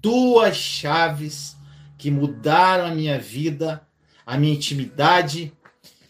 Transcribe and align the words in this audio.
duas 0.00 0.56
chaves 0.56 1.56
que 1.98 2.10
mudaram 2.10 2.86
a 2.86 2.94
minha 2.94 3.18
vida, 3.18 3.86
a 4.24 4.36
minha 4.36 4.54
intimidade 4.54 5.52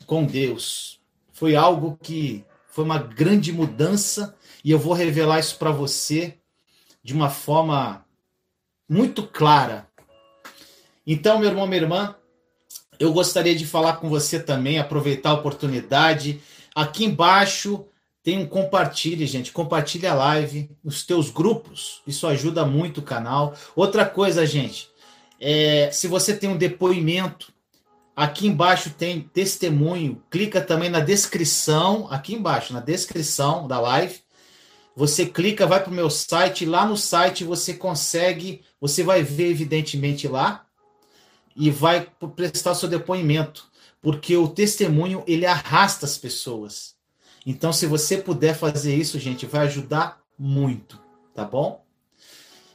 com 0.07 0.25
Deus. 0.25 1.01
Foi 1.33 1.57
algo 1.57 1.99
que 2.03 2.45
foi 2.69 2.85
uma 2.85 2.99
grande 2.99 3.53
mudança 3.53 4.37
e 4.65 4.71
eu 4.71 4.79
vou 4.79 4.93
revelar 4.93 5.41
isso 5.41 5.57
para 5.59 5.71
você 5.71 6.39
de 7.03 7.13
uma 7.13 7.31
forma 7.31 8.05
muito 8.89 9.27
clara. 9.27 9.89
Então, 11.07 11.39
meu 11.39 11.49
irmão, 11.49 11.67
minha 11.67 11.83
irmã, 11.83 12.15
eu 12.99 13.13
gostaria 13.13 13.57
de 13.57 13.67
falar 13.67 13.95
com 13.95 14.09
você 14.09 14.39
também, 14.39 14.79
aproveitar 14.79 15.31
a 15.31 15.35
oportunidade. 15.35 16.41
Aqui 16.75 17.05
embaixo 17.05 17.87
tem 18.23 18.39
um 18.39 18.47
compartilhe, 18.47 19.27
gente. 19.27 19.53
Compartilhe 19.53 20.07
a 20.07 20.15
live 20.15 20.71
nos 20.85 21.05
teus 21.05 21.31
grupos. 21.31 22.03
Isso 22.07 22.27
ajuda 22.27 22.67
muito 22.67 22.99
o 22.99 23.03
canal. 23.03 23.55
Outra 23.75 24.05
coisa, 24.05 24.47
gente, 24.47 24.91
é, 25.41 25.91
se 25.91 26.07
você 26.07 26.37
tem 26.37 26.51
um 26.51 26.57
depoimento, 26.57 27.53
aqui 28.15 28.47
embaixo 28.47 28.91
tem 28.91 29.23
testemunho. 29.23 30.23
Clica 30.31 30.61
também 30.61 30.91
na 30.91 31.01
descrição, 31.01 32.09
aqui 32.11 32.35
embaixo, 32.35 32.75
na 32.75 32.81
descrição 32.81 33.67
da 33.67 33.81
live. 33.81 34.21
Você 34.95 35.25
clica, 35.25 35.67
vai 35.67 35.83
para 35.83 35.91
o 35.91 35.95
meu 35.95 36.11
site. 36.11 36.67
Lá 36.67 36.85
no 36.85 36.97
site 36.97 37.43
você 37.43 37.73
consegue, 37.73 38.63
você 38.79 39.03
vai 39.03 39.23
ver 39.23 39.49
evidentemente 39.51 40.29
lá 40.29 40.67
e 41.57 41.71
vai 41.71 42.07
prestar 42.37 42.75
seu 42.75 42.89
depoimento, 42.89 43.67
porque 44.01 44.37
o 44.37 44.49
testemunho 44.49 45.25
ele 45.27 45.47
arrasta 45.47 46.05
as 46.05 46.19
pessoas. 46.19 47.00
Então, 47.47 47.73
se 47.73 47.87
você 47.87 48.17
puder 48.19 48.55
fazer 48.55 48.95
isso, 48.95 49.19
gente, 49.19 49.47
vai 49.47 49.67
ajudar 49.67 50.21
muito, 50.39 50.99
tá 51.35 51.45
bom? 51.45 51.85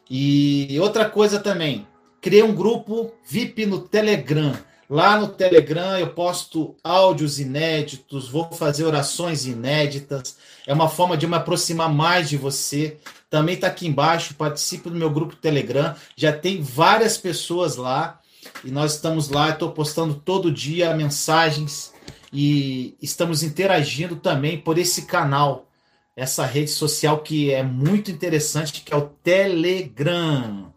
E 0.09 0.77
outra 0.79 1.09
coisa 1.09 1.39
também, 1.39 1.87
criei 2.21 2.43
um 2.43 2.53
grupo 2.53 3.11
VIP 3.27 3.65
no 3.65 3.79
Telegram. 3.79 4.55
Lá 4.87 5.19
no 5.19 5.27
Telegram 5.27 5.97
eu 5.97 6.13
posto 6.13 6.75
áudios 6.83 7.39
inéditos, 7.39 8.29
vou 8.29 8.51
fazer 8.51 8.83
orações 8.85 9.47
inéditas. 9.47 10.37
É 10.67 10.73
uma 10.73 10.87
forma 10.87 11.17
de 11.17 11.25
me 11.25 11.35
aproximar 11.35 11.91
mais 11.91 12.29
de 12.29 12.37
você. 12.37 12.97
Também 13.29 13.55
está 13.55 13.67
aqui 13.67 13.87
embaixo, 13.87 14.35
participe 14.35 14.89
do 14.89 14.95
meu 14.95 15.09
grupo 15.09 15.35
Telegram. 15.35 15.95
Já 16.15 16.31
tem 16.31 16.61
várias 16.61 17.17
pessoas 17.17 17.75
lá 17.75 18.19
e 18.63 18.69
nós 18.69 18.93
estamos 18.93 19.29
lá. 19.29 19.49
Estou 19.49 19.71
postando 19.71 20.13
todo 20.13 20.51
dia 20.51 20.95
mensagens 20.95 21.94
e 22.37 22.97
estamos 23.01 23.43
interagindo 23.43 24.17
também 24.17 24.59
por 24.59 24.77
esse 24.77 25.05
canal, 25.05 25.71
essa 26.17 26.45
rede 26.45 26.69
social 26.69 27.19
que 27.19 27.49
é 27.53 27.63
muito 27.63 28.11
interessante, 28.11 28.81
que 28.81 28.93
é 28.93 28.97
o 28.97 29.07
Telegram. 29.07 30.73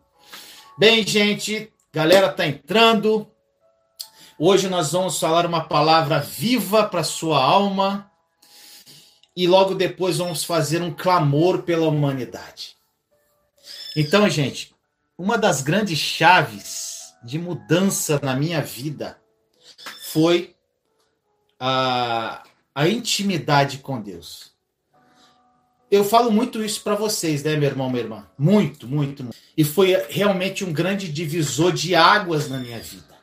Bem, 0.78 1.04
gente, 1.04 1.72
galera 1.92 2.32
tá 2.32 2.46
entrando. 2.46 3.28
Hoje 4.38 4.68
nós 4.68 4.92
vamos 4.92 5.18
falar 5.18 5.44
uma 5.46 5.64
palavra 5.64 6.20
viva 6.20 6.84
para 6.84 7.02
sua 7.02 7.42
alma 7.42 8.08
e 9.36 9.48
logo 9.48 9.74
depois 9.74 10.18
vamos 10.18 10.44
fazer 10.44 10.80
um 10.80 10.94
clamor 10.94 11.62
pela 11.62 11.88
humanidade. 11.88 12.76
Então, 13.96 14.30
gente, 14.30 14.72
uma 15.18 15.36
das 15.36 15.60
grandes 15.60 15.98
chaves 15.98 17.12
de 17.24 17.36
mudança 17.36 18.20
na 18.22 18.36
minha 18.36 18.62
vida 18.62 19.20
foi 20.12 20.54
a, 21.58 22.42
a 22.74 22.88
intimidade 22.88 23.78
com 23.78 24.00
Deus. 24.00 24.52
Eu 25.90 26.04
falo 26.04 26.30
muito 26.30 26.62
isso 26.62 26.82
para 26.82 26.94
vocês, 26.94 27.42
né, 27.42 27.56
meu 27.56 27.68
irmão, 27.68 27.88
minha 27.88 28.02
irmã? 28.02 28.26
Muito, 28.38 28.86
muito, 28.86 29.22
muito. 29.24 29.36
E 29.56 29.64
foi 29.64 29.96
realmente 30.10 30.64
um 30.64 30.72
grande 30.72 31.10
divisor 31.10 31.72
de 31.72 31.94
águas 31.94 32.48
na 32.48 32.58
minha 32.58 32.78
vida. 32.78 33.16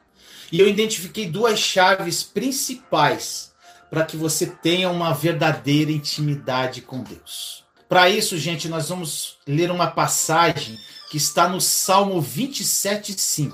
E 0.51 0.59
eu 0.59 0.67
identifiquei 0.67 1.29
duas 1.29 1.59
chaves 1.59 2.23
principais 2.23 3.53
para 3.89 4.03
que 4.03 4.17
você 4.17 4.47
tenha 4.47 4.89
uma 4.89 5.13
verdadeira 5.13 5.91
intimidade 5.91 6.81
com 6.81 7.03
Deus. 7.03 7.63
Para 7.87 8.09
isso, 8.09 8.37
gente, 8.37 8.67
nós 8.67 8.89
vamos 8.89 9.37
ler 9.47 9.69
uma 9.69 9.87
passagem 9.87 10.77
que 11.09 11.17
está 11.17 11.47
no 11.47 11.61
Salmo 11.61 12.21
27:5. 12.21 13.53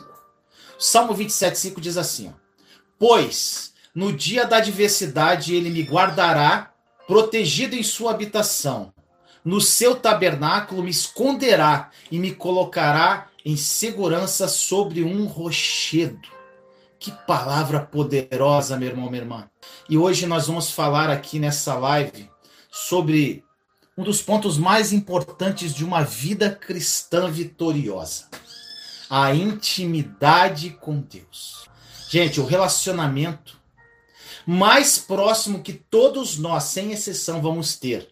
O 0.80 0.81
Salmo 0.81 1.14
27:5 1.14 1.81
diz 1.81 1.97
assim: 1.97 2.30
ó, 2.30 2.34
Pois 2.97 3.71
no 3.94 4.13
dia 4.13 4.46
da 4.46 4.57
adversidade, 4.57 5.53
ele 5.53 5.69
me 5.69 5.81
guardará, 5.81 6.72
protegido 7.07 7.75
em 7.75 7.84
sua 7.84 8.12
habitação. 8.12 8.94
No 9.44 9.59
seu 9.59 9.96
tabernáculo 9.96 10.84
me 10.84 10.91
esconderá 10.91 11.90
e 12.09 12.18
me 12.18 12.34
colocará 12.34 13.28
em 13.44 13.57
segurança 13.57 14.47
sobre 14.47 15.03
um 15.03 15.25
rochedo. 15.25 16.29
Que 17.00 17.12
palavra 17.25 17.79
poderosa, 17.79 18.78
meu 18.78 18.90
irmão, 18.90 19.09
minha 19.09 19.24
irmã. 19.24 19.50
E 19.90 19.97
hoje 19.97 20.25
nós 20.28 20.47
vamos 20.47 20.72
falar 20.72 21.09
aqui 21.09 21.40
nessa 21.40 21.73
live 21.73 22.29
sobre 22.72 23.44
um 23.97 24.03
dos 24.03 24.22
pontos 24.22 24.58
mais 24.58 24.94
importantes 24.94 25.73
de 25.73 25.84
uma 25.84 26.03
vida 26.03 26.50
cristã 26.50 27.29
vitoriosa: 27.29 28.29
a 29.09 29.34
intimidade 29.34 30.69
com 30.79 31.00
Deus. 31.00 31.68
Gente, 32.08 32.40
o 32.40 32.46
relacionamento 32.46 33.60
mais 34.51 34.97
próximo 34.97 35.63
que 35.63 35.72
todos 35.72 36.38
nós, 36.38 36.66
sem 36.66 36.91
exceção, 36.91 37.41
vamos 37.41 37.78
ter. 37.78 38.09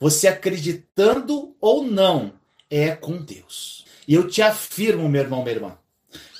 Você 0.00 0.26
acreditando 0.26 1.54
ou 1.60 1.84
não, 1.84 2.32
é 2.68 2.90
com 2.90 3.22
Deus. 3.22 3.84
E 4.08 4.14
eu 4.14 4.26
te 4.26 4.42
afirmo, 4.42 5.08
meu 5.08 5.22
irmão, 5.22 5.44
minha 5.44 5.54
irmã, 5.54 5.78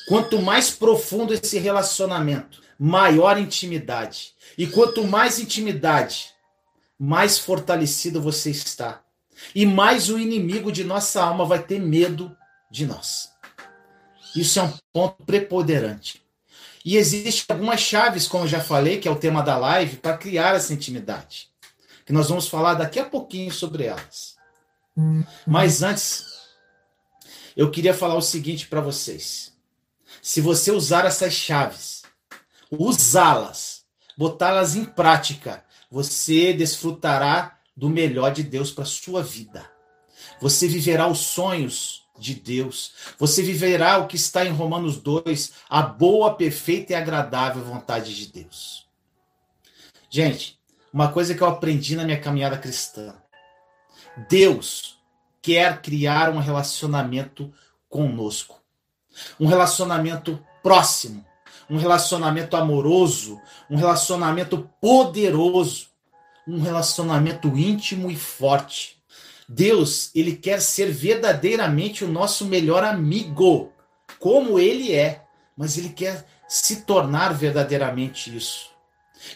quanto 0.08 0.42
mais 0.42 0.72
profundo 0.72 1.32
esse 1.32 1.56
relacionamento, 1.60 2.60
maior 2.76 3.38
intimidade. 3.38 4.34
E 4.58 4.66
quanto 4.66 5.06
mais 5.06 5.38
intimidade, 5.38 6.30
mais 6.98 7.38
fortalecido 7.38 8.20
você 8.20 8.50
está. 8.50 9.04
E 9.54 9.64
mais 9.64 10.10
o 10.10 10.18
inimigo 10.18 10.72
de 10.72 10.82
nossa 10.82 11.22
alma 11.22 11.44
vai 11.44 11.62
ter 11.62 11.80
medo 11.80 12.36
de 12.68 12.86
nós. 12.86 13.30
Isso 14.34 14.58
é 14.58 14.64
um 14.64 14.72
ponto 14.92 15.22
preponderante. 15.24 16.21
E 16.84 16.96
existem 16.96 17.44
algumas 17.54 17.80
chaves, 17.80 18.26
como 18.26 18.44
eu 18.44 18.48
já 18.48 18.60
falei, 18.60 18.98
que 18.98 19.06
é 19.06 19.10
o 19.10 19.18
tema 19.18 19.42
da 19.42 19.56
live, 19.56 19.96
para 19.96 20.16
criar 20.16 20.54
essa 20.54 20.72
intimidade. 20.72 21.48
Que 22.04 22.12
nós 22.12 22.28
vamos 22.28 22.48
falar 22.48 22.74
daqui 22.74 22.98
a 22.98 23.04
pouquinho 23.04 23.52
sobre 23.52 23.84
elas. 23.84 24.36
Mas 25.46 25.82
antes, 25.82 26.24
eu 27.56 27.70
queria 27.70 27.94
falar 27.94 28.16
o 28.16 28.22
seguinte 28.22 28.66
para 28.66 28.80
vocês. 28.80 29.52
Se 30.20 30.40
você 30.40 30.70
usar 30.70 31.04
essas 31.04 31.32
chaves, 31.32 32.02
usá-las, 32.70 33.84
botá-las 34.16 34.74
em 34.74 34.84
prática, 34.84 35.64
você 35.90 36.52
desfrutará 36.52 37.58
do 37.76 37.88
melhor 37.88 38.32
de 38.32 38.42
Deus 38.42 38.70
para 38.70 38.84
sua 38.84 39.22
vida. 39.22 39.70
Você 40.40 40.66
viverá 40.66 41.06
os 41.06 41.20
sonhos 41.20 42.01
de 42.22 42.34
Deus. 42.34 42.92
Você 43.18 43.42
viverá 43.42 43.98
o 43.98 44.06
que 44.06 44.16
está 44.16 44.46
em 44.46 44.50
Romanos 44.50 44.96
2, 44.96 45.52
a 45.68 45.82
boa, 45.82 46.34
perfeita 46.34 46.92
e 46.92 46.96
agradável 46.96 47.62
vontade 47.62 48.14
de 48.14 48.26
Deus. 48.28 48.86
Gente, 50.08 50.58
uma 50.92 51.10
coisa 51.10 51.34
que 51.34 51.42
eu 51.42 51.46
aprendi 51.48 51.96
na 51.96 52.04
minha 52.04 52.20
caminhada 52.20 52.56
cristã. 52.56 53.14
Deus 54.28 54.98
quer 55.40 55.82
criar 55.82 56.30
um 56.30 56.38
relacionamento 56.38 57.52
conosco. 57.88 58.62
Um 59.38 59.46
relacionamento 59.46 60.42
próximo, 60.62 61.24
um 61.68 61.76
relacionamento 61.76 62.56
amoroso, 62.56 63.40
um 63.68 63.76
relacionamento 63.76 64.70
poderoso, 64.80 65.88
um 66.46 66.60
relacionamento 66.60 67.48
íntimo 67.48 68.10
e 68.10 68.16
forte. 68.16 69.01
Deus, 69.48 70.10
ele 70.14 70.36
quer 70.36 70.60
ser 70.60 70.90
verdadeiramente 70.90 72.04
o 72.04 72.08
nosso 72.08 72.46
melhor 72.46 72.84
amigo, 72.84 73.72
como 74.18 74.58
ele 74.58 74.94
é, 74.94 75.22
mas 75.56 75.76
ele 75.76 75.90
quer 75.90 76.26
se 76.48 76.82
tornar 76.82 77.32
verdadeiramente 77.32 78.34
isso. 78.34 78.70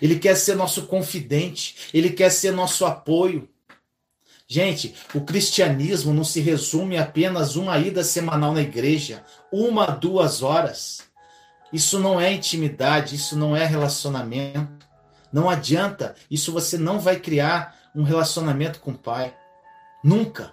Ele 0.00 0.18
quer 0.18 0.36
ser 0.36 0.54
nosso 0.54 0.86
confidente, 0.86 1.76
ele 1.94 2.10
quer 2.10 2.30
ser 2.30 2.52
nosso 2.52 2.84
apoio. 2.84 3.48
Gente, 4.48 4.94
o 5.14 5.20
cristianismo 5.22 6.12
não 6.12 6.24
se 6.24 6.40
resume 6.40 6.96
a 6.96 7.02
apenas 7.02 7.56
uma 7.56 7.78
ida 7.78 8.04
semanal 8.04 8.52
na 8.52 8.62
igreja, 8.62 9.24
uma, 9.50 9.86
duas 9.86 10.42
horas. 10.42 11.02
Isso 11.72 11.98
não 11.98 12.20
é 12.20 12.32
intimidade, 12.32 13.16
isso 13.16 13.36
não 13.36 13.56
é 13.56 13.64
relacionamento. 13.64 14.86
Não 15.32 15.50
adianta, 15.50 16.14
isso 16.30 16.52
você 16.52 16.78
não 16.78 17.00
vai 17.00 17.18
criar 17.18 17.76
um 17.94 18.02
relacionamento 18.02 18.80
com 18.80 18.92
o 18.92 18.98
Pai. 18.98 19.34
Nunca. 20.06 20.52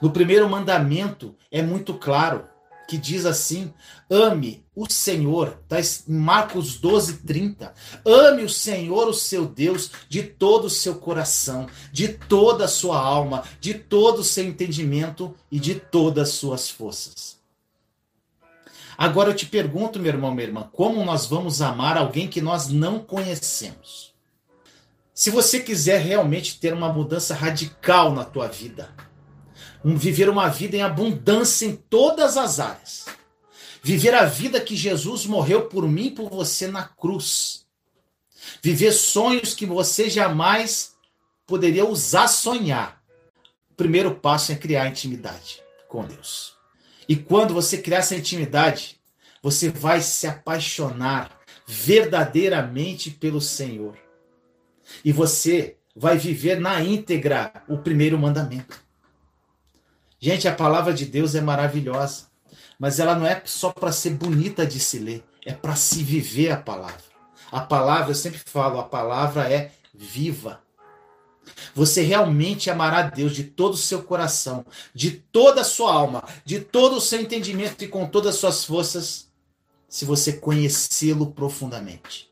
No 0.00 0.12
primeiro 0.12 0.48
mandamento 0.48 1.34
é 1.50 1.60
muito 1.60 1.94
claro 1.94 2.48
que 2.86 2.96
diz 2.96 3.26
assim: 3.26 3.74
ame 4.08 4.64
o 4.76 4.88
Senhor, 4.88 5.58
está 5.64 5.80
em 5.80 6.14
Marcos 6.14 6.78
12, 6.78 7.24
30. 7.24 7.74
Ame 8.06 8.44
o 8.44 8.48
Senhor, 8.48 9.08
o 9.08 9.12
seu 9.12 9.44
Deus, 9.44 9.90
de 10.08 10.22
todo 10.22 10.66
o 10.66 10.70
seu 10.70 11.00
coração, 11.00 11.66
de 11.92 12.06
toda 12.06 12.66
a 12.66 12.68
sua 12.68 12.96
alma, 12.96 13.42
de 13.60 13.74
todo 13.74 14.20
o 14.20 14.24
seu 14.24 14.44
entendimento 14.44 15.34
e 15.50 15.58
de 15.58 15.74
todas 15.74 16.28
as 16.28 16.34
suas 16.36 16.70
forças. 16.70 17.40
Agora 18.96 19.30
eu 19.30 19.34
te 19.34 19.46
pergunto, 19.46 19.98
meu 19.98 20.12
irmão, 20.12 20.32
minha 20.32 20.46
irmã, 20.46 20.70
como 20.72 21.04
nós 21.04 21.26
vamos 21.26 21.60
amar 21.60 21.96
alguém 21.96 22.28
que 22.28 22.40
nós 22.40 22.68
não 22.68 23.00
conhecemos? 23.00 24.09
Se 25.20 25.28
você 25.28 25.60
quiser 25.60 26.00
realmente 26.00 26.58
ter 26.58 26.72
uma 26.72 26.90
mudança 26.90 27.34
radical 27.34 28.14
na 28.14 28.24
tua 28.24 28.48
vida, 28.48 28.88
um, 29.84 29.94
viver 29.94 30.30
uma 30.30 30.48
vida 30.48 30.78
em 30.78 30.82
abundância 30.82 31.66
em 31.66 31.76
todas 31.76 32.38
as 32.38 32.58
áreas. 32.58 33.04
Viver 33.82 34.14
a 34.14 34.24
vida 34.24 34.58
que 34.62 34.74
Jesus 34.74 35.26
morreu 35.26 35.66
por 35.66 35.86
mim 35.86 36.06
e 36.06 36.10
por 36.10 36.30
você 36.30 36.68
na 36.68 36.84
cruz. 36.84 37.66
Viver 38.62 38.92
sonhos 38.92 39.52
que 39.52 39.66
você 39.66 40.08
jamais 40.08 40.94
poderia 41.46 41.84
usar 41.84 42.26
sonhar. 42.26 43.02
O 43.70 43.74
primeiro 43.74 44.14
passo 44.14 44.52
é 44.52 44.54
criar 44.54 44.88
intimidade 44.88 45.62
com 45.86 46.02
Deus. 46.02 46.54
E 47.06 47.14
quando 47.14 47.52
você 47.52 47.76
criar 47.76 47.98
essa 47.98 48.16
intimidade, 48.16 48.98
você 49.42 49.68
vai 49.68 50.00
se 50.00 50.26
apaixonar 50.26 51.38
verdadeiramente 51.66 53.10
pelo 53.10 53.38
Senhor. 53.38 53.98
E 55.04 55.12
você 55.12 55.76
vai 55.94 56.16
viver 56.16 56.60
na 56.60 56.80
íntegra 56.82 57.52
o 57.68 57.78
primeiro 57.78 58.18
mandamento. 58.18 58.80
Gente, 60.18 60.46
a 60.46 60.54
palavra 60.54 60.92
de 60.92 61.06
Deus 61.06 61.34
é 61.34 61.40
maravilhosa, 61.40 62.26
mas 62.78 62.98
ela 62.98 63.14
não 63.14 63.26
é 63.26 63.40
só 63.44 63.72
para 63.72 63.92
ser 63.92 64.10
bonita 64.10 64.66
de 64.66 64.78
se 64.78 64.98
ler, 64.98 65.24
é 65.44 65.52
para 65.52 65.74
se 65.76 66.02
viver 66.02 66.50
a 66.50 66.56
palavra. 66.56 67.10
A 67.50 67.60
palavra, 67.60 68.10
eu 68.10 68.14
sempre 68.14 68.38
falo, 68.38 68.78
a 68.78 68.84
palavra 68.84 69.50
é 69.50 69.72
viva. 69.94 70.62
Você 71.74 72.02
realmente 72.02 72.70
amará 72.70 73.02
Deus 73.02 73.34
de 73.34 73.44
todo 73.44 73.74
o 73.74 73.78
seu 73.78 74.02
coração, 74.02 74.64
de 74.94 75.10
toda 75.10 75.62
a 75.62 75.64
sua 75.64 75.92
alma, 75.92 76.22
de 76.44 76.60
todo 76.60 76.96
o 76.96 77.00
seu 77.00 77.20
entendimento 77.20 77.82
e 77.82 77.88
com 77.88 78.06
todas 78.06 78.34
as 78.34 78.40
suas 78.40 78.64
forças, 78.64 79.28
se 79.88 80.04
você 80.04 80.34
conhecê-lo 80.34 81.32
profundamente. 81.32 82.30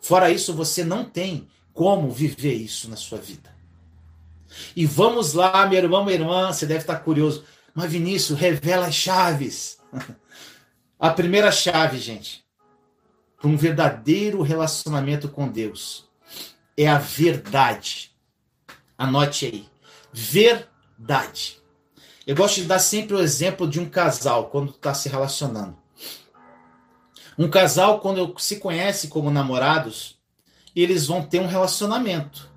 Fora 0.00 0.30
isso, 0.30 0.54
você 0.54 0.84
não 0.84 1.04
tem 1.04 1.48
como 1.80 2.10
viver 2.10 2.52
isso 2.52 2.90
na 2.90 2.96
sua 2.96 3.16
vida. 3.16 3.50
E 4.76 4.84
vamos 4.84 5.32
lá, 5.32 5.66
meu 5.66 5.78
irmão, 5.78 6.04
minha 6.04 6.18
irmã, 6.18 6.52
você 6.52 6.66
deve 6.66 6.80
estar 6.80 6.96
curioso. 6.96 7.42
Mas 7.74 7.90
Vinícius, 7.90 8.38
revela 8.38 8.88
as 8.88 8.94
chaves. 8.94 9.78
A 11.00 11.08
primeira 11.08 11.50
chave, 11.50 11.96
gente, 11.96 12.44
para 13.40 13.48
um 13.48 13.56
verdadeiro 13.56 14.42
relacionamento 14.42 15.26
com 15.30 15.48
Deus 15.48 16.06
é 16.76 16.86
a 16.86 16.98
verdade. 16.98 18.14
Anote 18.98 19.46
aí. 19.46 19.66
Verdade. 20.12 21.62
Eu 22.26 22.36
gosto 22.36 22.56
de 22.56 22.66
dar 22.66 22.78
sempre 22.78 23.16
o 23.16 23.20
exemplo 23.20 23.66
de 23.66 23.80
um 23.80 23.88
casal 23.88 24.50
quando 24.50 24.72
está 24.72 24.92
se 24.92 25.08
relacionando. 25.08 25.78
Um 27.38 27.48
casal, 27.48 28.00
quando 28.00 28.38
se 28.38 28.56
conhece 28.56 29.08
como 29.08 29.30
namorados, 29.30 30.19
eles 30.74 31.06
vão 31.06 31.22
ter 31.22 31.40
um 31.40 31.46
relacionamento. 31.46 32.50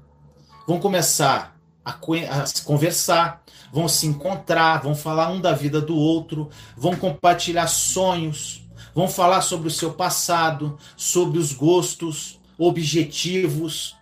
Vão 0.67 0.79
começar 0.79 1.57
a, 1.83 1.91
a 1.91 2.63
conversar, 2.63 3.43
vão 3.71 3.87
se 3.87 4.07
encontrar, 4.07 4.81
vão 4.81 4.95
falar 4.95 5.29
um 5.29 5.41
da 5.41 5.51
vida 5.51 5.81
do 5.81 5.95
outro, 5.95 6.49
vão 6.77 6.95
compartilhar 6.95 7.67
sonhos, 7.67 8.63
vão 8.93 9.07
falar 9.07 9.41
sobre 9.41 9.67
o 9.67 9.71
seu 9.71 9.93
passado, 9.93 10.77
sobre 10.95 11.39
os 11.39 11.51
gostos, 11.53 12.39
objetivos. 12.57 13.95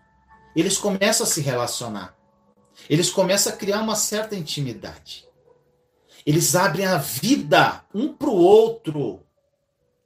Eles 0.55 0.77
começam 0.77 1.25
a 1.25 1.29
se 1.29 1.41
relacionar. 1.41 2.15
Eles 2.89 3.09
começam 3.09 3.53
a 3.53 3.55
criar 3.55 3.81
uma 3.81 3.95
certa 3.95 4.35
intimidade. 4.35 5.25
Eles 6.25 6.55
abrem 6.55 6.85
a 6.85 6.97
vida 6.97 7.83
um 7.93 8.13
para 8.13 8.29
o 8.29 8.35
outro. 8.35 9.21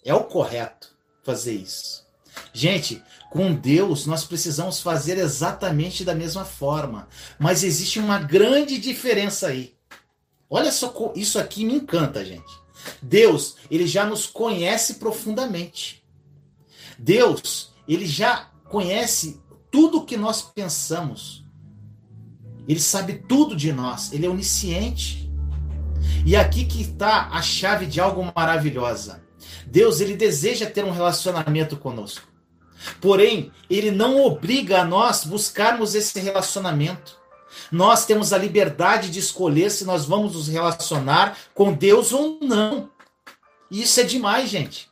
É 0.04 0.14
o 0.14 0.24
correto 0.24 0.96
fazer 1.24 1.56
isso. 1.56 2.05
Gente, 2.54 3.02
com 3.30 3.54
Deus, 3.54 4.06
nós 4.06 4.24
precisamos 4.24 4.80
fazer 4.80 5.18
exatamente 5.18 6.06
da 6.06 6.16
mesma 6.16 6.46
forma. 6.46 7.08
Mas 7.38 7.64
existe 7.64 8.00
uma 8.00 8.18
grande 8.18 8.78
diferença 8.78 9.48
aí. 9.48 9.76
Olha 10.50 10.72
só, 10.72 11.12
isso 11.16 11.38
aqui 11.40 11.66
me 11.66 11.76
encanta, 11.76 12.24
gente. 12.24 12.54
Deus, 13.02 13.58
ele 13.70 13.88
já 13.88 14.06
nos 14.06 14.26
conhece 14.26 14.96
profundamente. 14.96 16.04
Deus, 16.98 17.74
ele 17.88 18.06
já 18.06 18.52
conhece 18.70 19.42
tudo 19.72 20.00
o 20.00 20.06
que 20.06 20.16
nós 20.16 20.42
pensamos. 20.42 21.44
Ele 22.68 22.80
sabe 22.80 23.24
tudo 23.28 23.56
de 23.56 23.74
nós. 23.74 24.14
Ele 24.14 24.26
é 24.26 24.30
onisciente. 24.30 25.30
E 26.26 26.36
aqui 26.36 26.66
que 26.66 26.82
está 26.82 27.30
a 27.30 27.42
chave 27.42 27.86
de 27.86 28.00
algo 28.00 28.32
maravilhosa. 28.36 29.25
Deus, 29.66 30.00
ele 30.00 30.16
deseja 30.16 30.66
ter 30.66 30.84
um 30.84 30.92
relacionamento 30.92 31.78
conosco. 31.78 32.28
Porém, 33.02 33.52
ele 33.70 33.92
não 33.92 34.24
obriga 34.24 34.82
a 34.82 34.86
nós 34.86 35.24
buscarmos 35.24 35.96
esse 35.96 36.20
relacionamento. 36.20 37.18
Nós 37.72 38.06
temos 38.06 38.34
a 38.34 38.38
liberdade 38.38 39.10
de 39.10 39.20
escolher 39.20 39.72
se 39.72 39.86
nós 39.86 40.06
vamos 40.06 40.36
nos 40.36 40.48
relacionar 40.48 41.38
com 41.54 41.74
Deus 41.74 42.12
ou 42.12 42.40
não. 42.42 42.90
E 43.72 43.82
isso 43.82 44.00
é 44.00 44.04
demais, 44.04 44.50
gente. 44.50 44.90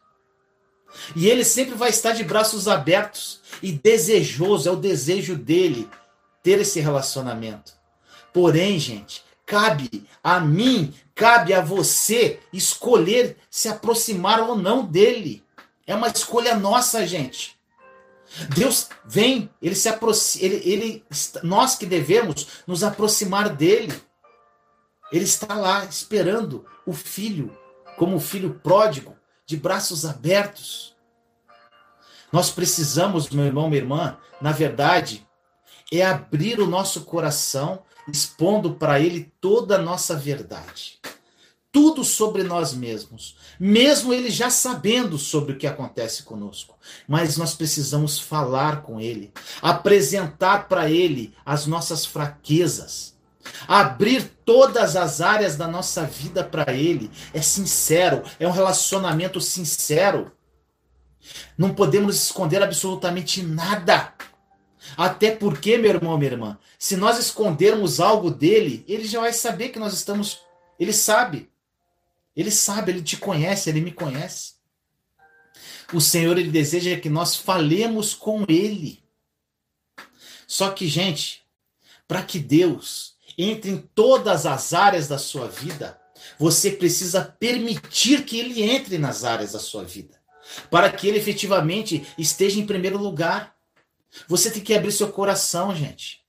E 1.15 1.27
ele 1.27 1.43
sempre 1.43 1.75
vai 1.75 1.89
estar 1.89 2.11
de 2.11 2.23
braços 2.23 2.67
abertos 2.67 3.41
e 3.61 3.71
desejoso, 3.71 4.69
é 4.69 4.71
o 4.71 4.77
desejo 4.77 5.35
dele 5.35 5.89
ter 6.41 6.59
esse 6.59 6.79
relacionamento. 6.79 7.73
Porém, 8.31 8.79
gente, 8.79 9.23
cabe 9.45 10.07
a 10.23 10.39
mim, 10.39 10.93
cabe 11.15 11.53
a 11.53 11.61
você 11.61 12.39
escolher 12.51 13.37
se 13.49 13.67
aproximar 13.69 14.39
ou 14.41 14.55
não 14.55 14.85
dele. 14.85 15.43
É 15.85 15.95
uma 15.95 16.07
escolha 16.07 16.55
nossa, 16.55 17.05
gente. 17.05 17.57
Deus 18.55 18.89
vem, 19.05 19.49
ele 19.61 19.75
se 19.75 19.87
aproxima, 19.87 20.45
ele, 20.45 20.55
ele, 20.69 21.05
nós 21.43 21.75
que 21.75 21.85
devemos 21.85 22.47
nos 22.65 22.83
aproximar 22.83 23.49
dele. 23.49 23.93
Ele 25.11 25.25
está 25.25 25.53
lá 25.53 25.85
esperando 25.85 26.65
o 26.85 26.93
filho, 26.93 27.55
como 27.97 28.15
o 28.15 28.19
filho 28.19 28.59
pródigo, 28.63 29.15
de 29.45 29.55
braços 29.55 30.05
abertos. 30.05 30.95
Nós 32.31 32.49
precisamos, 32.49 33.29
meu 33.29 33.45
irmão, 33.45 33.69
minha 33.69 33.81
irmã, 33.81 34.17
na 34.41 34.51
verdade, 34.51 35.27
é 35.91 36.03
abrir 36.03 36.59
o 36.59 36.65
nosso 36.65 37.01
coração, 37.01 37.83
expondo 38.07 38.73
para 38.73 38.99
ele 38.99 39.31
toda 39.39 39.75
a 39.75 39.81
nossa 39.81 40.15
verdade 40.15 40.99
tudo 41.73 42.03
sobre 42.03 42.43
nós 42.43 42.71
mesmos, 42.71 43.35
mesmo 43.59 44.13
ele 44.13 44.29
já 44.29 44.51
sabendo 44.51 45.17
sobre 45.17 45.53
o 45.53 45.57
que 45.57 45.65
acontece 45.65 46.21
conosco. 46.21 46.77
Mas 47.07 47.35
nós 47.35 47.55
precisamos 47.55 48.19
falar 48.19 48.83
com 48.83 49.01
ele, 49.01 49.33
apresentar 49.59 50.67
para 50.69 50.87
ele 50.87 51.33
as 51.43 51.65
nossas 51.65 52.05
fraquezas, 52.05 53.15
abrir 53.67 54.31
todas 54.45 54.95
as 54.95 55.19
áreas 55.19 55.55
da 55.55 55.67
nossa 55.67 56.05
vida 56.05 56.43
para 56.43 56.71
ele. 56.71 57.09
É 57.33 57.41
sincero, 57.41 58.21
é 58.39 58.47
um 58.47 58.51
relacionamento 58.51 59.41
sincero. 59.41 60.31
Não 61.57 61.73
podemos 61.73 62.15
esconder 62.15 62.61
absolutamente 62.61 63.41
nada. 63.41 64.13
Até 64.95 65.31
porque, 65.31 65.75
meu 65.79 65.89
irmão, 65.89 66.19
minha 66.19 66.31
irmã, 66.31 66.57
se 66.77 66.95
nós 66.95 67.17
escondermos 67.17 67.99
algo 67.99 68.29
dele, 68.29 68.85
ele 68.87 69.05
já 69.05 69.21
vai 69.21 69.33
saber 69.33 69.69
que 69.69 69.79
nós 69.79 69.93
estamos. 69.93 70.41
Ele 70.79 70.93
sabe. 70.93 71.51
Ele 72.35 72.51
sabe, 72.51 72.91
ele 72.91 73.01
te 73.01 73.17
conhece, 73.17 73.69
ele 73.69 73.81
me 73.81 73.91
conhece. 73.91 74.53
O 75.93 76.01
Senhor 76.01 76.37
ele 76.37 76.49
deseja 76.49 76.99
que 76.99 77.09
nós 77.09 77.35
falemos 77.35 78.13
com 78.13 78.45
ele. 78.47 79.03
Só 80.47 80.71
que, 80.71 80.87
gente, 80.87 81.43
para 82.07 82.23
que 82.23 82.39
Deus 82.39 83.13
entre 83.37 83.71
em 83.71 83.77
todas 83.77 84.45
as 84.45 84.73
áreas 84.73 85.07
da 85.07 85.17
sua 85.17 85.47
vida, 85.47 85.99
você 86.37 86.71
precisa 86.71 87.23
permitir 87.23 88.25
que 88.25 88.39
ele 88.39 88.61
entre 88.61 88.97
nas 88.97 89.23
áreas 89.23 89.53
da 89.53 89.59
sua 89.59 89.83
vida, 89.83 90.19
para 90.69 90.91
que 90.91 91.07
ele 91.07 91.17
efetivamente 91.17 92.05
esteja 92.17 92.59
em 92.59 92.65
primeiro 92.65 92.97
lugar. 92.97 93.55
Você 94.27 94.51
tem 94.51 94.61
que 94.61 94.73
abrir 94.73 94.91
seu 94.91 95.11
coração, 95.11 95.75
gente. 95.75 96.21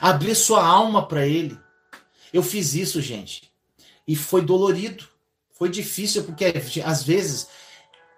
abrir 0.00 0.34
sua 0.34 0.64
alma 0.64 1.06
para 1.06 1.26
Ele. 1.26 1.58
Eu 2.32 2.42
fiz 2.42 2.74
isso, 2.74 3.00
gente, 3.00 3.52
e 4.06 4.16
foi 4.16 4.42
dolorido, 4.42 5.08
foi 5.54 5.68
difícil, 5.68 6.24
porque 6.24 6.52
às 6.84 7.02
vezes 7.02 7.48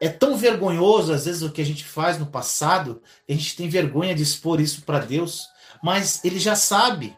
é 0.01 0.09
tão 0.09 0.37
vergonhoso, 0.37 1.13
às 1.13 1.25
vezes, 1.25 1.43
o 1.43 1.51
que 1.51 1.63
a 1.63 1.65
gente 1.65 1.85
faz 1.85 2.19
no 2.19 2.27
passado, 2.27 3.03
a 3.29 3.33
gente 3.33 3.57
tem 3.57 3.69
vergonha 3.69 4.15
de 4.15 4.23
expor 4.23 4.61
isso 4.61 4.83
para 4.83 4.99
Deus, 4.99 5.49
mas 5.83 6.25
Ele 6.25 6.39
já 6.39 6.55
sabe, 6.55 7.17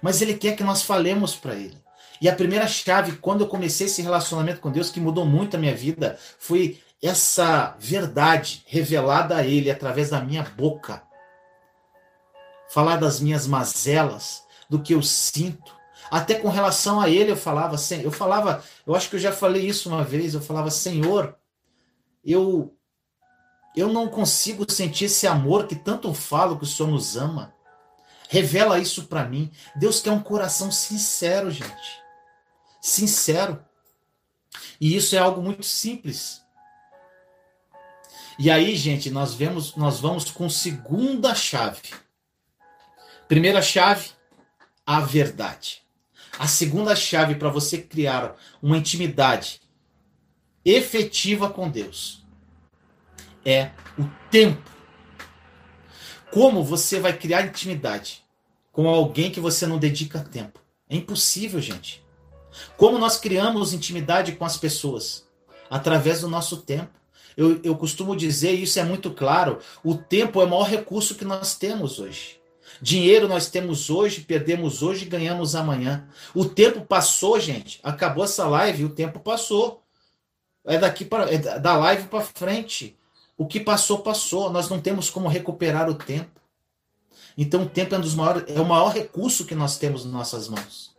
mas 0.00 0.22
Ele 0.22 0.34
quer 0.34 0.56
que 0.56 0.64
nós 0.64 0.82
falemos 0.82 1.34
para 1.34 1.54
Ele. 1.54 1.78
E 2.20 2.28
a 2.28 2.34
primeira 2.34 2.66
chave, 2.66 3.12
quando 3.16 3.42
eu 3.42 3.48
comecei 3.48 3.86
esse 3.86 4.02
relacionamento 4.02 4.60
com 4.60 4.70
Deus, 4.70 4.90
que 4.90 5.00
mudou 5.00 5.24
muito 5.24 5.56
a 5.56 5.60
minha 5.60 5.74
vida, 5.74 6.18
foi 6.38 6.80
essa 7.02 7.74
verdade 7.78 8.62
revelada 8.66 9.36
a 9.36 9.46
Ele 9.46 9.70
através 9.70 10.10
da 10.10 10.20
minha 10.20 10.42
boca. 10.42 11.02
Falar 12.68 12.96
das 12.96 13.20
minhas 13.20 13.46
mazelas, 13.46 14.42
do 14.68 14.80
que 14.80 14.94
eu 14.94 15.02
sinto. 15.02 15.79
Até 16.10 16.34
com 16.34 16.48
relação 16.48 17.00
a 17.00 17.08
Ele 17.08 17.30
eu 17.30 17.36
falava, 17.36 17.76
eu 18.02 18.10
falava, 18.10 18.64
eu 18.86 18.94
acho 18.94 19.08
que 19.08 19.16
eu 19.16 19.20
já 19.20 19.32
falei 19.32 19.66
isso 19.66 19.88
uma 19.88 20.02
vez, 20.02 20.34
eu 20.34 20.40
falava, 20.40 20.70
Senhor, 20.70 21.36
eu 22.24 22.74
eu 23.76 23.92
não 23.92 24.08
consigo 24.08 24.70
sentir 24.70 25.04
esse 25.04 25.26
amor 25.26 25.66
que 25.66 25.76
tanto 25.76 26.12
falo 26.12 26.58
que 26.58 26.64
o 26.64 26.66
Senhor 26.66 26.90
nos 26.90 27.16
ama. 27.16 27.54
Revela 28.28 28.78
isso 28.78 29.04
para 29.04 29.24
mim. 29.24 29.50
Deus 29.76 30.00
quer 30.00 30.10
um 30.10 30.22
coração 30.22 30.72
sincero, 30.72 31.50
gente. 31.50 32.02
Sincero. 32.80 33.64
E 34.80 34.96
isso 34.96 35.14
é 35.14 35.18
algo 35.18 35.40
muito 35.40 35.64
simples. 35.64 36.42
E 38.38 38.50
aí, 38.50 38.74
gente, 38.74 39.10
nós 39.10 39.34
vemos, 39.34 39.76
nós 39.76 40.00
vamos 40.00 40.30
com 40.30 40.48
segunda 40.48 41.34
chave. 41.34 41.92
Primeira 43.28 43.62
chave, 43.62 44.10
a 44.84 45.00
verdade. 45.00 45.82
A 46.40 46.48
segunda 46.48 46.96
chave 46.96 47.34
para 47.34 47.50
você 47.50 47.76
criar 47.76 48.34
uma 48.62 48.78
intimidade 48.78 49.60
efetiva 50.64 51.50
com 51.50 51.68
Deus 51.68 52.24
é 53.44 53.72
o 53.98 54.04
tempo. 54.30 54.62
Como 56.32 56.64
você 56.64 56.98
vai 56.98 57.12
criar 57.14 57.42
intimidade 57.42 58.22
com 58.72 58.88
alguém 58.88 59.30
que 59.30 59.38
você 59.38 59.66
não 59.66 59.76
dedica 59.76 60.20
tempo? 60.20 60.58
É 60.88 60.96
impossível, 60.96 61.60
gente. 61.60 62.02
Como 62.74 62.96
nós 62.96 63.18
criamos 63.18 63.74
intimidade 63.74 64.32
com 64.32 64.46
as 64.46 64.56
pessoas? 64.56 65.28
Através 65.68 66.22
do 66.22 66.28
nosso 66.28 66.62
tempo. 66.62 66.98
Eu, 67.36 67.60
eu 67.62 67.76
costumo 67.76 68.16
dizer, 68.16 68.54
e 68.54 68.62
isso 68.62 68.80
é 68.80 68.82
muito 68.82 69.10
claro, 69.10 69.58
o 69.84 69.94
tempo 69.94 70.40
é 70.40 70.46
o 70.46 70.48
maior 70.48 70.66
recurso 70.66 71.16
que 71.16 71.24
nós 71.24 71.54
temos 71.54 71.98
hoje. 71.98 72.39
Dinheiro 72.80 73.28
nós 73.28 73.48
temos 73.48 73.90
hoje, 73.90 74.22
perdemos 74.22 74.82
hoje 74.82 75.04
ganhamos 75.04 75.54
amanhã. 75.54 76.08
O 76.34 76.44
tempo 76.44 76.80
passou, 76.82 77.38
gente. 77.38 77.78
Acabou 77.82 78.24
essa 78.24 78.46
live, 78.48 78.84
o 78.84 78.90
tempo 78.90 79.20
passou. 79.20 79.82
É 80.64 80.78
daqui 80.78 81.04
para 81.04 81.32
é 81.32 81.38
da 81.38 81.76
live 81.76 82.08
para 82.08 82.22
frente. 82.22 82.96
O 83.36 83.46
que 83.46 83.60
passou 83.60 83.98
passou. 83.98 84.50
Nós 84.50 84.68
não 84.68 84.80
temos 84.80 85.10
como 85.10 85.28
recuperar 85.28 85.88
o 85.88 85.94
tempo. 85.94 86.40
Então 87.36 87.62
o 87.62 87.68
tempo 87.68 87.94
é 87.94 87.98
um 87.98 88.02
dos 88.02 88.14
maiores, 88.14 88.44
é 88.48 88.60
o 88.60 88.66
maior 88.66 88.88
recurso 88.88 89.44
que 89.44 89.54
nós 89.54 89.78
temos 89.78 90.04
nas 90.04 90.12
nossas 90.12 90.48
mãos. 90.48 90.94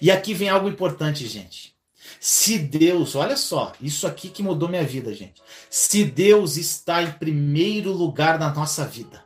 E 0.00 0.10
aqui 0.10 0.34
vem 0.34 0.48
algo 0.48 0.68
importante, 0.68 1.26
gente. 1.26 1.74
Se 2.18 2.58
Deus, 2.58 3.14
olha 3.14 3.36
só, 3.36 3.72
isso 3.80 4.06
aqui 4.06 4.28
que 4.28 4.42
mudou 4.42 4.68
minha 4.68 4.84
vida, 4.84 5.14
gente. 5.14 5.40
Se 5.68 6.04
Deus 6.04 6.56
está 6.56 7.02
em 7.02 7.12
primeiro 7.12 7.92
lugar 7.92 8.38
na 8.38 8.52
nossa 8.52 8.84
vida, 8.84 9.24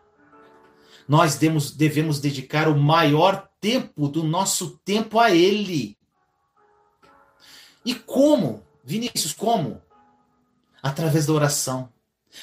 nós 1.08 1.36
devemos, 1.36 1.70
devemos 1.70 2.20
dedicar 2.20 2.68
o 2.68 2.76
maior 2.76 3.48
tempo 3.60 4.08
do 4.08 4.22
nosso 4.22 4.80
tempo 4.84 5.18
a 5.18 5.30
Ele. 5.30 5.96
E 7.84 7.94
como? 7.94 8.62
Vinícius, 8.82 9.32
como? 9.32 9.80
Através 10.82 11.26
da 11.26 11.32
oração, 11.32 11.88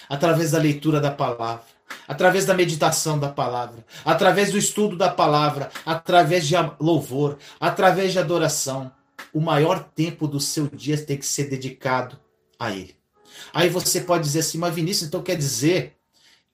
através 0.10 0.51
da 0.51 0.60
leitura 0.60 1.00
da 1.00 1.12
palavra, 1.12 1.63
através 2.08 2.46
da 2.46 2.53
meditação 2.53 3.20
da 3.20 3.30
palavra, 3.30 3.86
através 4.03 4.51
do 4.51 4.58
estudo 4.58 4.96
da 4.96 5.10
palavra, 5.10 5.72
através 5.86 6.48
de 6.48 6.56
louvor, 6.80 7.38
através 7.60 8.13
de 8.13 8.20
adoração. 8.20 8.91
O 9.34 9.39
maior 9.39 9.84
tempo 9.84 10.27
do 10.27 10.39
seu 10.39 10.68
dia 10.68 10.98
tem 10.98 11.18
que 11.18 11.25
ser 11.25 11.50
dedicado 11.50 12.20
a 12.60 12.72
Ele. 12.72 12.96
Aí 13.53 13.70
você 13.70 14.01
pode 14.01 14.24
dizer 14.24 14.39
assim, 14.39 14.58
mas 14.58 14.74
Vinícius, 14.74 15.08
então 15.08 15.24
quer 15.24 15.36
dizer 15.36 15.98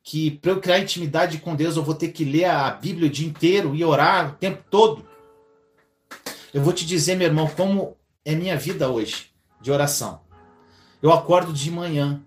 que 0.09 0.31
para 0.31 0.51
eu 0.51 0.61
criar 0.61 0.79
intimidade 0.79 1.37
com 1.39 1.53
Deus 1.53 1.75
eu 1.75 1.83
vou 1.83 1.93
ter 1.93 2.13
que 2.13 2.23
ler 2.23 2.45
a 2.45 2.71
Bíblia 2.71 3.09
o 3.09 3.11
dia 3.11 3.27
inteiro 3.27 3.75
e 3.75 3.83
orar 3.83 4.29
o 4.29 4.35
tempo 4.37 4.63
todo? 4.71 5.05
Eu 6.53 6.63
vou 6.63 6.71
te 6.71 6.85
dizer, 6.85 7.17
meu 7.17 7.27
irmão, 7.27 7.45
como 7.45 7.97
é 8.23 8.33
minha 8.33 8.55
vida 8.55 8.89
hoje 8.89 9.31
de 9.59 9.69
oração. 9.69 10.21
Eu 11.01 11.11
acordo 11.11 11.51
de 11.51 11.69
manhã, 11.69 12.23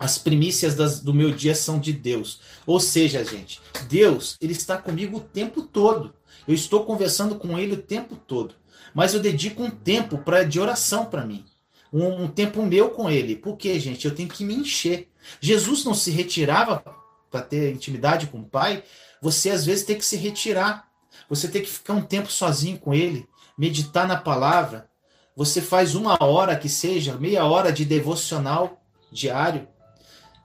as 0.00 0.18
primícias 0.18 0.74
das, 0.74 0.98
do 0.98 1.14
meu 1.14 1.30
dia 1.30 1.54
são 1.54 1.78
de 1.78 1.92
Deus. 1.92 2.40
Ou 2.66 2.80
seja, 2.80 3.24
gente, 3.24 3.60
Deus, 3.88 4.36
ele 4.40 4.52
está 4.52 4.76
comigo 4.76 5.18
o 5.18 5.20
tempo 5.20 5.62
todo. 5.62 6.12
Eu 6.48 6.54
estou 6.54 6.84
conversando 6.84 7.36
com 7.36 7.56
ele 7.56 7.74
o 7.74 7.82
tempo 7.82 8.16
todo. 8.16 8.56
Mas 8.92 9.14
eu 9.14 9.20
dedico 9.20 9.62
um 9.62 9.70
tempo 9.70 10.18
pra, 10.18 10.42
de 10.42 10.58
oração 10.58 11.04
para 11.04 11.24
mim. 11.24 11.44
Um, 11.92 12.24
um, 12.24 12.28
tempo 12.28 12.66
meu 12.66 12.90
com 12.90 13.08
ele. 13.08 13.36
Por 13.36 13.56
quê, 13.56 13.78
gente? 13.78 14.08
Eu 14.08 14.14
tenho 14.14 14.28
que 14.28 14.44
me 14.44 14.56
encher. 14.56 15.08
Jesus 15.40 15.84
não 15.84 15.94
se 15.94 16.10
retirava 16.10 16.84
para 17.30 17.42
ter 17.42 17.72
intimidade 17.72 18.26
com 18.26 18.40
o 18.40 18.44
Pai. 18.44 18.82
Você, 19.22 19.50
às 19.50 19.64
vezes, 19.64 19.84
tem 19.84 19.96
que 19.96 20.04
se 20.04 20.16
retirar. 20.16 20.88
Você 21.28 21.48
tem 21.48 21.62
que 21.62 21.70
ficar 21.70 21.94
um 21.94 22.02
tempo 22.02 22.30
sozinho 22.30 22.78
com 22.78 22.92
ele, 22.92 23.28
meditar 23.56 24.06
na 24.06 24.16
palavra. 24.16 24.88
Você 25.36 25.60
faz 25.60 25.94
uma 25.94 26.16
hora 26.22 26.56
que 26.56 26.68
seja, 26.68 27.16
meia 27.16 27.44
hora 27.44 27.72
de 27.72 27.84
devocional 27.84 28.82
diário. 29.12 29.68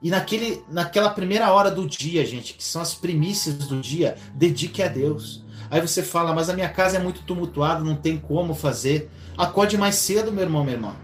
E 0.01 0.09
naquele, 0.09 0.63
naquela 0.69 1.09
primeira 1.09 1.51
hora 1.51 1.71
do 1.71 1.87
dia, 1.87 2.25
gente, 2.25 2.53
que 2.53 2.63
são 2.63 2.81
as 2.81 2.93
primícias 2.93 3.55
do 3.55 3.81
dia, 3.81 4.15
dedique 4.35 4.83
a 4.83 4.87
Deus. 4.87 5.43
Aí 5.69 5.81
você 5.81 6.03
fala, 6.03 6.33
mas 6.33 6.49
a 6.49 6.53
minha 6.53 6.69
casa 6.69 6.97
é 6.97 6.99
muito 6.99 7.23
tumultuada, 7.23 7.83
não 7.83 7.95
tem 7.95 8.17
como 8.17 8.53
fazer. 8.53 9.09
Acorde 9.37 9.77
mais 9.77 9.95
cedo, 9.95 10.31
meu 10.31 10.43
irmão, 10.43 10.63
minha 10.63 10.75
irmã. 10.75 10.95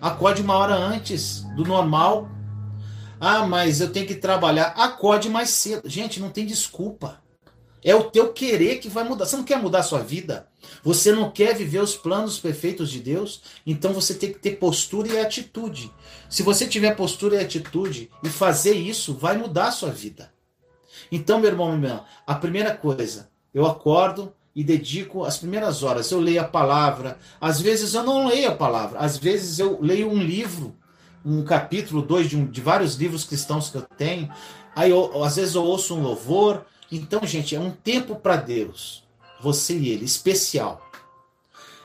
Acorde 0.00 0.42
uma 0.42 0.56
hora 0.56 0.74
antes 0.74 1.42
do 1.54 1.64
normal. 1.64 2.28
Ah, 3.24 3.46
mas 3.46 3.80
eu 3.80 3.92
tenho 3.92 4.04
que 4.04 4.16
trabalhar. 4.16 4.74
Acorde 4.76 5.28
mais 5.28 5.50
cedo. 5.50 5.88
Gente, 5.88 6.18
não 6.18 6.28
tem 6.28 6.44
desculpa. 6.44 7.22
É 7.80 7.94
o 7.94 8.10
teu 8.10 8.32
querer 8.32 8.80
que 8.80 8.88
vai 8.88 9.04
mudar. 9.04 9.26
Você 9.26 9.36
não 9.36 9.44
quer 9.44 9.62
mudar 9.62 9.78
a 9.78 9.84
sua 9.84 10.00
vida? 10.00 10.48
Você 10.82 11.12
não 11.12 11.30
quer 11.30 11.54
viver 11.54 11.80
os 11.80 11.94
planos 11.94 12.40
perfeitos 12.40 12.90
de 12.90 12.98
Deus? 12.98 13.40
Então 13.64 13.92
você 13.92 14.14
tem 14.14 14.32
que 14.32 14.40
ter 14.40 14.56
postura 14.56 15.06
e 15.06 15.20
atitude. 15.20 15.88
Se 16.28 16.42
você 16.42 16.66
tiver 16.66 16.96
postura 16.96 17.36
e 17.36 17.44
atitude 17.44 18.10
e 18.24 18.28
fazer 18.28 18.74
isso, 18.74 19.14
vai 19.14 19.38
mudar 19.38 19.68
a 19.68 19.72
sua 19.72 19.90
vida. 19.90 20.32
Então, 21.12 21.38
meu 21.38 21.48
irmão, 21.48 21.78
meu 21.78 21.90
irmão, 21.90 22.04
a 22.26 22.34
primeira 22.34 22.74
coisa, 22.74 23.30
eu 23.54 23.64
acordo 23.64 24.34
e 24.52 24.64
dedico 24.64 25.24
as 25.24 25.38
primeiras 25.38 25.84
horas. 25.84 26.10
Eu 26.10 26.18
leio 26.18 26.40
a 26.40 26.44
palavra. 26.44 27.18
Às 27.40 27.60
vezes 27.60 27.94
eu 27.94 28.02
não 28.02 28.26
leio 28.26 28.48
a 28.48 28.56
palavra. 28.56 28.98
Às 28.98 29.16
vezes 29.16 29.60
eu 29.60 29.78
leio 29.80 30.10
um 30.10 30.20
livro, 30.20 30.76
um 31.24 31.44
capítulo, 31.44 32.02
dois 32.02 32.28
de, 32.28 32.36
um, 32.36 32.46
de 32.46 32.60
vários 32.60 32.96
livros 32.96 33.24
cristãos 33.24 33.70
que 33.70 33.76
eu 33.76 33.86
tenho. 33.96 34.30
Aí, 34.74 34.90
eu, 34.90 35.22
às 35.22 35.36
vezes 35.36 35.54
eu 35.54 35.64
ouço 35.64 35.94
um 35.94 36.02
louvor 36.02 36.64
então, 36.92 37.26
gente, 37.26 37.56
é 37.56 37.60
um 37.60 37.70
tempo 37.70 38.16
para 38.16 38.36
Deus, 38.36 39.02
você 39.40 39.78
e 39.78 39.88
ele, 39.88 40.04
especial. 40.04 40.90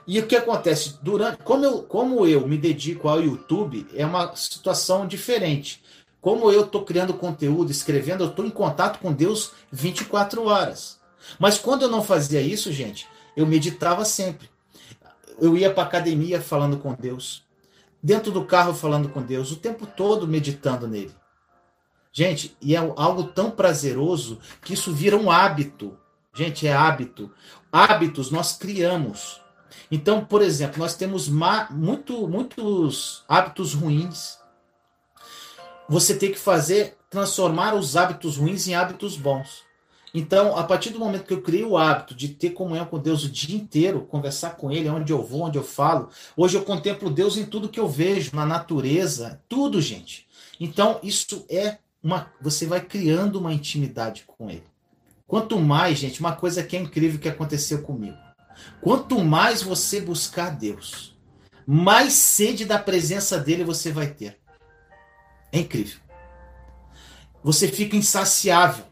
E 0.06 0.20
o 0.20 0.28
que 0.28 0.36
acontece? 0.36 1.00
Durante, 1.02 1.38
como, 1.44 1.64
eu, 1.64 1.84
como 1.84 2.26
eu 2.26 2.46
me 2.46 2.58
dedico 2.58 3.08
ao 3.08 3.22
YouTube, 3.22 3.88
é 3.94 4.06
uma 4.06 4.36
situação 4.36 5.08
diferente. 5.08 5.82
Como 6.20 6.52
eu 6.52 6.66
estou 6.66 6.84
criando 6.84 7.14
conteúdo, 7.14 7.72
escrevendo, 7.72 8.26
eu 8.26 8.30
estou 8.30 8.46
em 8.46 8.50
contato 8.50 9.00
com 9.00 9.14
Deus 9.14 9.54
24 9.72 10.44
horas. 10.44 11.00
Mas 11.40 11.58
quando 11.58 11.84
eu 11.84 11.90
não 11.90 12.04
fazia 12.04 12.42
isso, 12.42 12.70
gente, 12.74 13.08
eu 13.36 13.46
meditava 13.46 14.04
sempre. 14.04 14.50
Eu 15.40 15.56
ia 15.56 15.74
para 15.74 15.84
academia 15.84 16.42
falando 16.42 16.78
com 16.78 16.94
Deus, 16.94 17.44
dentro 18.02 18.32
do 18.32 18.46
carro 18.46 18.74
falando 18.74 19.10
com 19.10 19.22
Deus, 19.22 19.52
o 19.52 19.56
tempo 19.56 19.86
todo 19.86 20.28
meditando 20.28 20.88
nele. 20.88 21.14
Gente, 22.12 22.58
e 22.62 22.76
é 22.76 22.80
algo 22.80 23.26
tão 23.26 23.52
prazeroso 23.52 24.40
que 24.62 24.74
isso 24.74 24.92
vira 24.92 25.16
um 25.16 25.30
hábito. 25.30 25.98
Gente, 26.34 26.66
é 26.66 26.74
hábito. 26.74 27.32
Hábitos 27.72 28.32
nós 28.32 28.58
criamos. 28.58 29.40
Então, 29.92 30.26
por 30.26 30.42
exemplo, 30.42 30.80
nós 30.80 30.96
temos 30.96 31.30
muito, 31.30 32.28
muitos 32.28 33.24
hábitos 33.28 33.74
ruins. 33.74 34.40
Você 35.88 36.16
tem 36.16 36.32
que 36.32 36.40
fazer, 36.40 36.98
transformar 37.10 37.76
os 37.76 37.96
hábitos 37.96 38.38
ruins 38.38 38.68
em 38.68 38.76
hábitos 38.76 39.16
bons. 39.16 39.67
Então, 40.18 40.58
a 40.58 40.64
partir 40.64 40.90
do 40.90 40.98
momento 40.98 41.26
que 41.26 41.34
eu 41.34 41.44
criei 41.44 41.64
o 41.64 41.78
hábito 41.78 42.16
de 42.16 42.30
ter 42.30 42.50
comunhão 42.50 42.88
com 42.88 42.98
Deus 42.98 43.24
o 43.24 43.30
dia 43.30 43.56
inteiro, 43.56 44.02
conversar 44.02 44.56
com 44.56 44.72
Ele 44.72 44.90
onde 44.90 45.14
eu 45.14 45.22
vou, 45.22 45.44
onde 45.44 45.60
eu 45.60 45.64
falo, 45.64 46.10
hoje 46.36 46.58
eu 46.58 46.64
contemplo 46.64 47.12
Deus 47.12 47.38
em 47.38 47.46
tudo 47.46 47.70
que 47.70 47.80
eu 47.80 47.88
vejo, 47.88 48.36
na 48.36 48.44
natureza, 48.44 49.40
tudo, 49.48 49.80
gente. 49.80 50.28
Então, 50.60 51.00
isso 51.04 51.46
é 51.48 51.78
uma, 52.02 52.32
você 52.42 52.66
vai 52.66 52.82
criando 52.82 53.36
uma 53.36 53.54
intimidade 53.54 54.24
com 54.26 54.50
ele. 54.50 54.64
Quanto 55.28 55.60
mais, 55.60 56.00
gente, 56.00 56.20
uma 56.20 56.36
coisa 56.36 56.64
que 56.64 56.76
é 56.76 56.80
incrível 56.80 57.20
que 57.20 57.30
aconteceu 57.30 57.84
comigo. 57.84 58.18
Quanto 58.82 59.24
mais 59.24 59.62
você 59.62 60.02
buscar 60.02 60.50
Deus, 60.50 61.16
mais 61.64 62.14
sede 62.14 62.66
da 62.66 62.80
presença 62.80 63.38
dele 63.38 63.64
você 63.64 63.92
vai 63.92 64.08
ter. 64.08 64.40
É 65.52 65.60
incrível. 65.60 66.00
Você 67.44 67.68
fica 67.68 67.96
insaciável. 67.96 68.87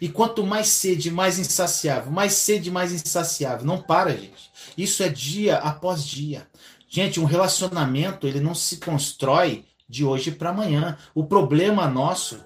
E 0.00 0.08
quanto 0.08 0.46
mais 0.46 0.68
sede, 0.68 1.10
mais 1.10 1.38
insaciável. 1.38 2.10
Mais 2.10 2.32
sede, 2.32 2.70
mais 2.70 2.92
insaciável. 2.92 3.66
Não 3.66 3.80
para, 3.80 4.12
gente. 4.16 4.50
Isso 4.76 5.02
é 5.02 5.08
dia 5.08 5.56
após 5.58 6.04
dia. 6.04 6.46
Gente, 6.88 7.20
um 7.20 7.24
relacionamento, 7.24 8.26
ele 8.26 8.40
não 8.40 8.54
se 8.54 8.78
constrói 8.78 9.64
de 9.88 10.04
hoje 10.04 10.30
para 10.30 10.50
amanhã. 10.50 10.96
O 11.14 11.24
problema 11.24 11.86
nosso 11.88 12.40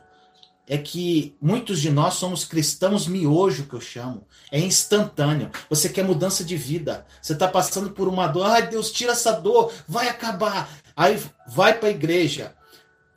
é 0.67 0.79
que 0.79 1.37
muitos 1.41 1.81
de 1.81 1.91
nós 1.91 2.15
somos 2.15 2.45
cristãos 2.45 3.07
miojo, 3.07 3.65
que 3.65 3.75
eu 3.75 3.81
chamo. 3.81 4.27
É 4.51 4.59
instantâneo. 4.59 5.51
Você 5.69 5.89
quer 5.89 6.05
mudança 6.05 6.43
de 6.43 6.57
vida. 6.57 7.07
Você 7.21 7.35
está 7.35 7.47
passando 7.47 7.91
por 7.91 8.09
uma 8.09 8.27
dor. 8.27 8.47
Ai, 8.47 8.69
Deus, 8.69 8.91
tira 8.91 9.13
essa 9.13 9.33
dor. 9.33 9.73
Vai 9.87 10.09
acabar. 10.09 10.69
Aí 10.97 11.21
vai 11.47 11.75
para 11.75 11.89
a 11.89 11.93
igreja. 11.93 12.55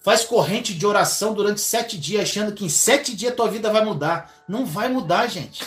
Faz 0.07 0.23
corrente 0.23 0.73
de 0.73 0.87
oração 0.87 1.33
durante 1.33 1.59
sete 1.59 1.97
dias, 1.97 2.21
achando 2.21 2.53
que 2.53 2.63
em 2.63 2.69
sete 2.69 3.13
dias 3.13 3.35
tua 3.35 3.51
vida 3.51 3.69
vai 3.69 3.83
mudar. 3.83 4.33
Não 4.47 4.65
vai 4.65 4.87
mudar, 4.87 5.27
gente. 5.27 5.65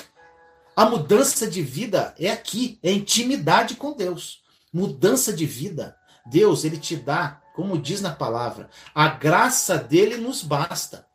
A 0.74 0.86
mudança 0.86 1.46
de 1.46 1.60
vida 1.60 2.14
é 2.18 2.30
aqui, 2.30 2.78
é 2.82 2.90
intimidade 2.90 3.76
com 3.76 3.92
Deus. 3.92 4.40
Mudança 4.72 5.30
de 5.30 5.44
vida. 5.44 5.94
Deus, 6.24 6.64
ele 6.64 6.78
te 6.78 6.96
dá, 6.96 7.42
como 7.54 7.78
diz 7.78 8.00
na 8.00 8.12
palavra, 8.12 8.70
a 8.94 9.08
graça 9.08 9.76
dele 9.76 10.16
nos 10.16 10.42
basta. 10.42 11.06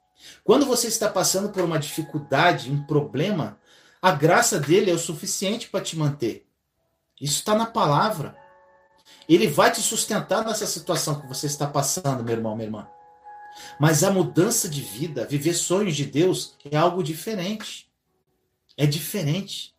Quando 0.44 0.68
você 0.68 0.86
está 0.86 1.10
passando 1.10 1.50
por 1.50 1.64
uma 1.64 1.80
dificuldade, 1.80 2.70
um 2.70 2.84
problema, 2.84 3.58
a 4.00 4.12
graça 4.12 4.60
dele 4.60 4.92
é 4.92 4.94
o 4.94 5.00
suficiente 5.00 5.68
para 5.68 5.84
te 5.84 5.98
manter. 5.98 6.48
Isso 7.20 7.40
está 7.40 7.56
na 7.56 7.66
palavra. 7.66 8.38
Ele 9.28 9.48
vai 9.48 9.72
te 9.72 9.82
sustentar 9.82 10.46
nessa 10.46 10.68
situação 10.68 11.20
que 11.20 11.26
você 11.26 11.48
está 11.48 11.66
passando, 11.66 12.24
meu 12.24 12.36
irmão, 12.36 12.56
minha 12.56 12.68
irmã. 12.68 12.88
Mas 13.80 14.04
a 14.04 14.12
mudança 14.12 14.68
de 14.68 14.82
vida, 14.82 15.26
viver 15.26 15.54
sonhos 15.54 15.96
de 15.96 16.06
Deus, 16.06 16.56
é 16.70 16.78
algo 16.78 17.04
diferente. 17.04 17.90
É 18.78 18.86
diferente. 18.86 19.74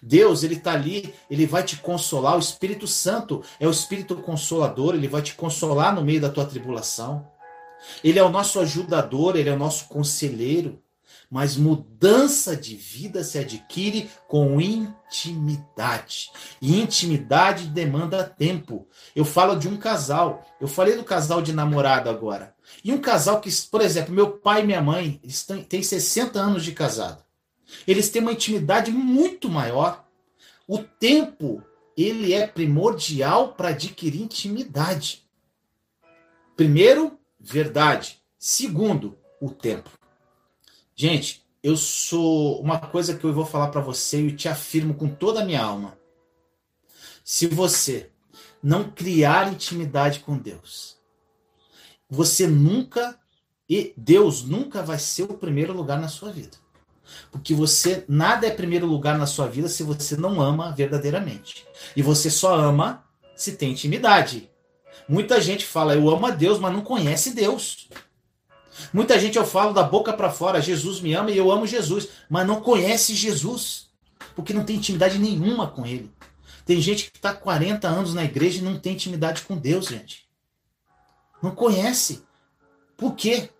Deus, 0.00 0.42
ele 0.42 0.54
está 0.54 0.72
ali, 0.72 1.12
ele 1.30 1.46
vai 1.46 1.62
te 1.62 1.76
consolar. 1.76 2.36
O 2.36 2.40
Espírito 2.40 2.86
Santo 2.86 3.42
é 3.58 3.66
o 3.66 3.70
Espírito 3.70 4.16
Consolador, 4.16 4.94
ele 4.94 5.08
vai 5.08 5.22
te 5.22 5.34
consolar 5.34 5.94
no 5.94 6.04
meio 6.04 6.20
da 6.20 6.30
tua 6.30 6.46
tribulação. 6.46 7.26
Ele 8.02 8.18
é 8.18 8.22
o 8.22 8.28
nosso 8.28 8.60
ajudador, 8.60 9.36
ele 9.36 9.48
é 9.48 9.52
o 9.52 9.58
nosso 9.58 9.86
conselheiro. 9.86 10.80
Mas 11.32 11.56
mudança 11.56 12.54
de 12.54 12.76
vida 12.76 13.24
se 13.24 13.38
adquire 13.38 14.10
com 14.28 14.60
intimidade. 14.60 16.30
E 16.60 16.78
intimidade 16.78 17.68
demanda 17.68 18.22
tempo. 18.22 18.86
Eu 19.16 19.24
falo 19.24 19.56
de 19.56 19.66
um 19.66 19.78
casal. 19.78 20.46
Eu 20.60 20.68
falei 20.68 20.94
do 20.94 21.02
casal 21.02 21.40
de 21.40 21.54
namorado 21.54 22.10
agora. 22.10 22.54
E 22.84 22.92
um 22.92 23.00
casal 23.00 23.40
que, 23.40 23.50
por 23.70 23.80
exemplo, 23.80 24.14
meu 24.14 24.32
pai 24.32 24.60
e 24.60 24.66
minha 24.66 24.82
mãe, 24.82 25.22
têm 25.70 25.82
60 25.82 26.38
anos 26.38 26.62
de 26.62 26.72
casado. 26.72 27.24
Eles 27.88 28.10
têm 28.10 28.20
uma 28.20 28.32
intimidade 28.32 28.90
muito 28.90 29.48
maior. 29.48 30.04
O 30.68 30.80
tempo, 30.80 31.64
ele 31.96 32.34
é 32.34 32.46
primordial 32.46 33.54
para 33.54 33.68
adquirir 33.68 34.20
intimidade. 34.20 35.24
Primeiro, 36.54 37.18
verdade. 37.40 38.20
Segundo, 38.38 39.16
o 39.40 39.48
tempo. 39.48 40.01
Gente, 40.94 41.44
eu 41.62 41.76
sou 41.76 42.60
uma 42.60 42.78
coisa 42.78 43.16
que 43.16 43.24
eu 43.24 43.32
vou 43.32 43.46
falar 43.46 43.68
para 43.68 43.80
você 43.80 44.20
e 44.20 44.36
te 44.36 44.48
afirmo 44.48 44.94
com 44.94 45.08
toda 45.08 45.42
a 45.42 45.44
minha 45.44 45.62
alma. 45.62 45.96
Se 47.24 47.46
você 47.46 48.10
não 48.62 48.90
criar 48.90 49.52
intimidade 49.52 50.20
com 50.20 50.36
Deus, 50.36 50.96
você 52.08 52.46
nunca 52.46 53.18
e 53.68 53.94
Deus 53.96 54.42
nunca 54.42 54.82
vai 54.82 54.98
ser 54.98 55.22
o 55.22 55.34
primeiro 55.34 55.72
lugar 55.72 56.00
na 56.00 56.08
sua 56.08 56.30
vida. 56.30 56.58
Porque 57.30 57.54
você 57.54 58.04
nada 58.08 58.46
é 58.46 58.50
primeiro 58.50 58.86
lugar 58.86 59.16
na 59.16 59.26
sua 59.26 59.46
vida 59.48 59.68
se 59.68 59.82
você 59.82 60.16
não 60.16 60.40
ama 60.40 60.72
verdadeiramente. 60.72 61.66
E 61.96 62.02
você 62.02 62.30
só 62.30 62.54
ama 62.54 63.04
se 63.34 63.52
tem 63.52 63.70
intimidade. 63.70 64.50
Muita 65.08 65.40
gente 65.40 65.64
fala, 65.64 65.94
eu 65.94 66.08
amo 66.10 66.26
a 66.26 66.30
Deus, 66.30 66.58
mas 66.58 66.72
não 66.72 66.82
conhece 66.82 67.34
Deus. 67.34 67.88
Muita 68.92 69.18
gente 69.18 69.36
eu 69.36 69.44
falo 69.44 69.72
da 69.72 69.82
boca 69.82 70.12
para 70.12 70.30
fora, 70.30 70.60
Jesus 70.60 71.00
me 71.00 71.12
ama 71.14 71.30
e 71.30 71.36
eu 71.36 71.50
amo 71.50 71.66
Jesus, 71.66 72.08
mas 72.28 72.46
não 72.46 72.60
conhece 72.60 73.14
Jesus, 73.14 73.90
porque 74.34 74.52
não 74.52 74.64
tem 74.64 74.76
intimidade 74.76 75.18
nenhuma 75.18 75.68
com 75.68 75.84
ele. 75.84 76.10
Tem 76.64 76.80
gente 76.80 77.10
que 77.10 77.18
está 77.18 77.34
40 77.34 77.88
anos 77.88 78.14
na 78.14 78.24
igreja 78.24 78.58
e 78.58 78.62
não 78.62 78.78
tem 78.78 78.94
intimidade 78.94 79.42
com 79.42 79.56
Deus, 79.56 79.86
gente. 79.86 80.28
Não 81.42 81.50
conhece. 81.52 82.22
Por 82.96 83.14
quê? 83.14 83.50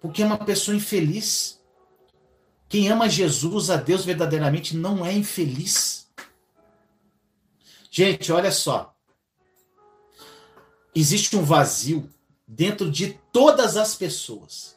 Porque 0.00 0.22
é 0.22 0.26
uma 0.26 0.38
pessoa 0.38 0.76
infeliz. 0.76 1.60
Quem 2.68 2.88
ama 2.88 3.08
Jesus, 3.08 3.70
a 3.70 3.76
Deus 3.76 4.04
verdadeiramente, 4.04 4.76
não 4.76 5.06
é 5.06 5.12
infeliz. 5.12 6.08
Gente, 7.90 8.32
olha 8.32 8.50
só 8.50 8.94
existe 10.94 11.36
um 11.36 11.44
vazio 11.44 12.08
dentro 12.52 12.90
de 12.90 13.18
todas 13.32 13.76
as 13.76 13.94
pessoas. 13.94 14.76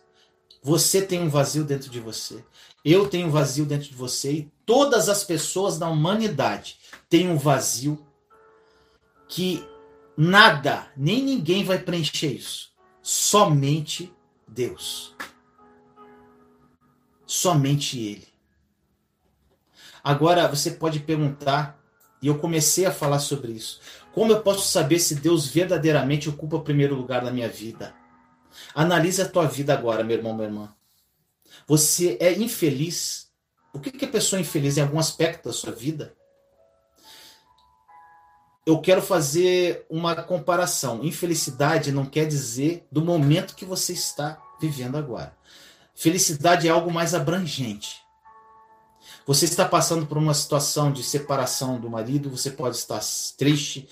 Você 0.61 1.01
tem 1.01 1.19
um 1.19 1.29
vazio 1.29 1.63
dentro 1.63 1.89
de 1.89 1.99
você. 1.99 2.45
Eu 2.85 3.09
tenho 3.09 3.27
um 3.27 3.31
vazio 3.31 3.65
dentro 3.65 3.89
de 3.89 3.95
você. 3.95 4.31
E 4.31 4.51
todas 4.63 5.09
as 5.09 5.23
pessoas 5.23 5.79
da 5.79 5.89
humanidade 5.89 6.77
têm 7.09 7.27
um 7.27 7.37
vazio 7.37 8.05
que 9.27 9.67
nada, 10.15 10.91
nem 10.95 11.23
ninguém 11.23 11.63
vai 11.63 11.79
preencher 11.79 12.31
isso. 12.31 12.71
Somente 13.01 14.13
Deus. 14.47 15.15
Somente 17.25 17.99
Ele. 17.99 18.27
Agora 20.03 20.47
você 20.47 20.69
pode 20.69 20.99
perguntar, 20.99 21.79
e 22.21 22.27
eu 22.27 22.37
comecei 22.37 22.85
a 22.85 22.91
falar 22.91 23.19
sobre 23.19 23.53
isso. 23.53 23.81
Como 24.13 24.31
eu 24.31 24.41
posso 24.41 24.67
saber 24.67 24.99
se 24.99 25.15
Deus 25.15 25.47
verdadeiramente 25.47 26.29
ocupa 26.29 26.57
o 26.57 26.63
primeiro 26.63 26.95
lugar 26.95 27.23
na 27.23 27.31
minha 27.31 27.49
vida? 27.49 27.95
Analise 28.75 29.21
a 29.21 29.27
tua 29.27 29.47
vida 29.47 29.73
agora, 29.73 30.03
meu 30.03 30.17
irmão, 30.17 30.35
minha 30.35 30.47
irmã. 30.47 30.75
Você 31.67 32.15
é 32.19 32.31
infeliz? 32.31 33.31
O 33.73 33.79
que 33.79 34.05
é 34.05 34.07
pessoa 34.07 34.39
infeliz 34.39 34.77
em 34.77 34.81
algum 34.81 34.99
aspecto 34.99 35.49
da 35.49 35.53
sua 35.53 35.71
vida? 35.71 36.15
Eu 38.65 38.79
quero 38.79 39.01
fazer 39.01 39.85
uma 39.89 40.15
comparação. 40.15 41.03
Infelicidade 41.03 41.91
não 41.91 42.05
quer 42.05 42.27
dizer 42.27 42.85
do 42.91 43.03
momento 43.03 43.55
que 43.55 43.65
você 43.65 43.93
está 43.93 44.39
vivendo 44.61 44.95
agora. 44.95 45.35
Felicidade 45.95 46.67
é 46.67 46.71
algo 46.71 46.91
mais 46.91 47.15
abrangente. 47.15 48.02
Você 49.25 49.45
está 49.45 49.63
passando 49.63 50.05
por 50.05 50.17
uma 50.17 50.33
situação 50.33 50.91
de 50.91 51.01
separação 51.01 51.79
do 51.79 51.89
marido, 51.89 52.29
você 52.29 52.51
pode 52.51 52.75
estar 52.75 53.01
triste. 53.37 53.87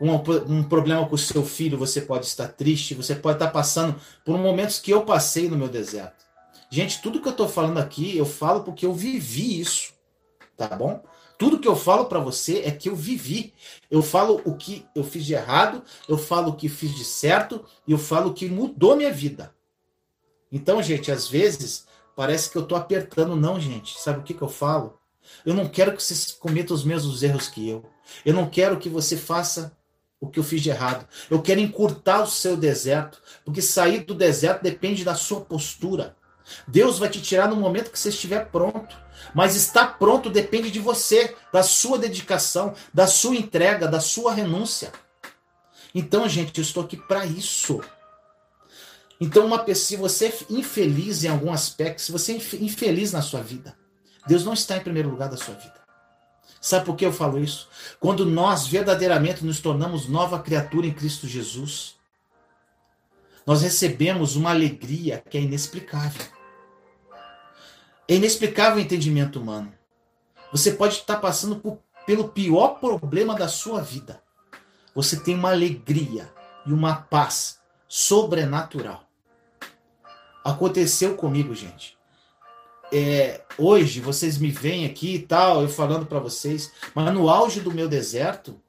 Um, 0.00 0.14
um 0.52 0.64
problema 0.64 1.06
com 1.06 1.14
o 1.14 1.18
seu 1.18 1.44
filho, 1.44 1.78
você 1.78 2.00
pode 2.00 2.26
estar 2.26 2.48
triste. 2.48 2.94
Você 2.94 3.14
pode 3.14 3.36
estar 3.36 3.50
passando 3.50 3.94
por 4.24 4.36
momentos 4.36 4.80
que 4.80 4.90
eu 4.90 5.04
passei 5.04 5.48
no 5.48 5.56
meu 5.56 5.68
deserto. 5.68 6.24
Gente, 6.68 7.00
tudo 7.00 7.20
que 7.20 7.28
eu 7.28 7.32
estou 7.32 7.48
falando 7.48 7.78
aqui, 7.78 8.16
eu 8.16 8.26
falo 8.26 8.64
porque 8.64 8.84
eu 8.84 8.92
vivi 8.92 9.60
isso. 9.60 9.92
Tá 10.56 10.68
bom? 10.68 11.02
Tudo 11.38 11.58
que 11.58 11.68
eu 11.68 11.76
falo 11.76 12.06
para 12.06 12.18
você 12.18 12.62
é 12.64 12.70
que 12.70 12.88
eu 12.88 12.96
vivi. 12.96 13.54
Eu 13.90 14.02
falo 14.02 14.40
o 14.44 14.56
que 14.56 14.84
eu 14.94 15.04
fiz 15.04 15.24
de 15.24 15.34
errado, 15.34 15.82
eu 16.08 16.18
falo 16.18 16.50
o 16.50 16.56
que 16.56 16.68
fiz 16.68 16.94
de 16.94 17.04
certo 17.04 17.64
e 17.86 17.92
eu 17.92 17.98
falo 17.98 18.30
o 18.30 18.34
que 18.34 18.48
mudou 18.48 18.96
minha 18.96 19.12
vida. 19.12 19.54
Então, 20.50 20.82
gente, 20.82 21.10
às 21.10 21.28
vezes 21.28 21.86
Parece 22.14 22.50
que 22.50 22.56
eu 22.56 22.66
tô 22.66 22.74
apertando, 22.74 23.36
não, 23.36 23.58
gente. 23.60 23.98
Sabe 23.98 24.20
o 24.20 24.22
que, 24.22 24.34
que 24.34 24.42
eu 24.42 24.48
falo? 24.48 24.98
Eu 25.44 25.54
não 25.54 25.68
quero 25.68 25.96
que 25.96 26.02
você 26.02 26.34
cometa 26.38 26.74
os 26.74 26.84
mesmos 26.84 27.22
erros 27.22 27.48
que 27.48 27.68
eu. 27.68 27.84
Eu 28.24 28.34
não 28.34 28.48
quero 28.48 28.78
que 28.78 28.88
você 28.88 29.16
faça 29.16 29.76
o 30.20 30.28
que 30.28 30.38
eu 30.38 30.44
fiz 30.44 30.60
de 30.60 30.70
errado. 30.70 31.06
Eu 31.30 31.42
quero 31.42 31.60
encurtar 31.60 32.22
o 32.22 32.26
seu 32.26 32.56
deserto, 32.56 33.20
porque 33.44 33.62
sair 33.62 34.04
do 34.04 34.14
deserto 34.14 34.62
depende 34.62 35.04
da 35.04 35.14
sua 35.14 35.40
postura. 35.40 36.16
Deus 36.66 36.98
vai 36.98 37.08
te 37.08 37.20
tirar 37.20 37.48
no 37.48 37.56
momento 37.56 37.90
que 37.90 37.98
você 37.98 38.10
estiver 38.10 38.46
pronto. 38.50 38.96
Mas 39.34 39.56
estar 39.56 39.98
pronto 39.98 40.28
depende 40.28 40.70
de 40.70 40.80
você, 40.80 41.34
da 41.52 41.62
sua 41.62 41.98
dedicação, 41.98 42.74
da 42.92 43.06
sua 43.06 43.36
entrega, 43.36 43.88
da 43.88 44.00
sua 44.00 44.32
renúncia. 44.32 44.92
Então, 45.94 46.28
gente, 46.28 46.58
eu 46.58 46.62
estou 46.62 46.82
aqui 46.82 46.96
para 46.96 47.24
isso. 47.24 47.80
Então, 49.22 49.46
uma 49.46 49.64
se 49.72 49.94
você 49.94 50.26
é 50.26 50.34
infeliz 50.50 51.22
em 51.22 51.28
algum 51.28 51.52
aspecto, 51.52 52.02
se 52.02 52.10
você 52.10 52.32
é 52.32 52.36
infeliz 52.60 53.12
na 53.12 53.22
sua 53.22 53.40
vida, 53.40 53.78
Deus 54.26 54.44
não 54.44 54.52
está 54.52 54.76
em 54.76 54.80
primeiro 54.80 55.10
lugar 55.10 55.28
da 55.28 55.36
sua 55.36 55.54
vida. 55.54 55.80
Sabe 56.60 56.84
por 56.84 56.96
que 56.96 57.06
eu 57.06 57.12
falo 57.12 57.38
isso? 57.38 57.68
Quando 58.00 58.26
nós 58.26 58.66
verdadeiramente 58.66 59.44
nos 59.44 59.60
tornamos 59.60 60.08
nova 60.08 60.40
criatura 60.40 60.88
em 60.88 60.92
Cristo 60.92 61.28
Jesus, 61.28 61.94
nós 63.46 63.62
recebemos 63.62 64.34
uma 64.34 64.50
alegria 64.50 65.22
que 65.30 65.38
é 65.38 65.40
inexplicável. 65.40 66.26
É 68.08 68.16
inexplicável 68.16 68.78
o 68.78 68.80
entendimento 68.80 69.38
humano. 69.38 69.72
Você 70.50 70.72
pode 70.72 70.94
estar 70.94 71.18
passando 71.18 71.60
por, 71.60 71.78
pelo 72.04 72.28
pior 72.28 72.80
problema 72.80 73.36
da 73.36 73.46
sua 73.46 73.82
vida. 73.82 74.20
Você 74.96 75.20
tem 75.20 75.36
uma 75.36 75.52
alegria 75.52 76.28
e 76.66 76.72
uma 76.72 76.96
paz 76.96 77.60
sobrenatural. 77.86 79.01
Aconteceu 80.44 81.16
comigo, 81.16 81.54
gente. 81.54 81.96
É, 82.92 83.40
hoje 83.56 84.00
vocês 84.00 84.36
me 84.36 84.50
veem 84.50 84.84
aqui 84.84 85.14
e 85.14 85.18
tal, 85.20 85.62
eu 85.62 85.68
falando 85.68 86.04
para 86.04 86.18
vocês, 86.18 86.70
mas 86.94 87.12
no 87.14 87.30
auge 87.30 87.60
do 87.60 87.72
meu 87.72 87.88
deserto, 87.88 88.60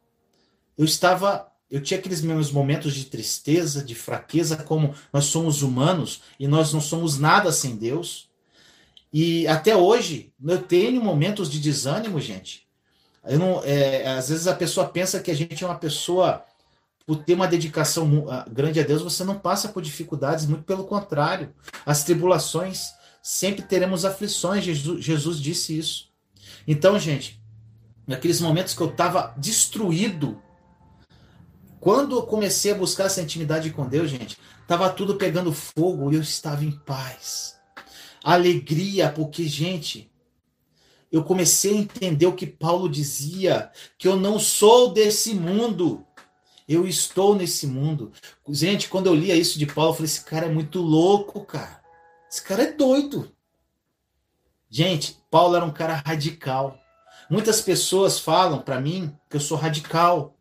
eu 0.77 0.85
estava, 0.85 1.51
eu 1.69 1.81
tinha 1.81 1.99
aqueles 1.99 2.21
meus 2.21 2.49
momentos 2.49 2.93
de 2.93 3.05
tristeza, 3.05 3.83
de 3.83 3.93
fraqueza, 3.93 4.55
como 4.55 4.95
nós 5.11 5.25
somos 5.25 5.61
humanos 5.61 6.21
e 6.39 6.47
nós 6.47 6.71
não 6.71 6.79
somos 6.79 7.19
nada 7.19 7.51
sem 7.51 7.75
Deus. 7.75 8.29
E 9.11 9.45
até 9.47 9.75
hoje 9.75 10.31
eu 10.43 10.61
tenho 10.61 11.03
momentos 11.03 11.49
de 11.49 11.59
desânimo, 11.59 12.19
gente. 12.19 12.65
Eu 13.25 13.39
não, 13.39 13.61
é, 13.63 14.07
às 14.07 14.29
vezes 14.29 14.47
a 14.47 14.55
pessoa 14.55 14.87
pensa 14.87 15.19
que 15.19 15.31
a 15.31 15.35
gente 15.35 15.63
é 15.63 15.67
uma 15.67 15.77
pessoa 15.77 16.43
por 17.05 17.23
ter 17.23 17.33
uma 17.33 17.47
dedicação 17.47 18.25
grande 18.49 18.79
a 18.79 18.83
Deus, 18.83 19.01
você 19.01 19.23
não 19.23 19.37
passa 19.37 19.69
por 19.69 19.81
dificuldades, 19.81 20.45
muito 20.45 20.63
pelo 20.63 20.85
contrário. 20.85 21.53
As 21.85 22.03
tribulações, 22.03 22.93
sempre 23.21 23.61
teremos 23.61 24.05
aflições, 24.05 24.63
Jesus, 24.63 25.03
Jesus 25.03 25.39
disse 25.39 25.77
isso. 25.77 26.09
Então, 26.67 26.97
gente, 26.97 27.41
naqueles 28.07 28.39
momentos 28.39 28.73
que 28.73 28.81
eu 28.81 28.89
estava 28.89 29.33
destruído, 29.37 30.41
quando 31.79 32.15
eu 32.15 32.23
comecei 32.23 32.71
a 32.71 32.75
buscar 32.75 33.05
essa 33.05 33.21
intimidade 33.21 33.69
com 33.71 33.85
Deus, 33.85 34.09
gente, 34.09 34.37
estava 34.61 34.89
tudo 34.89 35.15
pegando 35.15 35.51
fogo 35.51 36.11
e 36.11 36.15
eu 36.15 36.21
estava 36.21 36.63
em 36.63 36.71
paz. 36.71 37.57
Alegria, 38.23 39.09
porque, 39.09 39.45
gente, 39.45 40.09
eu 41.11 41.25
comecei 41.25 41.75
a 41.75 41.79
entender 41.79 42.25
o 42.25 42.35
que 42.35 42.47
Paulo 42.47 42.87
dizia, 42.87 43.69
que 43.97 44.07
eu 44.07 44.15
não 44.15 44.39
sou 44.39 44.93
desse 44.93 45.33
mundo. 45.33 46.07
Eu 46.67 46.87
estou 46.87 47.35
nesse 47.35 47.67
mundo. 47.67 48.11
Gente, 48.49 48.87
quando 48.89 49.07
eu 49.07 49.15
lia 49.15 49.35
isso 49.35 49.59
de 49.59 49.65
Paulo, 49.65 49.91
eu 49.91 49.95
falei: 49.95 50.05
esse 50.05 50.23
cara 50.23 50.45
é 50.45 50.49
muito 50.49 50.79
louco, 50.79 51.43
cara. 51.45 51.81
Esse 52.29 52.41
cara 52.41 52.63
é 52.63 52.71
doido. 52.71 53.31
Gente, 54.69 55.19
Paulo 55.29 55.55
era 55.55 55.65
um 55.65 55.71
cara 55.71 56.01
radical. 56.05 56.79
Muitas 57.29 57.61
pessoas 57.61 58.19
falam 58.19 58.59
para 58.59 58.81
mim 58.81 59.15
que 59.29 59.35
eu 59.35 59.41
sou 59.41 59.57
radical. 59.57 60.35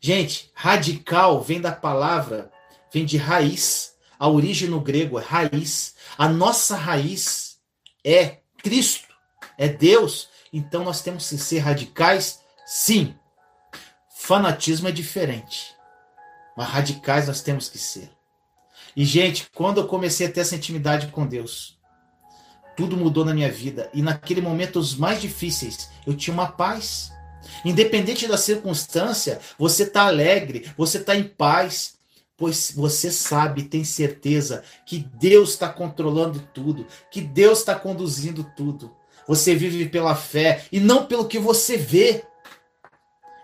Gente, 0.00 0.50
radical 0.54 1.40
vem 1.40 1.60
da 1.60 1.72
palavra, 1.72 2.50
vem 2.92 3.04
de 3.04 3.16
raiz. 3.16 3.94
A 4.18 4.28
origem 4.28 4.68
no 4.68 4.80
grego 4.80 5.18
é 5.18 5.22
raiz. 5.22 5.94
A 6.18 6.28
nossa 6.28 6.76
raiz 6.76 7.58
é 8.04 8.38
Cristo, 8.58 9.08
é 9.56 9.68
Deus. 9.68 10.28
Então 10.52 10.84
nós 10.84 11.00
temos 11.00 11.28
que 11.28 11.38
ser 11.38 11.60
radicais, 11.60 12.40
sim. 12.66 13.14
Fanatismo 14.24 14.86
é 14.86 14.92
diferente. 14.92 15.74
Mas 16.56 16.68
radicais 16.68 17.26
nós 17.26 17.42
temos 17.42 17.68
que 17.68 17.76
ser. 17.76 18.08
E, 18.96 19.04
gente, 19.04 19.48
quando 19.52 19.80
eu 19.80 19.88
comecei 19.88 20.28
a 20.28 20.30
ter 20.30 20.42
essa 20.42 20.54
intimidade 20.54 21.08
com 21.08 21.26
Deus, 21.26 21.76
tudo 22.76 22.96
mudou 22.96 23.24
na 23.24 23.34
minha 23.34 23.50
vida. 23.50 23.90
E 23.92 24.00
naquele 24.00 24.40
momento, 24.40 24.78
os 24.78 24.94
mais 24.94 25.20
difíceis, 25.20 25.90
eu 26.06 26.14
tinha 26.16 26.32
uma 26.32 26.52
paz. 26.52 27.10
Independente 27.64 28.28
da 28.28 28.38
circunstância, 28.38 29.40
você 29.58 29.82
está 29.82 30.06
alegre, 30.06 30.70
você 30.76 30.98
está 30.98 31.16
em 31.16 31.24
paz, 31.24 31.94
pois 32.36 32.70
você 32.76 33.10
sabe, 33.10 33.64
tem 33.64 33.82
certeza 33.82 34.62
que 34.86 35.00
Deus 35.18 35.50
está 35.50 35.68
controlando 35.68 36.38
tudo, 36.54 36.86
que 37.10 37.20
Deus 37.20 37.58
está 37.58 37.74
conduzindo 37.74 38.44
tudo. 38.56 38.94
Você 39.26 39.56
vive 39.56 39.88
pela 39.88 40.14
fé 40.14 40.64
e 40.70 40.78
não 40.78 41.06
pelo 41.06 41.26
que 41.26 41.40
você 41.40 41.76
vê. 41.76 42.24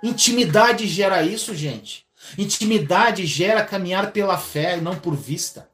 Intimidade 0.02 0.86
gera 0.86 1.22
isso, 1.22 1.54
gente. 1.54 2.06
Intimidade 2.36 3.26
gera 3.26 3.64
caminhar 3.64 4.12
pela 4.12 4.36
fé 4.38 4.78
e 4.78 4.80
não 4.80 4.98
por 4.98 5.14
vista. 5.14 5.68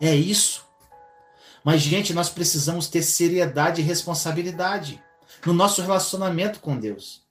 É 0.00 0.14
isso. 0.14 0.64
Mas, 1.64 1.80
gente, 1.80 2.14
nós 2.14 2.28
precisamos 2.28 2.88
ter 2.88 3.02
seriedade 3.02 3.80
e 3.80 3.84
responsabilidade 3.84 5.02
no 5.44 5.52
nosso 5.52 5.82
relacionamento 5.82 6.60
com 6.60 6.76
Deus. 6.76 7.22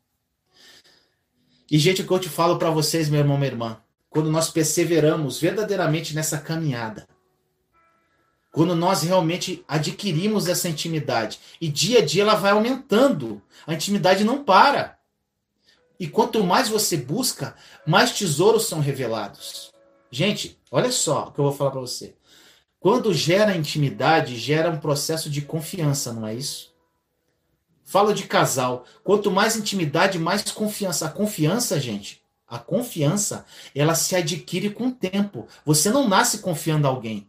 E, 1.69 1.77
gente, 1.77 2.01
o 2.01 2.07
que 2.07 2.11
eu 2.11 2.19
te 2.19 2.29
falo 2.29 2.57
para 2.57 2.69
vocês, 2.69 3.09
meu 3.09 3.19
irmão, 3.19 3.37
minha 3.37 3.51
irmã, 3.51 3.81
quando 4.09 4.31
nós 4.31 4.49
perseveramos 4.49 5.39
verdadeiramente 5.39 6.15
nessa 6.15 6.37
caminhada, 6.37 7.07
quando 8.51 8.75
nós 8.75 9.03
realmente 9.03 9.63
adquirimos 9.67 10.47
essa 10.47 10.69
intimidade, 10.69 11.39
e 11.59 11.67
dia 11.67 11.99
a 11.99 12.05
dia 12.05 12.23
ela 12.23 12.35
vai 12.35 12.51
aumentando, 12.51 13.41
a 13.65 13.73
intimidade 13.73 14.23
não 14.23 14.43
para. 14.43 14.96
E 15.99 16.07
quanto 16.07 16.43
mais 16.43 16.69
você 16.69 16.95
busca, 16.95 17.55
mais 17.85 18.11
tesouros 18.11 18.67
são 18.67 18.79
revelados. 18.79 19.71
Gente, 20.11 20.57
olha 20.71 20.91
só 20.91 21.27
o 21.27 21.31
que 21.31 21.39
eu 21.39 21.45
vou 21.45 21.53
falar 21.53 21.71
para 21.71 21.81
você. 21.81 22.15
Quando 22.79 23.13
gera 23.13 23.57
intimidade, 23.57 24.37
gera 24.37 24.69
um 24.69 24.79
processo 24.79 25.29
de 25.29 25.41
confiança, 25.41 26.13
não 26.13 26.27
é 26.27 26.35
isso? 26.35 26.71
Falo 27.83 28.13
de 28.13 28.23
casal. 28.23 28.85
Quanto 29.03 29.31
mais 29.31 29.55
intimidade, 29.55 30.19
mais 30.19 30.43
confiança. 30.51 31.07
A 31.07 31.09
confiança, 31.09 31.79
gente, 31.79 32.21
a 32.47 32.59
confiança, 32.59 33.45
ela 33.73 33.95
se 33.95 34.15
adquire 34.15 34.69
com 34.69 34.87
o 34.87 34.91
tempo. 34.91 35.47
Você 35.65 35.89
não 35.89 36.07
nasce 36.07 36.39
confiando 36.39 36.87
alguém. 36.87 37.27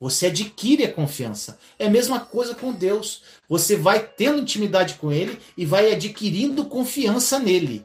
Você 0.00 0.26
adquire 0.26 0.84
a 0.84 0.92
confiança. 0.92 1.58
É 1.78 1.86
a 1.86 1.90
mesma 1.90 2.20
coisa 2.20 2.54
com 2.54 2.72
Deus. 2.72 3.22
Você 3.48 3.76
vai 3.76 4.06
tendo 4.06 4.40
intimidade 4.40 4.94
com 4.94 5.12
Ele 5.12 5.38
e 5.56 5.66
vai 5.66 5.92
adquirindo 5.92 6.66
confiança 6.66 7.38
nele. 7.38 7.84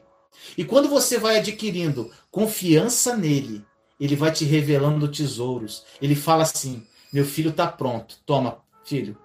E 0.56 0.64
quando 0.64 0.88
você 0.88 1.18
vai 1.18 1.38
adquirindo 1.38 2.10
confiança 2.30 3.16
nele, 3.16 3.64
ele 3.98 4.16
vai 4.16 4.32
te 4.32 4.44
revelando 4.44 5.08
tesouros. 5.08 5.84
Ele 6.00 6.14
fala 6.14 6.42
assim: 6.42 6.86
meu 7.12 7.24
filho 7.24 7.50
está 7.50 7.66
pronto, 7.66 8.16
toma, 8.26 8.58
filho, 8.84 9.16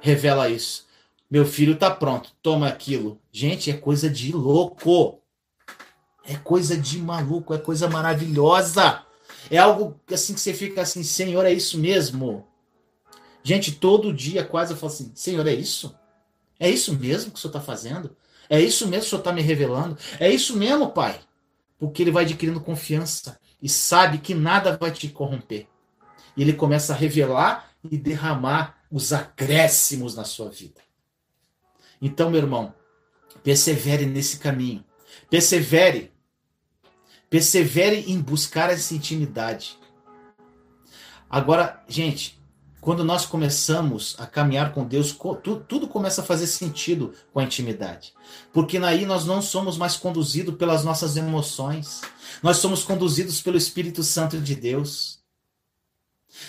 revela 0.00 0.48
isso. 0.48 0.86
Meu 1.30 1.44
filho 1.44 1.74
está 1.74 1.90
pronto, 1.90 2.32
toma 2.40 2.68
aquilo. 2.68 3.20
Gente, 3.32 3.70
é 3.70 3.74
coisa 3.74 4.08
de 4.08 4.32
louco. 4.32 5.20
É 6.24 6.36
coisa 6.36 6.76
de 6.76 6.98
maluco, 6.98 7.54
é 7.54 7.58
coisa 7.58 7.88
maravilhosa. 7.88 9.02
É 9.50 9.58
algo 9.58 10.00
assim 10.12 10.34
que 10.34 10.40
você 10.40 10.52
fica 10.52 10.82
assim, 10.82 11.02
Senhor, 11.02 11.44
é 11.44 11.52
isso 11.52 11.78
mesmo. 11.78 12.44
Gente, 13.42 13.72
todo 13.72 14.12
dia 14.12 14.44
quase 14.44 14.72
eu 14.72 14.76
falo 14.76 14.92
assim, 14.92 15.12
Senhor, 15.14 15.46
é 15.46 15.54
isso? 15.54 15.94
É 16.58 16.68
isso 16.68 16.94
mesmo 16.94 17.30
que 17.30 17.38
o 17.38 17.40
Senhor 17.40 17.50
está 17.50 17.60
fazendo? 17.60 18.16
É 18.48 18.60
isso 18.60 18.86
mesmo 18.86 19.02
que 19.02 19.06
o 19.06 19.10
Senhor 19.10 19.20
está 19.20 19.32
me 19.32 19.42
revelando? 19.42 19.98
É 20.18 20.30
isso 20.30 20.56
mesmo, 20.56 20.90
Pai? 20.90 21.20
Porque 21.78 22.02
ele 22.02 22.10
vai 22.10 22.24
adquirindo 22.24 22.60
confiança 22.60 23.38
e 23.60 23.68
sabe 23.68 24.18
que 24.18 24.34
nada 24.34 24.76
vai 24.76 24.90
te 24.90 25.08
corromper. 25.08 25.66
E 26.36 26.42
ele 26.42 26.52
começa 26.52 26.92
a 26.92 26.96
revelar 26.96 27.70
e 27.90 27.96
derramar 27.96 28.78
os 28.90 29.12
acréscimos 29.12 30.14
na 30.14 30.24
sua 30.24 30.48
vida. 30.48 30.80
Então, 32.00 32.30
meu 32.30 32.40
irmão, 32.40 32.74
persevere 33.42 34.06
nesse 34.06 34.38
caminho. 34.38 34.84
Persevere. 35.30 36.12
Persevere 37.28 38.10
em 38.10 38.20
buscar 38.20 38.70
essa 38.70 38.94
intimidade. 38.94 39.78
Agora, 41.28 41.82
gente, 41.88 42.35
quando 42.86 43.02
nós 43.02 43.26
começamos 43.26 44.14
a 44.16 44.26
caminhar 44.26 44.72
com 44.72 44.84
Deus, 44.84 45.10
tudo, 45.10 45.64
tudo 45.66 45.88
começa 45.88 46.20
a 46.20 46.24
fazer 46.24 46.46
sentido 46.46 47.12
com 47.32 47.40
a 47.40 47.42
intimidade. 47.42 48.14
Porque 48.52 48.78
aí 48.78 49.04
nós 49.04 49.24
não 49.24 49.42
somos 49.42 49.76
mais 49.76 49.96
conduzidos 49.96 50.54
pelas 50.54 50.84
nossas 50.84 51.16
emoções, 51.16 52.02
nós 52.40 52.58
somos 52.58 52.84
conduzidos 52.84 53.40
pelo 53.42 53.56
Espírito 53.56 54.04
Santo 54.04 54.38
de 54.38 54.54
Deus. 54.54 55.18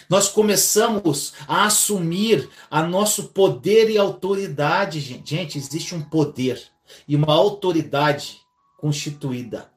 Nós 0.08 0.30
começamos 0.30 1.34
a 1.48 1.66
assumir 1.66 2.48
a 2.70 2.84
nosso 2.84 3.30
poder 3.30 3.90
e 3.90 3.98
autoridade, 3.98 5.00
gente. 5.00 5.32
Gente, 5.32 5.58
existe 5.58 5.96
um 5.96 6.04
poder 6.04 6.62
e 7.08 7.16
uma 7.16 7.34
autoridade 7.34 8.38
constituída 8.78 9.72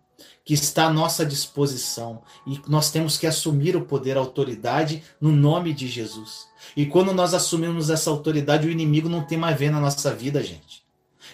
que 0.50 0.54
está 0.54 0.86
à 0.86 0.92
nossa 0.92 1.24
disposição 1.24 2.22
e 2.44 2.60
nós 2.66 2.90
temos 2.90 3.16
que 3.16 3.24
assumir 3.24 3.76
o 3.76 3.82
poder, 3.82 4.16
a 4.16 4.20
autoridade 4.20 5.00
no 5.20 5.30
nome 5.30 5.72
de 5.72 5.86
Jesus. 5.86 6.48
E 6.76 6.86
quando 6.86 7.14
nós 7.14 7.34
assumimos 7.34 7.88
essa 7.88 8.10
autoridade, 8.10 8.66
o 8.66 8.70
inimigo 8.72 9.08
não 9.08 9.22
tem 9.22 9.38
mais 9.38 9.56
ver 9.56 9.70
na 9.70 9.78
nossa 9.78 10.12
vida, 10.12 10.42
gente. 10.42 10.82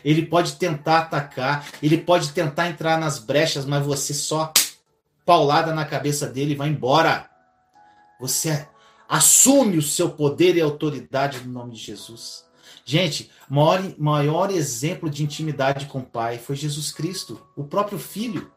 Ele 0.04 0.26
pode 0.26 0.56
tentar 0.56 0.98
atacar, 0.98 1.66
ele 1.82 1.96
pode 1.96 2.32
tentar 2.32 2.68
entrar 2.68 3.00
nas 3.00 3.18
brechas, 3.18 3.64
mas 3.64 3.86
você 3.86 4.12
só 4.12 4.52
paulada 5.24 5.72
na 5.72 5.86
cabeça 5.86 6.26
dele 6.26 6.52
e 6.52 6.56
vai 6.56 6.68
embora. 6.68 7.26
Você 8.20 8.68
assume 9.08 9.78
o 9.78 9.82
seu 9.82 10.10
poder 10.10 10.58
e 10.58 10.60
autoridade 10.60 11.40
no 11.40 11.54
nome 11.54 11.72
de 11.72 11.80
Jesus. 11.80 12.44
Gente, 12.84 13.30
maior, 13.48 13.82
maior 13.96 14.50
exemplo 14.50 15.08
de 15.08 15.24
intimidade 15.24 15.86
com 15.86 16.00
o 16.00 16.04
Pai 16.04 16.36
foi 16.36 16.54
Jesus 16.54 16.92
Cristo, 16.92 17.40
o 17.56 17.64
próprio 17.64 17.98
Filho. 17.98 18.54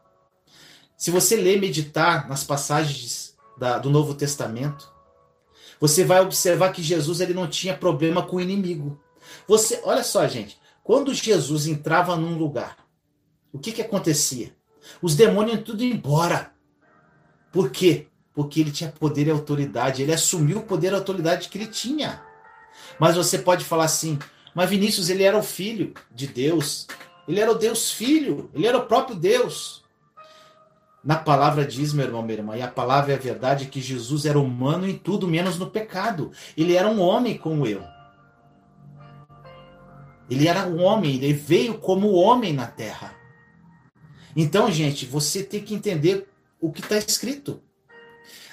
Se 1.00 1.10
você 1.10 1.34
ler, 1.34 1.58
meditar 1.58 2.28
nas 2.28 2.44
passagens 2.44 3.34
da, 3.56 3.78
do 3.78 3.88
Novo 3.88 4.14
Testamento, 4.14 4.92
Você 5.80 6.04
vai 6.04 6.20
observar 6.20 6.74
que 6.74 6.82
Jesus 6.82 7.22
ele 7.22 7.32
não 7.32 7.48
tinha 7.48 7.74
problema 7.74 8.22
com 8.22 8.36
o 8.36 8.40
inimigo. 8.40 9.00
Você, 9.48 9.80
olha 9.82 10.04
só, 10.04 10.28
gente, 10.28 10.60
quando 10.84 11.14
Jesus 11.14 11.66
entrava 11.66 12.16
num 12.16 12.36
lugar, 12.36 12.76
o 13.50 13.58
que 13.58 13.72
que 13.72 13.80
acontecia? 13.80 14.54
Os 15.00 15.16
demônios 15.16 15.62
tudo 15.64 15.82
embora. 15.82 16.52
Por 17.50 17.70
quê? 17.70 18.08
Porque 18.34 18.60
ele 18.60 18.70
tinha 18.70 18.92
poder 18.92 19.26
e 19.26 19.30
autoridade, 19.30 20.02
ele 20.02 20.12
assumiu 20.12 20.58
o 20.58 20.66
poder 20.66 20.92
e 20.92 20.96
autoridade 20.96 21.48
que 21.48 21.56
ele 21.56 21.68
tinha. 21.68 22.22
Mas 22.98 23.16
você 23.16 23.38
pode 23.38 23.64
falar 23.64 23.84
assim, 23.84 24.18
mas 24.54 24.68
Vinícius, 24.68 25.08
ele 25.08 25.22
era 25.22 25.38
o 25.38 25.42
filho 25.42 25.94
de 26.14 26.26
Deus. 26.26 26.86
Ele 27.26 27.40
era 27.40 27.50
o 27.50 27.58
Deus 27.58 27.90
filho, 27.90 28.50
ele 28.52 28.66
era 28.66 28.76
o 28.76 28.84
próprio 28.84 29.16
Deus. 29.16 29.82
Na 31.02 31.16
palavra 31.16 31.64
diz, 31.64 31.94
meu 31.94 32.04
irmão, 32.04 32.22
minha 32.22 32.38
irmã, 32.38 32.56
e 32.56 32.62
a 32.62 32.68
palavra 32.68 33.12
é 33.12 33.16
a 33.16 33.18
verdade, 33.18 33.66
que 33.66 33.80
Jesus 33.80 34.26
era 34.26 34.38
humano 34.38 34.86
em 34.86 34.96
tudo, 34.96 35.26
menos 35.26 35.58
no 35.58 35.70
pecado. 35.70 36.30
Ele 36.56 36.76
era 36.76 36.88
um 36.88 37.00
homem 37.00 37.38
como 37.38 37.66
eu. 37.66 37.82
Ele 40.28 40.46
era 40.46 40.66
um 40.68 40.82
homem, 40.82 41.16
ele 41.16 41.32
veio 41.32 41.78
como 41.78 42.12
homem 42.12 42.52
na 42.52 42.66
terra. 42.66 43.14
Então, 44.36 44.70
gente, 44.70 45.06
você 45.06 45.42
tem 45.42 45.60
que 45.60 45.74
entender 45.74 46.28
o 46.60 46.70
que 46.70 46.80
está 46.80 46.96
escrito. 46.98 47.60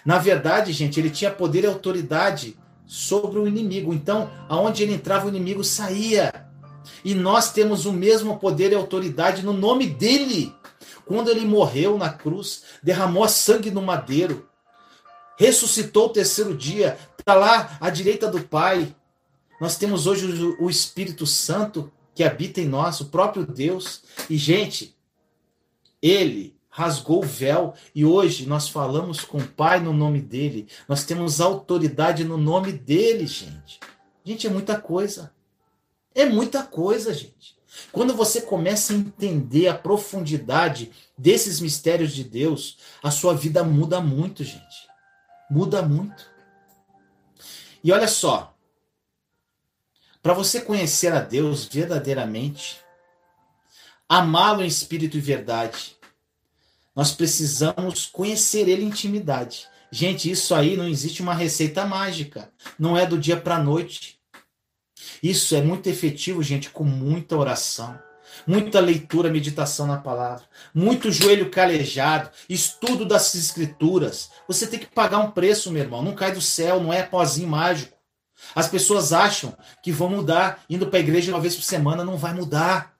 Na 0.05 0.17
verdade, 0.17 0.71
gente, 0.71 0.99
ele 0.99 1.09
tinha 1.09 1.29
poder 1.29 1.65
e 1.65 1.67
autoridade 1.67 2.57
sobre 2.85 3.39
o 3.39 3.47
inimigo. 3.47 3.93
Então, 3.93 4.31
aonde 4.47 4.81
ele 4.81 4.93
entrava, 4.93 5.25
o 5.25 5.29
inimigo 5.29 5.63
saía. 5.63 6.31
E 7.03 7.13
nós 7.13 7.51
temos 7.51 7.85
o 7.85 7.91
mesmo 7.91 8.37
poder 8.37 8.71
e 8.71 8.75
autoridade 8.75 9.43
no 9.43 9.53
nome 9.53 9.85
dele. 9.85 10.55
Quando 11.07 11.29
ele 11.29 11.45
morreu 11.45 11.97
na 11.97 12.09
cruz, 12.09 12.63
derramou 12.83 13.27
sangue 13.27 13.71
no 13.71 13.81
madeiro, 13.81 14.47
ressuscitou 15.37 16.07
o 16.07 16.13
terceiro 16.13 16.55
dia, 16.55 16.97
está 17.17 17.33
lá 17.33 17.77
à 17.79 17.89
direita 17.89 18.29
do 18.29 18.41
Pai. 18.41 18.93
Nós 19.59 19.77
temos 19.77 20.05
hoje 20.05 20.55
o 20.59 20.69
Espírito 20.69 21.25
Santo 21.25 21.91
que 22.13 22.23
habita 22.23 22.59
em 22.59 22.67
nós, 22.67 22.99
o 22.99 23.05
próprio 23.05 23.45
Deus. 23.45 24.03
E, 24.29 24.37
gente, 24.37 24.95
ele 26.01 26.55
rasgou 26.69 27.23
o 27.23 27.27
véu 27.27 27.73
e 27.95 28.05
hoje 28.05 28.45
nós 28.45 28.69
falamos 28.69 29.21
com 29.21 29.39
o 29.39 29.47
Pai 29.47 29.79
no 29.79 29.93
nome 29.93 30.21
dele. 30.21 30.67
Nós 30.87 31.03
temos 31.03 31.41
autoridade 31.41 32.23
no 32.23 32.37
nome 32.37 32.71
dele, 32.71 33.25
gente. 33.25 33.79
Gente, 34.23 34.45
é 34.45 34.49
muita 34.49 34.79
coisa. 34.79 35.33
É 36.13 36.25
muita 36.25 36.63
coisa, 36.63 37.13
gente. 37.13 37.56
Quando 37.91 38.13
você 38.13 38.41
começa 38.41 38.93
a 38.93 38.95
entender 38.95 39.67
a 39.67 39.77
profundidade 39.77 40.91
desses 41.17 41.59
mistérios 41.59 42.13
de 42.13 42.23
Deus, 42.23 42.77
a 43.01 43.11
sua 43.11 43.33
vida 43.33 43.63
muda 43.63 44.01
muito, 44.01 44.43
gente. 44.43 44.87
Muda 45.49 45.81
muito. 45.81 46.29
E 47.83 47.91
olha 47.91 48.07
só, 48.07 48.55
para 50.21 50.33
você 50.33 50.59
conhecer 50.59 51.13
a 51.13 51.21
Deus 51.21 51.65
verdadeiramente, 51.65 52.81
amá-lo 54.09 54.63
em 54.63 54.67
espírito 54.67 55.17
e 55.17 55.21
verdade, 55.21 55.95
nós 56.95 57.11
precisamos 57.11 58.05
conhecer 58.07 58.67
ele 58.67 58.83
em 58.83 58.87
intimidade. 58.87 59.67
Gente, 59.91 60.29
isso 60.29 60.53
aí 60.53 60.75
não 60.75 60.87
existe 60.87 61.21
uma 61.21 61.33
receita 61.33 61.85
mágica. 61.85 62.51
Não 62.77 62.97
é 62.97 63.05
do 63.05 63.17
dia 63.17 63.39
para 63.39 63.55
a 63.55 63.63
noite. 63.63 64.16
Isso 65.21 65.55
é 65.55 65.61
muito 65.61 65.87
efetivo, 65.87 66.43
gente, 66.43 66.69
com 66.69 66.83
muita 66.83 67.35
oração, 67.35 67.97
muita 68.45 68.79
leitura, 68.79 69.29
meditação 69.29 69.87
na 69.87 69.97
palavra, 69.97 70.45
muito 70.73 71.11
joelho 71.11 71.49
calejado, 71.49 72.29
estudo 72.49 73.05
das 73.05 73.33
escrituras. 73.35 74.29
Você 74.47 74.67
tem 74.67 74.79
que 74.79 74.87
pagar 74.87 75.19
um 75.19 75.31
preço, 75.31 75.71
meu 75.71 75.81
irmão. 75.81 76.03
Não 76.03 76.15
cai 76.15 76.31
do 76.31 76.41
céu, 76.41 76.79
não 76.79 76.93
é 76.93 77.03
pozinho 77.03 77.47
mágico. 77.47 77.97
As 78.53 78.67
pessoas 78.67 79.13
acham 79.13 79.57
que 79.83 79.91
vão 79.91 80.09
mudar 80.09 80.63
indo 80.69 80.87
para 80.87 80.99
a 80.99 81.01
igreja 81.01 81.31
uma 81.31 81.41
vez 81.41 81.55
por 81.55 81.63
semana. 81.63 82.03
Não 82.03 82.17
vai 82.17 82.33
mudar. 82.33 82.95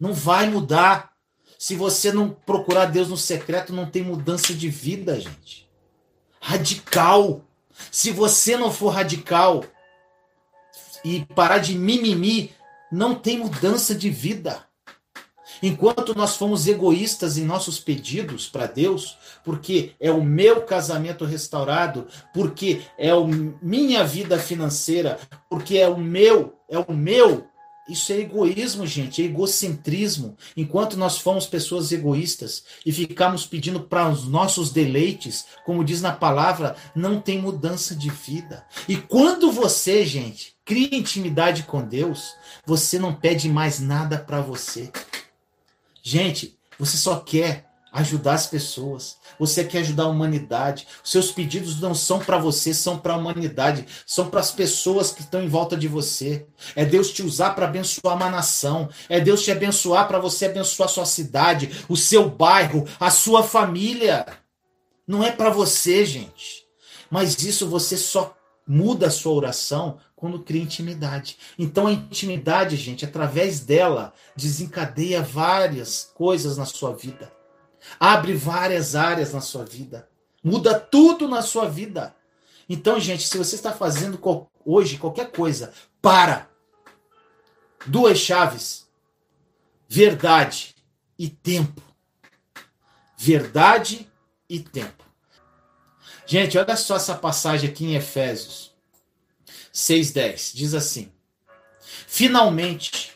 Não 0.00 0.12
vai 0.12 0.48
mudar. 0.48 1.12
Se 1.58 1.74
você 1.74 2.12
não 2.12 2.30
procurar 2.30 2.86
Deus 2.86 3.08
no 3.08 3.16
secreto, 3.16 3.72
não 3.72 3.86
tem 3.86 4.02
mudança 4.02 4.54
de 4.54 4.68
vida, 4.68 5.20
gente. 5.20 5.68
Radical. 6.40 7.44
Se 7.90 8.10
você 8.10 8.56
não 8.56 8.72
for 8.72 8.90
radical, 8.90 9.64
e 11.04 11.24
parar 11.34 11.58
de 11.58 11.76
mimimi, 11.76 12.52
não 12.90 13.14
tem 13.14 13.38
mudança 13.38 13.94
de 13.94 14.10
vida. 14.10 14.66
Enquanto 15.62 16.14
nós 16.14 16.36
fomos 16.36 16.66
egoístas 16.68 17.36
em 17.36 17.44
nossos 17.44 17.80
pedidos 17.80 18.48
para 18.48 18.66
Deus, 18.66 19.18
porque 19.44 19.92
é 19.98 20.10
o 20.10 20.22
meu 20.22 20.62
casamento 20.62 21.24
restaurado, 21.24 22.06
porque 22.32 22.82
é 22.96 23.10
a 23.10 23.16
minha 23.60 24.04
vida 24.04 24.38
financeira, 24.38 25.18
porque 25.50 25.78
é 25.78 25.88
o 25.88 25.98
meu, 25.98 26.54
é 26.68 26.78
o 26.78 26.92
meu 26.92 27.46
isso 27.88 28.12
é 28.12 28.18
egoísmo, 28.18 28.86
gente, 28.86 29.22
é 29.22 29.24
egocentrismo. 29.24 30.36
Enquanto 30.56 30.96
nós 30.96 31.18
fomos 31.18 31.46
pessoas 31.46 31.90
egoístas 31.90 32.64
e 32.84 32.92
ficamos 32.92 33.46
pedindo 33.46 33.80
para 33.80 34.08
os 34.08 34.26
nossos 34.26 34.70
deleites, 34.70 35.46
como 35.64 35.84
diz 35.84 36.02
na 36.02 36.12
palavra, 36.12 36.76
não 36.94 37.20
tem 37.20 37.40
mudança 37.40 37.96
de 37.96 38.10
vida. 38.10 38.64
E 38.88 38.96
quando 38.96 39.50
você, 39.50 40.04
gente, 40.04 40.54
cria 40.64 40.94
intimidade 40.94 41.62
com 41.62 41.82
Deus, 41.82 42.34
você 42.66 42.98
não 42.98 43.14
pede 43.14 43.48
mais 43.48 43.80
nada 43.80 44.18
para 44.18 44.40
você. 44.40 44.92
Gente, 46.02 46.58
você 46.78 46.96
só 46.96 47.20
quer 47.20 47.67
ajudar 47.98 48.34
as 48.34 48.46
pessoas. 48.46 49.16
Você 49.38 49.64
quer 49.64 49.80
ajudar 49.80 50.04
a 50.04 50.08
humanidade. 50.08 50.86
Os 51.02 51.10
seus 51.10 51.30
pedidos 51.30 51.80
não 51.80 51.94
são 51.94 52.18
para 52.18 52.38
você, 52.38 52.72
são 52.72 52.98
para 52.98 53.14
a 53.14 53.16
humanidade, 53.16 53.86
são 54.06 54.30
para 54.30 54.40
as 54.40 54.50
pessoas 54.50 55.10
que 55.10 55.20
estão 55.20 55.42
em 55.42 55.48
volta 55.48 55.76
de 55.76 55.88
você. 55.88 56.46
É 56.74 56.84
Deus 56.84 57.10
te 57.10 57.22
usar 57.22 57.50
para 57.50 57.66
abençoar 57.66 58.16
uma 58.16 58.30
nação. 58.30 58.88
É 59.08 59.20
Deus 59.20 59.42
te 59.42 59.50
abençoar 59.50 60.06
para 60.06 60.18
você 60.18 60.46
abençoar 60.46 60.88
a 60.88 60.92
sua 60.92 61.06
cidade, 61.06 61.84
o 61.88 61.96
seu 61.96 62.28
bairro, 62.28 62.86
a 62.98 63.10
sua 63.10 63.42
família. 63.42 64.26
Não 65.06 65.24
é 65.24 65.30
para 65.30 65.50
você, 65.50 66.04
gente. 66.04 66.64
Mas 67.10 67.42
isso 67.42 67.66
você 67.68 67.96
só 67.96 68.36
muda 68.66 69.06
a 69.06 69.10
sua 69.10 69.32
oração 69.32 69.98
quando 70.14 70.40
cria 70.40 70.62
intimidade. 70.62 71.38
Então 71.58 71.86
a 71.86 71.92
intimidade, 71.92 72.76
gente, 72.76 73.04
através 73.04 73.60
dela 73.60 74.12
desencadeia 74.36 75.22
várias 75.22 76.10
coisas 76.14 76.58
na 76.58 76.66
sua 76.66 76.92
vida. 76.92 77.37
Abre 77.98 78.34
várias 78.34 78.94
áreas 78.94 79.32
na 79.32 79.40
sua 79.40 79.64
vida. 79.64 80.08
Muda 80.42 80.78
tudo 80.78 81.28
na 81.28 81.42
sua 81.42 81.68
vida. 81.68 82.14
Então, 82.68 83.00
gente, 83.00 83.26
se 83.26 83.36
você 83.36 83.54
está 83.54 83.72
fazendo 83.72 84.20
hoje 84.64 84.98
qualquer 84.98 85.30
coisa, 85.32 85.72
para. 86.02 86.48
Duas 87.86 88.18
chaves: 88.18 88.88
verdade 89.88 90.74
e 91.18 91.28
tempo. 91.28 91.82
Verdade 93.16 94.08
e 94.48 94.60
tempo. 94.60 95.04
Gente, 96.26 96.58
olha 96.58 96.76
só 96.76 96.96
essa 96.96 97.14
passagem 97.14 97.70
aqui 97.70 97.84
em 97.84 97.94
Efésios 97.94 98.74
6:10. 99.72 100.52
Diz 100.54 100.74
assim: 100.74 101.10
Finalmente, 102.06 103.12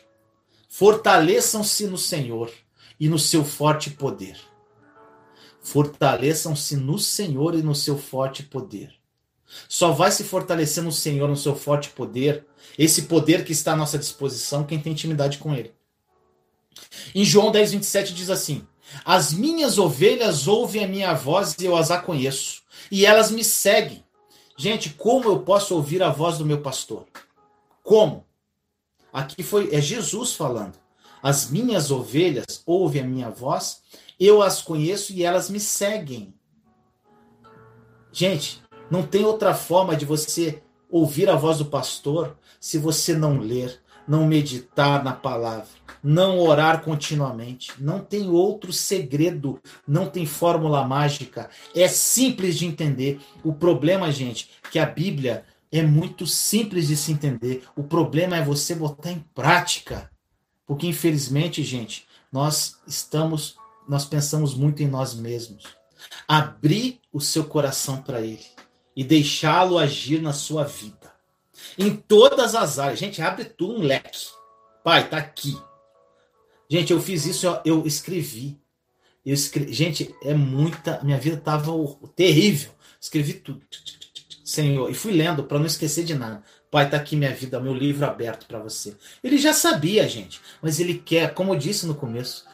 fortaleçam-se 0.67 1.85
no 1.87 1.97
Senhor 1.97 2.51
e 2.99 3.07
no 3.07 3.19
seu 3.19 3.45
forte 3.45 3.91
poder 3.91 4.52
Fortaleçam-se 5.63 6.75
no 6.75 6.99
Senhor 6.99 7.55
e 7.55 7.63
no 7.63 7.73
seu 7.73 7.97
forte 7.97 8.43
poder. 8.43 8.93
Só 9.69 9.91
vai 9.91 10.11
se 10.11 10.23
fortalecer 10.23 10.83
no 10.83 10.91
Senhor, 10.91 11.27
no 11.29 11.37
seu 11.37 11.55
forte 11.55 11.89
poder, 11.89 12.45
esse 12.77 13.03
poder 13.03 13.45
que 13.45 13.53
está 13.53 13.73
à 13.73 13.75
nossa 13.75 13.97
disposição, 13.97 14.65
quem 14.65 14.79
tem 14.79 14.91
intimidade 14.91 15.37
com 15.37 15.53
Ele. 15.53 15.73
Em 17.15 17.23
João 17.23 17.51
10, 17.51 17.71
27 17.71 18.13
diz 18.13 18.29
assim: 18.29 18.67
As 19.05 19.31
minhas 19.31 19.77
ovelhas 19.77 20.47
ouvem 20.47 20.83
a 20.83 20.87
minha 20.87 21.13
voz 21.13 21.55
e 21.59 21.65
eu 21.65 21.75
as 21.75 21.89
conheço, 22.03 22.61
e 22.91 23.05
elas 23.05 23.31
me 23.31 23.43
seguem. 23.43 24.03
Gente, 24.57 24.89
como 24.91 25.25
eu 25.25 25.39
posso 25.39 25.75
ouvir 25.75 26.03
a 26.03 26.09
voz 26.09 26.37
do 26.37 26.45
meu 26.45 26.61
pastor? 26.61 27.05
Como? 27.81 28.25
Aqui 29.11 29.43
foi 29.43 29.73
é 29.73 29.79
Jesus 29.81 30.33
falando. 30.33 30.82
As 31.23 31.49
minhas 31.49 31.89
ovelhas 31.89 32.61
ouvem 32.65 33.01
a 33.01 33.05
minha 33.05 33.29
voz 33.29 33.81
eu 34.19 34.41
as 34.41 34.61
conheço 34.61 35.11
e 35.13 35.23
elas 35.23 35.49
me 35.49 35.59
seguem. 35.59 36.33
Gente, 38.11 38.61
não 38.89 39.03
tem 39.03 39.25
outra 39.25 39.53
forma 39.53 39.95
de 39.95 40.05
você 40.05 40.61
ouvir 40.89 41.29
a 41.29 41.35
voz 41.35 41.57
do 41.57 41.65
pastor 41.65 42.37
se 42.59 42.77
você 42.77 43.15
não 43.15 43.39
ler, 43.39 43.81
não 44.07 44.27
meditar 44.27 45.03
na 45.03 45.11
palavra, 45.11 45.67
não 46.01 46.39
orar 46.39 46.83
continuamente. 46.83 47.71
Não 47.79 47.99
tem 47.99 48.29
outro 48.29 48.71
segredo, 48.71 49.59
não 49.87 50.09
tem 50.09 50.25
fórmula 50.25 50.87
mágica. 50.87 51.49
É 51.75 51.87
simples 51.87 52.57
de 52.57 52.65
entender. 52.65 53.19
O 53.43 53.53
problema, 53.53 54.11
gente, 54.11 54.49
que 54.71 54.77
a 54.77 54.85
Bíblia 54.85 55.43
é 55.71 55.81
muito 55.81 56.27
simples 56.27 56.87
de 56.87 56.95
se 56.95 57.11
entender. 57.11 57.63
O 57.75 57.83
problema 57.83 58.37
é 58.37 58.41
você 58.43 58.75
botar 58.75 59.11
em 59.11 59.25
prática. 59.33 60.12
Porque 60.65 60.87
infelizmente, 60.87 61.63
gente, 61.63 62.07
nós 62.31 62.77
estamos 62.87 63.57
nós 63.87 64.05
pensamos 64.05 64.53
muito 64.53 64.81
em 64.81 64.87
nós 64.87 65.13
mesmos. 65.13 65.63
Abrir 66.27 67.01
o 67.11 67.19
seu 67.19 67.45
coração 67.45 68.01
para 68.01 68.21
Ele. 68.21 68.45
e 68.95 69.03
deixá-lo 69.03 69.79
agir 69.79 70.21
na 70.21 70.33
sua 70.33 70.63
vida. 70.65 71.11
Em 71.77 71.95
todas 71.95 72.53
as 72.53 72.77
áreas. 72.77 72.99
Gente, 72.99 73.21
abre 73.23 73.43
tudo 73.43 73.79
um 73.79 73.81
leque. 73.81 74.27
Pai, 74.83 75.09
tá 75.09 75.17
aqui. 75.17 75.59
Gente, 76.69 76.93
eu 76.93 77.01
fiz 77.01 77.25
isso, 77.25 77.47
eu, 77.47 77.59
eu 77.65 77.87
escrevi. 77.87 78.61
Eu 79.25 79.33
escrevi. 79.33 79.73
Gente, 79.73 80.15
é 80.21 80.35
muita. 80.35 81.03
Minha 81.03 81.17
vida 81.17 81.37
tava 81.37 81.71
terrível. 82.15 82.71
Escrevi 83.01 83.33
tudo. 83.33 83.65
Senhor, 84.43 84.91
e 84.91 84.93
fui 84.93 85.11
lendo 85.11 85.43
para 85.43 85.57
não 85.57 85.65
esquecer 85.65 86.03
de 86.03 86.13
nada. 86.13 86.43
Pai, 86.73 86.89
tá 86.89 86.97
aqui 86.97 87.15
minha 87.15 87.31
vida, 87.31 87.59
meu 87.59 87.71
livro 87.71 88.03
aberto 88.03 88.47
para 88.47 88.57
você. 88.57 88.97
Ele 89.23 89.37
já 89.37 89.53
sabia, 89.53 90.09
gente, 90.09 90.41
mas 90.59 90.79
ele 90.79 90.95
quer, 90.95 91.31
como 91.31 91.53
eu 91.53 91.59
disse 91.59 91.85
no 91.85 91.93
começo, 91.93 92.45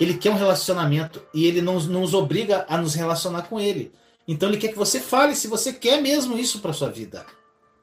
ele 0.00 0.18
quer 0.18 0.32
um 0.32 0.36
relacionamento 0.36 1.22
e 1.32 1.46
ele 1.46 1.62
não, 1.62 1.78
nos 1.78 2.12
obriga 2.12 2.66
a 2.68 2.76
nos 2.76 2.96
relacionar 2.96 3.42
com 3.42 3.60
ele. 3.60 3.92
Então 4.26 4.48
ele 4.48 4.58
quer 4.58 4.72
que 4.72 4.76
você 4.76 4.98
fale 4.98 5.36
se 5.36 5.46
você 5.46 5.72
quer 5.72 6.02
mesmo 6.02 6.36
isso 6.36 6.58
para 6.58 6.72
sua 6.72 6.90
vida. 6.90 7.24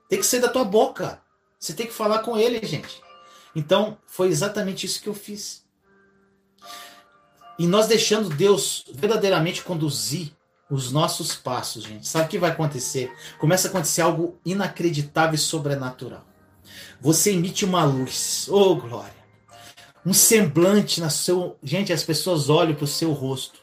Tem 0.10 0.20
que 0.20 0.26
sair 0.26 0.42
da 0.42 0.50
tua 0.50 0.66
boca. 0.66 1.22
Você 1.58 1.72
tem 1.72 1.88
que 1.88 1.94
falar 1.94 2.20
com 2.20 2.38
ele, 2.38 2.60
gente. 2.68 3.02
Então 3.56 3.98
foi 4.06 4.28
exatamente 4.28 4.86
isso 4.86 5.02
que 5.02 5.08
eu 5.08 5.14
fiz. 5.14 5.64
E 7.58 7.66
nós 7.66 7.88
deixando 7.88 8.28
Deus 8.28 8.84
verdadeiramente 8.94 9.64
conduzir 9.64 10.34
os 10.70 10.92
nossos 10.92 11.36
passos, 11.36 11.84
gente. 11.84 12.08
Sabe 12.08 12.26
o 12.26 12.30
que 12.30 12.40
vai 12.40 12.52
acontecer? 12.52 13.12
Começa 13.40 13.68
a 13.68 13.70
acontecer 13.70 14.02
algo 14.02 14.40
inacreditável 14.46 15.36
e 15.36 15.38
sobrenatural. 15.38 16.26
Você 17.00 17.32
emite 17.32 17.64
uma 17.64 17.84
luz. 17.84 18.48
Oh, 18.50 18.76
glória 18.76 19.18
um 20.08 20.14
semblante 20.14 21.02
na 21.02 21.10
seu. 21.10 21.58
Gente, 21.62 21.92
as 21.92 22.02
pessoas 22.02 22.50
olham 22.50 22.74
para 22.74 22.86
o 22.86 22.88
seu 22.88 23.12
rosto 23.12 23.60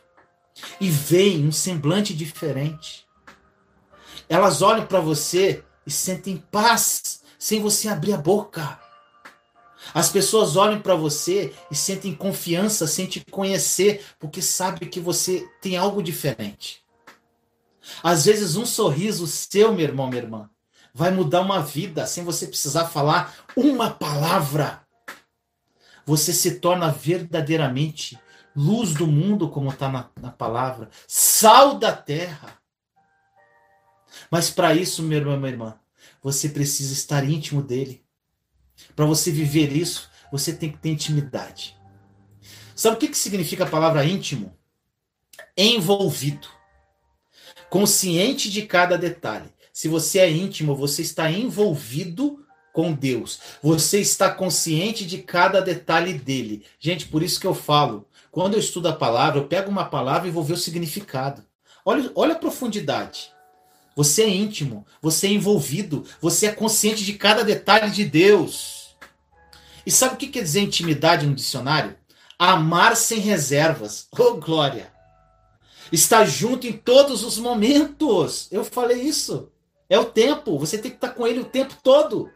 e 0.78 0.90
veem 0.90 1.46
um 1.46 1.52
semblante 1.52 2.12
diferente. 2.12 3.06
Elas 4.28 4.60
olham 4.60 4.86
para 4.86 5.00
você 5.00 5.64
e 5.86 5.90
sentem 5.90 6.36
paz 6.52 7.22
sem 7.38 7.62
você 7.62 7.88
abrir 7.88 8.12
a 8.12 8.18
boca. 8.18 8.78
As 9.94 10.10
pessoas 10.10 10.54
olham 10.54 10.82
para 10.82 10.94
você 10.94 11.54
e 11.70 11.74
sentem 11.74 12.14
confiança 12.14 12.86
sem 12.86 13.06
te 13.06 13.24
conhecer, 13.30 14.04
porque 14.18 14.42
sabem 14.42 14.88
que 14.88 15.00
você 15.00 15.48
tem 15.62 15.78
algo 15.78 16.02
diferente. 16.02 16.83
Às 18.02 18.24
vezes, 18.24 18.56
um 18.56 18.66
sorriso 18.66 19.26
seu, 19.26 19.72
meu 19.72 19.84
irmão, 19.84 20.08
minha 20.08 20.22
irmã, 20.22 20.50
vai 20.92 21.10
mudar 21.10 21.40
uma 21.40 21.60
vida 21.60 22.06
sem 22.06 22.24
você 22.24 22.46
precisar 22.46 22.86
falar 22.86 23.34
uma 23.56 23.90
palavra 23.90 24.84
você 26.06 26.32
se 26.32 26.56
torna 26.56 26.90
verdadeiramente 26.90 28.18
luz 28.54 28.94
do 28.94 29.06
mundo, 29.06 29.48
como 29.48 29.70
está 29.70 29.88
na, 29.88 30.10
na 30.20 30.30
palavra, 30.30 30.90
sal 31.08 31.78
da 31.78 31.92
terra. 31.92 32.58
Mas 34.30 34.50
para 34.50 34.74
isso, 34.74 35.02
meu 35.02 35.18
irmão, 35.18 35.36
minha 35.36 35.50
irmã, 35.52 35.78
você 36.22 36.48
precisa 36.48 36.92
estar 36.92 37.28
íntimo 37.28 37.62
dele. 37.62 38.04
Para 38.94 39.06
você 39.06 39.30
viver 39.30 39.72
isso, 39.72 40.10
você 40.30 40.52
tem 40.52 40.70
que 40.70 40.78
ter 40.78 40.90
intimidade. 40.90 41.76
Sabe 42.76 42.96
o 42.96 42.98
que, 42.98 43.08
que 43.08 43.18
significa 43.18 43.64
a 43.64 43.70
palavra 43.70 44.04
íntimo? 44.04 44.56
Envolvido. 45.56 46.48
Consciente 47.74 48.52
de 48.52 48.62
cada 48.62 48.96
detalhe. 48.96 49.48
Se 49.72 49.88
você 49.88 50.20
é 50.20 50.30
íntimo, 50.30 50.76
você 50.76 51.02
está 51.02 51.28
envolvido 51.28 52.46
com 52.72 52.92
Deus. 52.92 53.40
Você 53.60 53.98
está 53.98 54.30
consciente 54.30 55.04
de 55.04 55.18
cada 55.18 55.60
detalhe 55.60 56.12
dele. 56.12 56.64
Gente, 56.78 57.08
por 57.08 57.20
isso 57.20 57.40
que 57.40 57.46
eu 57.48 57.52
falo, 57.52 58.06
quando 58.30 58.54
eu 58.54 58.60
estudo 58.60 58.86
a 58.86 58.92
palavra, 58.92 59.40
eu 59.40 59.48
pego 59.48 59.72
uma 59.72 59.86
palavra 59.86 60.28
e 60.28 60.30
vou 60.30 60.44
ver 60.44 60.52
o 60.52 60.56
significado. 60.56 61.42
Olha, 61.84 62.12
olha 62.14 62.34
a 62.34 62.38
profundidade. 62.38 63.32
Você 63.96 64.22
é 64.22 64.28
íntimo, 64.28 64.86
você 65.02 65.26
é 65.26 65.30
envolvido, 65.30 66.04
você 66.20 66.46
é 66.46 66.52
consciente 66.52 67.04
de 67.04 67.14
cada 67.14 67.42
detalhe 67.42 67.90
de 67.90 68.04
Deus. 68.04 68.94
E 69.84 69.90
sabe 69.90 70.14
o 70.14 70.16
que 70.16 70.28
quer 70.28 70.44
dizer 70.44 70.60
intimidade 70.60 71.26
no 71.26 71.34
dicionário? 71.34 71.96
Amar 72.38 72.94
sem 72.94 73.18
reservas. 73.18 74.06
Oh, 74.16 74.34
glória! 74.34 74.93
Estar 75.92 76.24
junto 76.24 76.66
em 76.66 76.72
todos 76.72 77.22
os 77.22 77.38
momentos. 77.38 78.48
Eu 78.50 78.64
falei 78.64 79.02
isso. 79.02 79.50
É 79.88 79.98
o 79.98 80.04
tempo. 80.04 80.58
Você 80.58 80.78
tem 80.78 80.90
que 80.90 80.96
estar 80.96 81.10
com 81.10 81.26
ele 81.26 81.40
o 81.40 81.44
tempo 81.44 81.76
todo. 81.82 82.30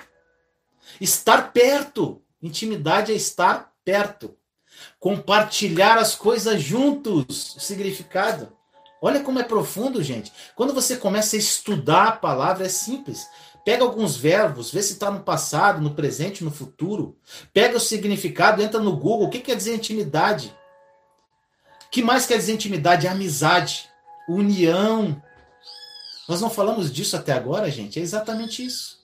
Estar 1.00 1.52
perto. 1.52 2.22
Intimidade 2.42 3.12
é 3.12 3.14
estar 3.14 3.72
perto. 3.84 4.36
Compartilhar 4.98 5.98
as 5.98 6.14
coisas 6.14 6.62
juntos. 6.62 7.56
O 7.56 7.60
significado. 7.60 8.52
Olha 9.00 9.20
como 9.20 9.38
é 9.38 9.44
profundo, 9.44 10.02
gente. 10.02 10.32
Quando 10.56 10.74
você 10.74 10.96
começa 10.96 11.36
a 11.36 11.38
estudar 11.38 12.08
a 12.08 12.12
palavra, 12.12 12.66
é 12.66 12.68
simples. 12.68 13.28
Pega 13.64 13.84
alguns 13.84 14.16
verbos, 14.16 14.70
vê 14.70 14.82
se 14.82 14.94
está 14.94 15.10
no 15.10 15.20
passado, 15.20 15.80
no 15.80 15.94
presente, 15.94 16.42
no 16.42 16.50
futuro. 16.50 17.16
Pega 17.52 17.76
o 17.76 17.80
significado, 17.80 18.62
entra 18.62 18.80
no 18.80 18.96
Google. 18.96 19.26
O 19.26 19.30
que 19.30 19.40
quer 19.40 19.56
dizer 19.56 19.74
intimidade? 19.74 20.56
Que 21.90 22.02
mais 22.02 22.26
quer 22.26 22.36
dizer 22.36 22.52
intimidade? 22.52 23.08
Amizade, 23.08 23.88
união. 24.28 25.22
Nós 26.28 26.40
não 26.40 26.50
falamos 26.50 26.92
disso 26.92 27.16
até 27.16 27.32
agora, 27.32 27.70
gente. 27.70 27.98
É 27.98 28.02
exatamente 28.02 28.64
isso. 28.64 28.98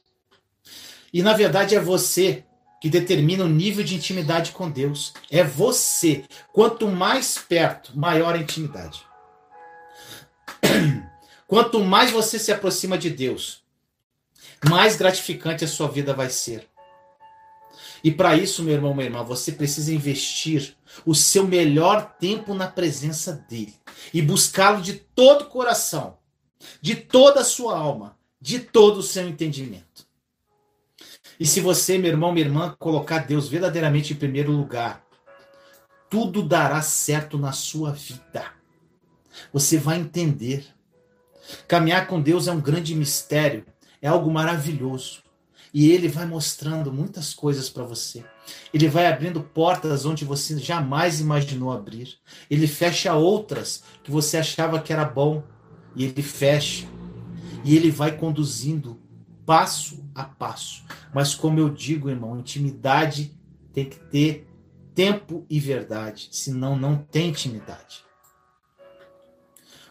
E 1.12 1.23
na 1.23 1.33
verdade 1.33 1.75
é 1.75 1.81
você 1.81 2.44
que 2.81 2.90
determina 2.90 3.44
o 3.44 3.49
nível 3.49 3.83
de 3.83 3.94
intimidade 3.94 4.53
com 4.53 4.70
Deus. 4.70 5.14
É 5.31 5.42
você. 5.42 6.25
Quanto 6.53 6.87
mais 6.87 7.38
perto, 7.38 7.97
maior 7.97 8.35
a 8.35 8.38
intimidade. 8.38 9.03
Quanto 11.47 11.81
mais 11.81 12.11
você 12.11 12.38
se 12.38 12.53
aproxima 12.53 12.99
de 12.99 13.09
Deus, 13.09 13.64
mais 14.68 14.97
gratificante 14.97 15.64
a 15.64 15.68
sua 15.68 15.88
vida 15.88 16.12
vai 16.12 16.29
ser. 16.29 16.68
E 18.05 18.12
para 18.12 18.37
isso, 18.37 18.62
meu 18.62 18.75
irmão, 18.75 18.93
minha 18.93 19.07
irmã, 19.07 19.25
você 19.25 19.51
precisa 19.51 19.93
investir 19.93 20.77
o 21.07 21.14
seu 21.14 21.49
melhor 21.49 22.17
tempo 22.21 22.53
na 22.53 22.69
presença 22.69 23.33
dele 23.49 23.75
e 24.12 24.21
buscá-lo 24.21 24.83
de 24.83 24.93
todo 24.93 25.43
o 25.43 25.49
coração, 25.49 26.19
de 26.83 26.95
toda 26.95 27.40
a 27.40 27.45
sua 27.45 27.79
alma, 27.79 28.19
de 28.38 28.59
todo 28.59 28.99
o 28.99 29.03
seu 29.03 29.27
entendimento. 29.27 30.07
E 31.40 31.47
se 31.47 31.62
você, 31.62 31.97
meu 31.97 32.11
irmão, 32.11 32.31
minha 32.31 32.47
irmã, 32.47 32.77
colocar 32.79 33.21
Deus 33.21 33.49
verdadeiramente 33.49 34.12
em 34.12 34.17
primeiro 34.17 34.53
lugar, 34.53 35.03
tudo 36.11 36.43
dará 36.43 36.83
certo 36.83 37.38
na 37.38 37.53
sua 37.53 37.90
vida. 37.90 38.53
Você 39.51 39.79
vai 39.79 39.99
entender. 39.99 40.67
Caminhar 41.67 42.07
com 42.07 42.21
Deus 42.21 42.49
é 42.49 42.53
um 42.53 42.61
grande 42.61 42.95
mistério, 42.95 43.64
é 44.01 44.09
algo 44.09 44.31
maravilhoso. 44.31 45.23
E 45.74 45.90
ele 45.90 46.06
vai 46.06 46.24
mostrando 46.24 46.92
muitas 46.92 47.34
coisas 47.34 47.68
para 47.68 47.82
você. 47.82 48.24
Ele 48.72 48.88
vai 48.88 49.06
abrindo 49.06 49.42
portas 49.42 50.06
onde 50.06 50.24
você 50.24 50.56
jamais 50.56 51.20
imaginou 51.20 51.72
abrir. 51.72 52.16
Ele 52.48 52.68
fecha 52.68 53.12
outras 53.14 53.82
que 54.04 54.10
você 54.12 54.37
achava 54.37 54.80
que 54.80 54.92
era 54.92 55.04
bom. 55.04 55.42
E 55.96 56.04
ele 56.04 56.22
fecha. 56.22 56.87
E 57.64 57.74
ele 57.74 57.90
vai 57.90 58.16
conduzindo 58.16 59.02
passo 59.44 60.08
a 60.14 60.22
passo. 60.22 60.84
Mas 61.12 61.34
como 61.34 61.58
eu 61.58 61.68
digo, 61.68 62.08
irmão, 62.08 62.38
intimidade 62.38 63.37
tem 63.72 63.87
que 63.87 63.98
ter 63.98 64.46
tempo 64.94 65.44
e 65.50 65.58
verdade, 65.58 66.28
senão 66.30 66.78
não 66.78 66.96
tem 66.96 67.30
intimidade. 67.30 68.04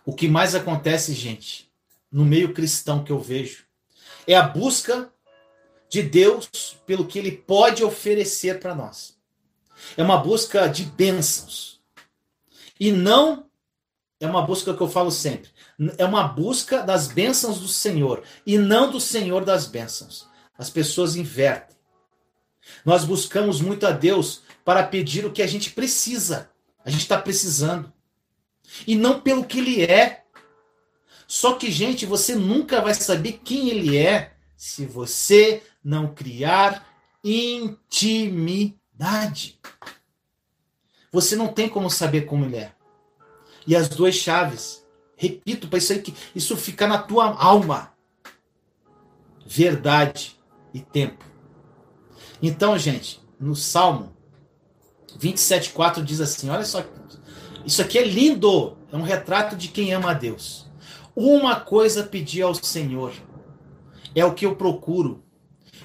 O 0.05 0.13
que 0.13 0.29
mais 0.29 0.55
acontece, 0.55 1.13
gente, 1.13 1.69
no 2.09 2.23
meio 2.23 2.53
cristão 2.53 3.03
que 3.03 3.11
eu 3.11 3.19
vejo, 3.19 3.65
é 4.25 4.35
a 4.35 4.47
busca 4.47 5.12
de 5.93 6.01
Deus 6.01 6.49
pelo 6.86 7.06
que 7.06 7.19
ele 7.19 7.32
pode 7.32 7.84
oferecer 7.84 8.60
para 8.60 8.73
nós. 8.73 9.15
É 9.95 10.03
uma 10.03 10.17
busca 10.17 10.67
de 10.67 10.84
bênçãos. 10.86 11.79
E 12.79 12.91
não 12.91 13.45
é 14.19 14.25
uma 14.25 14.41
busca 14.41 14.73
que 14.73 14.82
eu 14.82 14.89
falo 14.89 15.12
sempre 15.12 15.53
é 15.97 16.06
uma 16.06 16.27
busca 16.27 16.82
das 16.82 17.08
bênçãos 17.08 17.60
do 17.60 17.67
Senhor 17.67 18.23
e 18.45 18.58
não 18.58 18.91
do 18.91 18.99
Senhor 18.99 19.43
das 19.43 19.65
bênçãos. 19.65 20.27
As 20.58 20.69
pessoas 20.69 21.15
invertem. 21.15 21.75
Nós 22.86 23.03
buscamos 23.03 23.59
muito 23.59 23.86
a 23.86 23.91
Deus 23.91 24.43
para 24.63 24.84
pedir 24.84 25.26
o 25.26 25.32
que 25.32 25.41
a 25.41 25.47
gente 25.47 25.72
precisa. 25.72 26.49
A 26.86 26.89
gente 26.89 27.01
está 27.01 27.17
precisando. 27.17 27.91
E 28.86 28.95
não 28.95 29.20
pelo 29.20 29.45
que 29.45 29.59
Ele 29.59 29.84
é. 29.84 30.24
Só 31.28 31.53
que, 31.53 31.72
gente, 31.72 32.05
você 32.05 32.36
nunca 32.36 32.82
vai 32.82 32.93
saber 32.93 33.41
quem 33.43 33.70
Ele 33.70 33.97
é 33.97 34.32
se 34.64 34.86
você 34.86 35.64
não 35.84 36.14
criar 36.14 36.88
intimidade. 37.24 38.80
Você 41.11 41.36
não 41.36 41.49
tem 41.49 41.68
como 41.68 41.89
saber 41.89 42.22
como 42.22 42.45
Ele 42.45 42.57
é. 42.57 42.74
E 43.68 43.76
as 43.76 43.89
duas 43.89 44.16
chaves 44.16 44.84
Repito, 45.16 45.70
para 45.70 45.78
isso 45.78 45.97
que 46.01 46.14
isso 46.36 46.57
ficar 46.57 46.88
na 46.88 46.97
tua 46.97 47.34
alma. 47.41 47.93
Verdade 49.45 50.38
e 50.74 50.82
tempo. 50.82 51.24
Então, 52.41 52.78
gente, 52.78 53.22
no 53.39 53.55
Salmo 53.55 54.14
27:4 55.18 56.03
diz 56.03 56.20
assim: 56.20 56.49
Olha 56.49 56.66
só, 56.66 56.84
isso 57.66 57.82
aqui 57.82 57.97
é 57.97 58.03
lindo, 58.03 58.78
é 58.91 58.97
um 58.97 59.01
retrato 59.01 59.55
de 59.55 59.70
quem 59.70 59.93
ama 59.93 60.11
a 60.11 60.14
Deus. 60.14 60.70
Uma 61.16 61.59
coisa 61.59 62.03
pedi 62.03 62.41
ao 62.41 62.53
Senhor, 62.53 63.14
é 64.16 64.26
o 64.26 64.34
que 64.34 64.45
eu 64.45 64.55
procuro, 64.55 65.24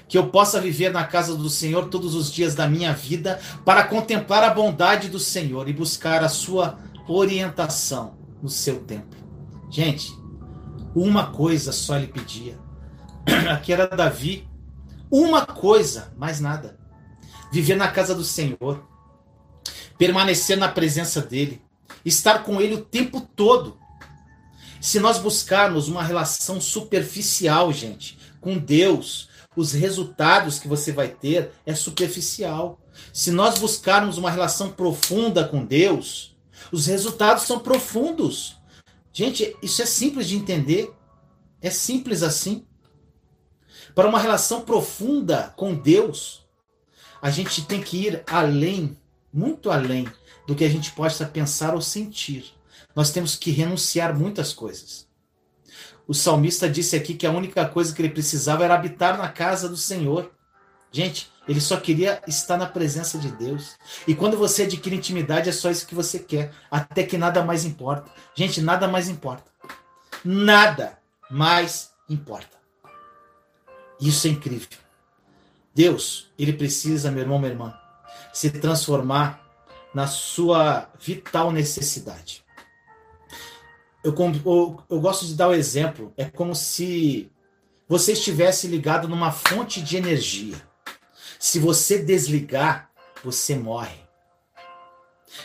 que 0.07 0.17
eu 0.17 0.27
possa 0.27 0.59
viver 0.59 0.91
na 0.91 1.05
casa 1.05 1.35
do 1.35 1.49
Senhor 1.49 1.89
todos 1.89 2.15
os 2.15 2.31
dias 2.31 2.55
da 2.55 2.67
minha 2.67 2.93
vida, 2.93 3.39
para 3.63 3.83
contemplar 3.83 4.43
a 4.43 4.53
bondade 4.53 5.07
do 5.07 5.19
Senhor 5.19 5.69
e 5.69 5.73
buscar 5.73 6.23
a 6.23 6.29
sua 6.29 6.79
orientação 7.07 8.17
no 8.41 8.49
seu 8.49 8.79
tempo. 8.81 9.15
Gente, 9.69 10.11
uma 10.95 11.31
coisa 11.31 11.71
só 11.71 11.97
lhe 11.97 12.07
pedia. 12.07 12.57
Aqui 13.51 13.71
era 13.71 13.87
Davi. 13.87 14.47
Uma 15.11 15.45
coisa, 15.45 16.13
mais 16.17 16.39
nada. 16.39 16.77
Viver 17.51 17.75
na 17.75 17.87
casa 17.87 18.13
do 18.13 18.23
Senhor, 18.23 18.87
permanecer 19.97 20.55
na 20.57 20.67
presença 20.67 21.19
dele, 21.21 21.61
estar 22.05 22.43
com 22.43 22.61
ele 22.61 22.75
o 22.75 22.85
tempo 22.85 23.21
todo. 23.21 23.77
Se 24.79 24.99
nós 24.99 25.17
buscarmos 25.17 25.87
uma 25.87 26.03
relação 26.03 26.61
superficial, 26.61 27.73
gente, 27.73 28.18
com 28.39 28.57
Deus, 28.57 29.29
os 29.55 29.73
resultados 29.73 30.59
que 30.59 30.67
você 30.67 30.91
vai 30.91 31.09
ter 31.09 31.51
é 31.65 31.75
superficial. 31.75 32.79
Se 33.13 33.31
nós 33.31 33.57
buscarmos 33.57 34.17
uma 34.17 34.31
relação 34.31 34.71
profunda 34.71 35.47
com 35.47 35.65
Deus, 35.65 36.35
os 36.71 36.85
resultados 36.85 37.43
são 37.43 37.59
profundos. 37.59 38.57
Gente, 39.11 39.55
isso 39.61 39.81
é 39.81 39.85
simples 39.85 40.27
de 40.27 40.35
entender. 40.35 40.93
É 41.61 41.69
simples 41.69 42.23
assim. 42.23 42.65
Para 43.93 44.07
uma 44.07 44.19
relação 44.19 44.61
profunda 44.61 45.53
com 45.57 45.73
Deus, 45.73 46.47
a 47.21 47.29
gente 47.29 47.65
tem 47.65 47.81
que 47.81 47.97
ir 48.07 48.23
além, 48.27 48.97
muito 49.33 49.69
além 49.69 50.07
do 50.47 50.55
que 50.55 50.63
a 50.63 50.69
gente 50.69 50.91
possa 50.91 51.25
pensar 51.25 51.73
ou 51.73 51.81
sentir. 51.81 52.53
Nós 52.95 53.11
temos 53.11 53.35
que 53.35 53.51
renunciar 53.51 54.17
muitas 54.17 54.53
coisas. 54.53 55.08
O 56.09 56.13
salmista 56.15 56.67
disse 56.67 56.95
aqui 56.95 57.13
que 57.13 57.27
a 57.27 57.31
única 57.31 57.63
coisa 57.67 57.93
que 57.93 58.01
ele 58.01 58.09
precisava 58.09 58.63
era 58.63 58.73
habitar 58.73 59.15
na 59.15 59.29
casa 59.29 59.69
do 59.69 59.77
Senhor. 59.77 60.31
Gente, 60.91 61.31
ele 61.47 61.61
só 61.61 61.77
queria 61.77 62.19
estar 62.25 62.57
na 62.57 62.65
presença 62.65 63.19
de 63.19 63.31
Deus. 63.33 63.77
E 64.07 64.15
quando 64.15 64.35
você 64.35 64.63
adquire 64.63 64.95
intimidade, 64.95 65.49
é 65.49 65.51
só 65.51 65.69
isso 65.69 65.85
que 65.85 65.93
você 65.93 66.17
quer. 66.17 66.51
Até 66.71 67.03
que 67.03 67.15
nada 67.15 67.43
mais 67.43 67.63
importa. 67.63 68.09
Gente, 68.33 68.59
nada 68.59 68.87
mais 68.87 69.07
importa. 69.07 69.51
Nada 70.25 70.97
mais 71.29 71.91
importa. 72.09 72.57
Isso 74.01 74.25
é 74.25 74.31
incrível. 74.31 74.79
Deus, 75.75 76.31
ele 76.39 76.53
precisa, 76.53 77.11
meu 77.11 77.21
irmão, 77.21 77.37
minha 77.37 77.51
irmã, 77.51 77.79
se 78.33 78.49
transformar 78.49 79.45
na 79.93 80.07
sua 80.07 80.89
vital 80.99 81.51
necessidade. 81.51 82.43
Eu, 84.03 84.15
eu, 84.17 84.83
eu 84.89 85.01
gosto 85.01 85.25
de 85.25 85.35
dar 85.35 85.49
o 85.49 85.53
exemplo. 85.53 86.13
É 86.17 86.25
como 86.25 86.55
se 86.55 87.31
você 87.87 88.13
estivesse 88.13 88.67
ligado 88.67 89.07
numa 89.07 89.31
fonte 89.31 89.81
de 89.81 89.97
energia. 89.97 90.55
Se 91.39 91.59
você 91.59 91.99
desligar, 91.99 92.91
você 93.23 93.55
morre. 93.55 93.97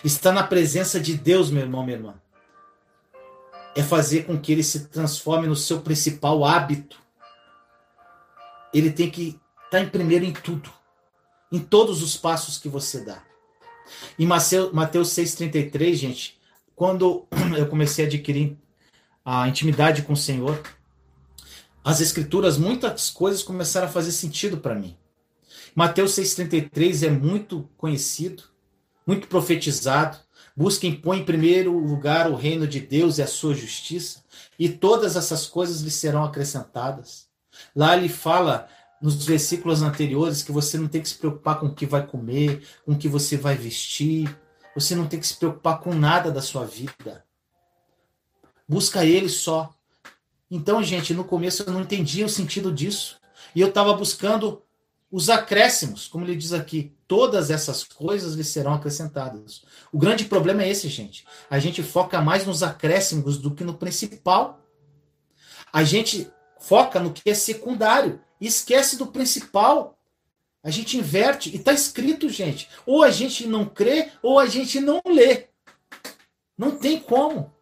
Estar 0.05 0.33
na 0.33 0.43
presença 0.43 1.01
de 1.01 1.15
Deus, 1.15 1.51
meu 1.51 1.63
irmão, 1.63 1.85
minha 1.85 1.97
irmã, 1.97 2.15
é 3.75 3.83
fazer 3.83 4.25
com 4.25 4.39
que 4.39 4.53
ele 4.53 4.63
se 4.63 4.89
transforme 4.89 5.47
no 5.47 5.57
seu 5.57 5.81
principal 5.81 6.45
hábito. 6.45 6.99
Ele 8.73 8.91
tem 8.91 9.11
que 9.11 9.41
estar 9.65 9.81
em 9.81 9.89
primeiro 9.89 10.25
em 10.25 10.33
tudo, 10.33 10.71
em 11.51 11.59
todos 11.59 12.03
os 12.03 12.17
passos 12.17 12.59
que 12.59 12.69
você 12.69 13.01
dá. 13.01 13.23
Em 14.19 14.27
Mateus 14.27 15.11
6,33, 15.11 15.95
gente, 15.95 16.41
quando 16.75 17.27
eu 17.57 17.67
comecei 17.67 18.05
a 18.05 18.09
adquirir 18.09 18.57
a 19.25 19.49
intimidade 19.49 20.03
com 20.03 20.13
o 20.13 20.17
Senhor, 20.17 20.61
as 21.83 22.01
escrituras, 22.01 22.57
muitas 22.57 23.11
coisas 23.11 23.43
começaram 23.43 23.87
a 23.87 23.91
fazer 23.91 24.13
sentido 24.13 24.59
para 24.59 24.75
mim. 24.75 24.97
Mateus 25.75 26.13
6,33 26.13 27.07
é 27.07 27.11
muito 27.11 27.69
conhecido, 27.77 28.45
muito 29.07 29.29
profetizado. 29.29 30.17
Busquem, 30.57 30.95
põe 30.95 31.19
em 31.19 31.25
primeiro 31.25 31.77
lugar 31.77 32.31
o 32.31 32.37
reino 32.37 32.67
de 32.67 32.81
Deus 32.81 33.19
e 33.19 33.23
a 33.23 33.27
sua 33.27 33.55
justiça, 33.55 34.23
e 34.59 34.69
todas 34.69 35.17
essas 35.17 35.47
coisas 35.47 35.81
lhe 35.81 35.91
serão 35.91 36.25
acrescentadas. 36.25 37.27
Lá 37.75 37.97
ele 37.97 38.09
fala 38.09 38.69
nos 39.03 39.27
versículos 39.27 39.83
anteriores 39.83 40.43
que 40.43 40.53
você 40.53 40.79
não 40.79 40.89
tem 40.89 41.03
que 41.03 41.09
se 41.09 41.17
preocupar 41.17 41.59
com 41.59 41.67
o 41.67 41.75
que 41.75 41.85
vai 41.85 42.07
comer, 42.07 42.67
com 42.87 42.93
o 42.93 42.99
que 42.99 43.09
você 43.09 43.37
vai 43.37 43.57
vestir, 43.57 44.35
você 44.75 44.95
não 44.95 45.07
tem 45.07 45.21
que 45.21 45.27
se 45.27 45.37
preocupar 45.37 45.81
com 45.81 45.95
nada 45.95 46.31
da 46.31 46.43
sua 46.43 46.65
vida. 46.65 47.25
Busca 48.69 49.05
ele 49.05 49.29
só. 49.29 49.71
Então, 50.51 50.83
gente, 50.83 51.15
no 51.15 51.25
começo 51.25 51.63
eu 51.63 51.73
não 51.73 51.83
entendia 51.83 52.27
o 52.27 52.29
sentido 52.29 52.73
disso. 52.73 53.21
E 53.55 53.61
eu 53.61 53.69
estava 53.69 53.93
buscando 53.95 54.63
os 55.11 55.31
acréscimos, 55.31 56.09
como 56.09 56.25
ele 56.25 56.35
diz 56.35 56.53
aqui, 56.53 56.93
todas 57.07 57.49
essas 57.49 57.85
coisas 57.85 58.35
lhe 58.35 58.43
serão 58.43 58.75
acrescentadas. 58.75 59.63
O 59.93 59.99
grande 59.99 60.25
problema 60.25 60.65
é 60.65 60.69
esse, 60.69 60.89
gente. 60.89 61.25
A 61.49 61.61
gente 61.61 61.85
foca 61.85 62.21
mais 62.21 62.45
nos 62.45 62.65
acréscimos 62.65 63.39
do 63.39 63.55
que 63.55 63.63
no 63.63 63.75
principal. 63.75 64.61
A 65.73 65.85
gente 65.85 66.29
foca 66.59 66.99
no 66.99 67.13
que 67.13 67.31
é 67.31 67.35
secundário 67.35 68.21
e 68.41 68.47
esquece 68.49 68.97
do 68.97 69.07
principal. 69.07 69.94
A 70.65 70.71
gente 70.71 70.97
inverte 70.97 71.51
e 71.51 71.57
está 71.57 71.75
escrito, 71.75 72.31
gente. 72.31 72.71
Ou 72.87 73.05
a 73.05 73.11
gente 73.11 73.47
não 73.47 73.67
crê 73.67 74.09
ou 74.23 74.39
a 74.39 74.47
gente 74.47 74.81
não 74.81 75.03
lê. 75.07 75.49
Não 76.57 76.71
tem 76.71 76.99
como. 76.99 77.53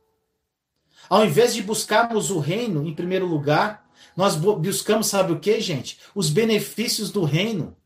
Ao 1.11 1.27
invés 1.27 1.53
de 1.53 1.63
buscarmos 1.63 2.31
o 2.31 2.39
reino 2.39 2.87
em 2.87 2.95
primeiro 2.95 3.27
lugar, 3.27 3.85
nós 4.17 4.37
buscamos, 4.37 5.09
sabe 5.09 5.33
o 5.33 5.41
que, 5.41 5.61
gente? 5.61 5.99
Os 6.15 6.31
benefícios 6.31 7.11
do 7.11 7.25
reino. 7.25 7.77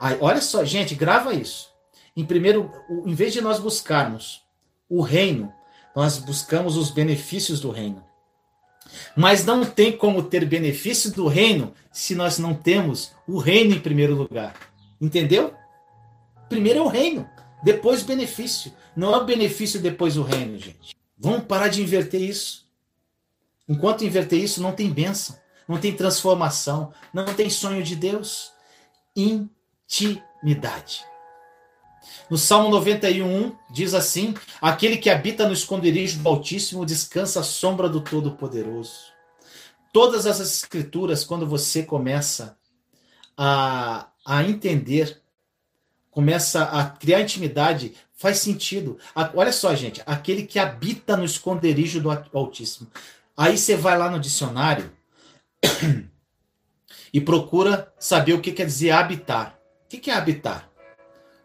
Aí, 0.00 0.18
olha 0.20 0.40
só, 0.40 0.64
gente, 0.64 0.96
grava 0.96 1.32
isso. 1.32 1.70
Em 2.16 2.24
primeiro, 2.24 2.72
em 3.06 3.14
vez 3.14 3.32
de 3.32 3.40
nós 3.40 3.60
buscarmos 3.60 4.42
o 4.88 5.02
reino, 5.02 5.52
nós 5.94 6.18
buscamos 6.18 6.76
os 6.76 6.90
benefícios 6.90 7.60
do 7.60 7.70
reino. 7.70 8.04
Mas 9.16 9.44
não 9.44 9.64
tem 9.64 9.96
como 9.96 10.22
ter 10.22 10.44
benefício 10.44 11.12
do 11.12 11.26
reino 11.26 11.72
se 11.92 12.14
nós 12.14 12.38
não 12.38 12.54
temos 12.54 13.12
o 13.26 13.38
reino 13.38 13.74
em 13.74 13.80
primeiro 13.80 14.14
lugar. 14.14 14.54
Entendeu? 15.00 15.54
Primeiro 16.48 16.78
é 16.78 16.82
o 16.82 16.88
reino, 16.88 17.28
depois 17.62 18.02
o 18.02 18.06
benefício. 18.06 18.72
Não 18.94 19.14
é 19.14 19.18
o 19.18 19.24
benefício 19.24 19.80
depois 19.80 20.16
o 20.16 20.22
reino, 20.22 20.58
gente. 20.58 20.94
Vamos 21.18 21.44
parar 21.44 21.68
de 21.68 21.82
inverter 21.82 22.20
isso. 22.20 22.66
Enquanto 23.68 24.04
inverter 24.04 24.42
isso, 24.42 24.62
não 24.62 24.72
tem 24.72 24.90
bênção, 24.90 25.36
não 25.66 25.78
tem 25.78 25.94
transformação, 25.94 26.92
não 27.12 27.24
tem 27.34 27.50
sonho 27.50 27.82
de 27.82 27.96
Deus. 27.96 28.52
Intimidade. 29.16 31.04
No 32.28 32.36
Salmo 32.36 32.68
91 32.70 33.54
diz 33.70 33.94
assim: 33.94 34.34
Aquele 34.60 34.96
que 34.96 35.10
habita 35.10 35.46
no 35.46 35.52
esconderijo 35.52 36.18
do 36.18 36.28
Altíssimo 36.28 36.84
descansa 36.84 37.40
à 37.40 37.42
sombra 37.42 37.88
do 37.88 38.00
Todo-Poderoso. 38.00 39.12
Todas 39.92 40.26
as 40.26 40.40
escrituras, 40.40 41.24
quando 41.24 41.46
você 41.46 41.82
começa 41.82 42.58
a, 43.36 44.08
a 44.24 44.42
entender, 44.42 45.22
começa 46.10 46.64
a 46.64 46.90
criar 46.90 47.20
intimidade, 47.20 47.94
faz 48.12 48.38
sentido. 48.38 48.98
Olha 49.34 49.52
só, 49.52 49.74
gente, 49.74 50.02
aquele 50.04 50.42
que 50.44 50.58
habita 50.58 51.16
no 51.16 51.24
esconderijo 51.24 52.00
do 52.00 52.10
Altíssimo. 52.10 52.90
Aí 53.36 53.56
você 53.56 53.76
vai 53.76 53.96
lá 53.96 54.10
no 54.10 54.18
dicionário 54.18 54.90
e 57.12 57.20
procura 57.20 57.92
saber 57.98 58.32
o 58.32 58.40
que 58.40 58.52
quer 58.52 58.66
dizer 58.66 58.90
habitar. 58.90 59.58
O 59.84 59.88
que 59.88 60.10
é 60.10 60.14
habitar? 60.14 60.68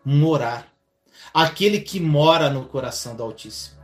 Morar 0.03 0.71
aquele 1.33 1.79
que 1.79 1.99
mora 1.99 2.49
no 2.49 2.65
coração 2.65 3.15
do 3.15 3.23
Altíssimo. 3.23 3.79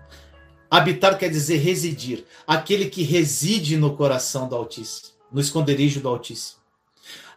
Habitar 0.70 1.18
quer 1.18 1.30
dizer 1.30 1.58
residir, 1.58 2.26
aquele 2.46 2.90
que 2.90 3.04
reside 3.04 3.78
no 3.78 3.96
coração 3.96 4.50
do 4.50 4.56
Altíssimo, 4.56 5.14
no 5.32 5.40
esconderijo 5.40 6.02
do 6.02 6.10
Altíssimo. 6.10 6.60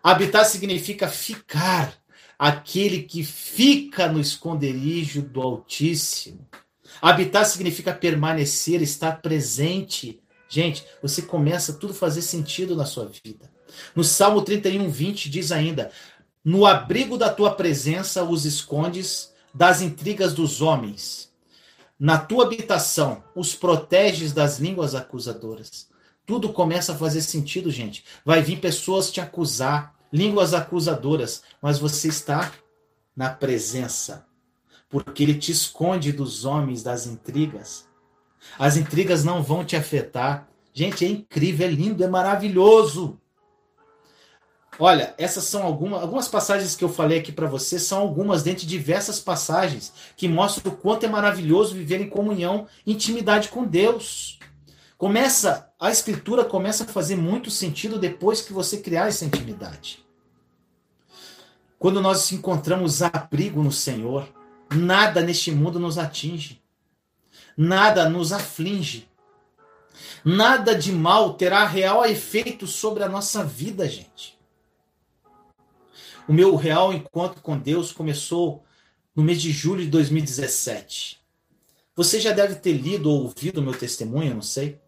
Habitar 0.03 0.45
significa 0.45 1.07
ficar, 1.09 1.95
aquele 2.39 3.03
que 3.03 3.23
fica 3.23 4.09
no 4.09 4.21
esconderijo 4.21 5.23
do 5.23 5.41
Altíssimo. 5.41 6.49
Habitar 7.01 7.45
significa 7.45 7.93
permanecer, 7.93 8.83
estar 8.83 9.23
presente. 9.23 10.21
Gente, 10.49 10.85
você 11.01 11.23
começa 11.23 11.75
tudo 11.75 11.95
fazer 11.95 12.23
sentido 12.23 12.75
na 12.75 12.85
sua 12.85 13.07
vida. 13.25 13.49
No 13.95 14.03
Salmo 14.03 14.43
31, 14.43 14.91
20 14.91 15.31
diz 15.31 15.53
ainda: 15.53 15.93
No 16.45 16.65
abrigo 16.65 17.19
da 17.19 17.29
tua 17.29 17.55
presença 17.55 18.25
os 18.25 18.47
escondes 18.47 19.33
das 19.53 19.83
intrigas 19.83 20.33
dos 20.33 20.63
homens. 20.63 21.31
Na 21.99 22.17
tua 22.17 22.45
habitação, 22.45 23.23
os 23.35 23.55
proteges 23.55 24.33
das 24.33 24.59
línguas 24.59 24.95
acusadoras. 24.95 25.89
Tudo 26.25 26.51
começa 26.51 26.93
a 26.93 26.97
fazer 26.97 27.21
sentido, 27.21 27.71
gente. 27.71 28.05
Vai 28.25 28.41
vir 28.41 28.59
pessoas 28.59 29.11
te 29.11 29.21
acusar, 29.21 29.95
línguas 30.11 30.55
acusadoras, 30.55 31.43
mas 31.61 31.79
você 31.79 32.09
está 32.09 32.53
na 33.15 33.29
presença, 33.29 34.27
porque 34.89 35.23
ele 35.23 35.35
te 35.35 35.53
esconde 35.53 36.11
dos 36.11 36.47
homens 36.47 36.83
das 36.83 37.07
intrigas. 37.07 37.87
As 38.59 38.79
intrigas 38.79 39.25
não 39.25 39.43
vão 39.43 39.63
te 39.63 39.77
afetar. 39.77 40.49
Gente, 40.73 41.05
é 41.05 41.09
incrível, 41.09 41.67
é 41.67 41.71
lindo, 41.71 42.03
é 42.03 42.09
maravilhoso. 42.09 43.21
Olha, 44.83 45.15
essas 45.19 45.45
são 45.45 45.63
algumas, 45.63 46.01
algumas 46.01 46.27
passagens 46.27 46.75
que 46.75 46.83
eu 46.83 46.89
falei 46.89 47.19
aqui 47.19 47.31
para 47.31 47.47
você, 47.47 47.79
são 47.79 48.01
algumas 48.01 48.43
dentre 48.43 48.65
diversas 48.65 49.21
passagens 49.21 49.93
que 50.17 50.27
mostram 50.27 50.73
o 50.73 50.77
quanto 50.77 51.05
é 51.05 51.09
maravilhoso 51.09 51.75
viver 51.75 52.01
em 52.01 52.09
comunhão, 52.09 52.67
intimidade 52.87 53.51
com 53.51 53.67
Deus. 53.67 54.39
Começa, 54.97 55.71
a 55.79 55.91
escritura 55.91 56.47
começa 56.47 56.85
a 56.85 56.87
fazer 56.87 57.15
muito 57.15 57.51
sentido 57.51 57.99
depois 57.99 58.41
que 58.41 58.55
você 58.55 58.79
criar 58.79 59.09
essa 59.09 59.27
intimidade. 59.27 60.03
Quando 61.79 62.01
nós 62.01 62.33
encontramos 62.33 63.03
abrigo 63.03 63.63
no 63.63 63.71
Senhor, 63.71 64.27
nada 64.75 65.21
neste 65.21 65.53
mundo 65.53 65.79
nos 65.79 65.99
atinge, 65.99 66.59
nada 67.55 68.09
nos 68.09 68.33
aflige, 68.33 69.07
nada 70.25 70.75
de 70.75 70.91
mal 70.91 71.35
terá 71.35 71.67
real 71.67 72.03
efeito 72.07 72.67
sobre 72.67 73.03
a 73.03 73.09
nossa 73.11 73.45
vida, 73.45 73.87
gente. 73.87 74.40
O 76.31 76.33
meu 76.33 76.55
real 76.55 76.93
encontro 76.93 77.43
com 77.43 77.59
Deus 77.59 77.91
começou 77.91 78.65
no 79.17 79.21
mês 79.21 79.43
de 79.43 79.51
julho 79.51 79.83
de 79.83 79.91
2017. 79.91 81.21
Você 81.97 82.21
já 82.21 82.31
deve 82.31 82.55
ter 82.55 82.73
lido 82.73 83.11
ou 83.11 83.25
ouvido 83.25 83.59
o 83.59 83.63
meu 83.65 83.77
testemunho, 83.77 84.35
não 84.35 84.41
sei. 84.41 84.81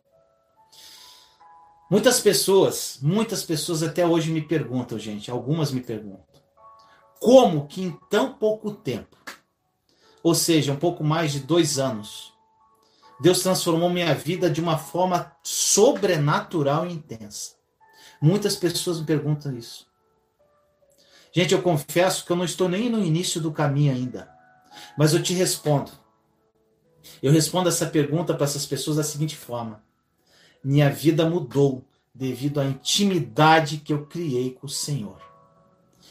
Muitas 1.91 2.21
pessoas, 2.21 3.01
muitas 3.03 3.43
pessoas 3.43 3.83
até 3.83 4.07
hoje 4.07 4.31
me 4.31 4.41
perguntam, 4.41 4.97
gente, 5.01 5.33
algumas 5.33 5.73
me 5.73 5.81
perguntam, 5.81 6.41
como 7.19 7.67
que 7.67 7.83
em 7.83 7.99
tão 8.09 8.35
pouco 8.35 8.71
tempo, 8.71 9.17
ou 10.23 10.37
seja, 10.37 10.73
um 10.73 10.77
pouco 10.77 11.03
mais 11.03 11.33
de 11.33 11.41
dois 11.41 11.77
anos, 11.77 12.33
Deus 13.21 13.43
transformou 13.43 13.91
minha 13.91 14.15
vida 14.15 14.49
de 14.49 14.61
uma 14.61 14.79
forma 14.79 15.37
sobrenatural 15.43 16.87
e 16.87 16.93
intensa. 16.93 17.57
Muitas 18.21 18.55
pessoas 18.55 19.01
me 19.01 19.07
perguntam 19.07 19.59
isso. 19.59 19.91
Gente, 21.35 21.55
eu 21.55 21.63
confesso 21.63 22.25
que 22.25 22.31
eu 22.31 22.37
não 22.37 22.45
estou 22.45 22.69
nem 22.69 22.91
no 22.91 23.03
início 23.03 23.41
do 23.41 23.51
caminho 23.51 23.93
ainda. 23.93 24.31
Mas 24.97 25.15
eu 25.15 25.23
te 25.23 25.33
respondo. 25.33 25.91
Eu 27.23 27.33
respondo 27.33 27.69
essa 27.69 27.87
pergunta 27.87 28.35
para 28.35 28.45
essas 28.45 28.67
pessoas 28.67 28.97
da 28.99 29.03
seguinte 29.03 29.37
forma: 29.37 29.83
Minha 30.63 30.91
vida 30.91 31.29
mudou 31.29 31.85
devido 32.15 32.61
à 32.61 32.65
intimidade 32.65 33.79
que 33.79 33.93
eu 33.93 34.07
criei 34.07 34.51
com 34.53 34.67
o 34.67 34.71
Senhor. 34.71 35.21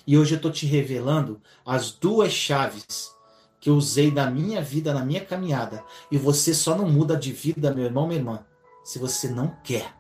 E 0.06 0.18
hoje 0.18 0.34
eu 0.34 0.38
estou 0.38 0.52
te 0.52 0.66
revelando 0.66 1.40
as 1.66 1.92
duas 1.92 2.32
chaves 2.34 3.12
que 3.60 3.70
eu 3.70 3.76
usei 3.76 4.12
na 4.12 4.30
minha 4.30 4.62
vida, 4.62 4.94
na 4.94 5.06
minha 5.06 5.24
caminhada. 5.24 5.84
E 6.12 6.18
você 6.18 6.54
só 6.54 6.76
não 6.76 6.90
muda 6.90 7.16
de 7.16 7.32
vida, 7.32 7.74
meu 7.74 7.86
irmão, 7.86 8.08
minha 8.08 8.20
irmã, 8.20 8.46
se 8.84 8.98
você 8.98 9.30
não 9.30 9.56
quer. 9.64 9.96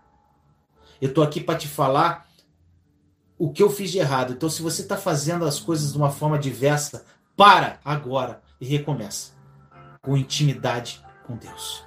Eu 1.00 1.10
estou 1.10 1.24
aqui 1.24 1.40
para 1.40 1.60
te 1.60 1.68
falar 1.68 2.28
o 3.42 3.52
que 3.52 3.64
eu 3.64 3.72
fiz 3.72 3.90
de 3.90 3.98
errado. 3.98 4.34
Então, 4.34 4.48
se 4.48 4.62
você 4.62 4.84
está 4.84 4.96
fazendo 4.96 5.46
as 5.46 5.60
coisas 5.60 5.94
de 5.94 5.98
uma 5.98 6.12
forma 6.12 6.38
diversa, 6.38 7.04
para 7.36 7.80
agora 7.84 8.40
e 8.60 8.68
recomeça 8.68 9.32
com 10.00 10.16
intimidade 10.16 11.04
com 11.26 11.36
Deus. 11.36 11.84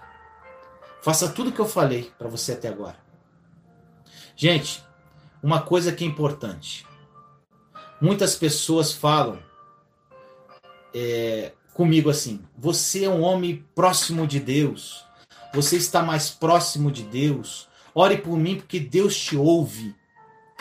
Faça 1.01 1.29
tudo 1.29 1.51
o 1.51 1.53
que 1.53 1.61
eu 1.61 1.69
falei 1.69 2.11
para 2.19 2.27
você 2.27 2.55
até 2.55 2.67
agora. 2.67 2.97
Gente, 4.35 4.85
uma 5.41 5.63
coisa 5.63 5.93
que 5.93 6.03
é 6.03 6.07
importante. 6.09 6.85
Muitas 8.01 8.35
pessoas 8.35 8.93
falam 8.93 9.39
é, 10.93 11.53
comigo 11.73 12.11
assim: 12.11 12.45
você 12.59 13.05
é 13.05 13.09
um 13.09 13.23
homem 13.23 13.65
próximo 13.77 14.27
de 14.27 14.41
Deus. 14.41 15.07
Você 15.53 15.77
está 15.77 16.03
mais 16.03 16.31
próximo 16.31 16.91
de 16.91 17.05
Deus. 17.05 17.69
Ore 17.95 18.19
por 18.19 18.37
mim 18.37 18.57
porque 18.57 18.81
Deus 18.81 19.17
te 19.17 19.37
ouve. 19.37 19.95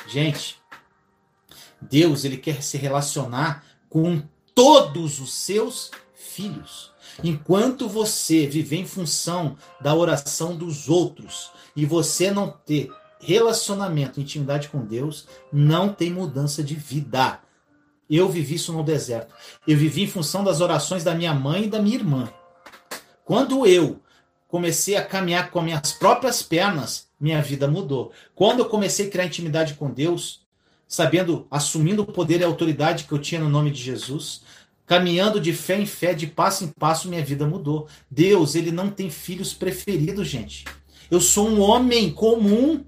Gente, 0.07 0.61
Deus 1.89 2.23
ele 2.23 2.37
quer 2.37 2.61
se 2.63 2.77
relacionar 2.77 3.63
com 3.89 4.21
todos 4.55 5.19
os 5.19 5.33
seus 5.33 5.91
filhos. 6.13 6.91
Enquanto 7.23 7.87
você 7.87 8.47
viver 8.47 8.77
em 8.77 8.85
função 8.85 9.55
da 9.79 9.93
oração 9.93 10.55
dos 10.55 10.89
outros 10.89 11.51
e 11.75 11.85
você 11.85 12.31
não 12.31 12.49
ter 12.49 12.89
relacionamento, 13.19 14.19
intimidade 14.19 14.67
com 14.67 14.83
Deus, 14.83 15.27
não 15.51 15.89
tem 15.89 16.11
mudança 16.11 16.63
de 16.63 16.75
vida. 16.75 17.39
Eu 18.09 18.29
vivi 18.29 18.55
isso 18.55 18.73
no 18.73 18.83
deserto. 18.83 19.33
Eu 19.67 19.77
vivi 19.77 20.03
em 20.03 20.07
função 20.07 20.43
das 20.43 20.59
orações 20.59 21.03
da 21.03 21.15
minha 21.15 21.33
mãe 21.33 21.65
e 21.65 21.69
da 21.69 21.81
minha 21.81 21.95
irmã. 21.95 22.29
Quando 23.23 23.65
eu 23.65 23.99
comecei 24.47 24.95
a 24.95 25.05
caminhar 25.05 25.51
com 25.51 25.61
minhas 25.61 25.93
próprias 25.93 26.43
pernas, 26.43 27.07
minha 27.19 27.41
vida 27.41 27.67
mudou. 27.67 28.11
Quando 28.35 28.59
eu 28.59 28.65
comecei 28.65 29.07
a 29.07 29.09
criar 29.09 29.25
intimidade 29.25 29.75
com 29.75 29.89
Deus, 29.89 30.42
sabendo, 30.93 31.47
assumindo 31.49 32.03
o 32.03 32.05
poder 32.05 32.39
e 32.39 32.43
a 32.43 32.47
autoridade 32.47 33.05
que 33.05 33.11
eu 33.11 33.17
tinha 33.17 33.41
no 33.41 33.49
nome 33.49 33.71
de 33.71 33.81
Jesus, 33.81 34.43
caminhando 34.85 35.39
de 35.39 35.51
fé 35.51 35.75
em 35.75 35.87
fé, 35.87 36.13
de 36.13 36.27
passo 36.27 36.63
em 36.63 36.67
passo, 36.67 37.09
minha 37.09 37.25
vida 37.25 37.47
mudou. 37.47 37.87
Deus, 38.11 38.53
ele 38.53 38.71
não 38.71 38.91
tem 38.91 39.09
filhos 39.09 39.55
preferidos, 39.55 40.27
gente. 40.27 40.65
Eu 41.09 41.19
sou 41.19 41.49
um 41.49 41.59
homem 41.59 42.11
comum, 42.11 42.85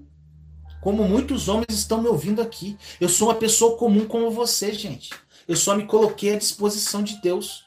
como 0.80 1.02
muitos 1.02 1.48
homens 1.48 1.70
estão 1.70 2.00
me 2.00 2.06
ouvindo 2.06 2.40
aqui. 2.40 2.78
Eu 3.00 3.08
sou 3.08 3.26
uma 3.26 3.34
pessoa 3.34 3.76
comum 3.76 4.06
como 4.06 4.30
você, 4.30 4.72
gente. 4.72 5.10
Eu 5.48 5.56
só 5.56 5.74
me 5.74 5.84
coloquei 5.84 6.32
à 6.32 6.38
disposição 6.38 7.02
de 7.02 7.20
Deus. 7.20 7.64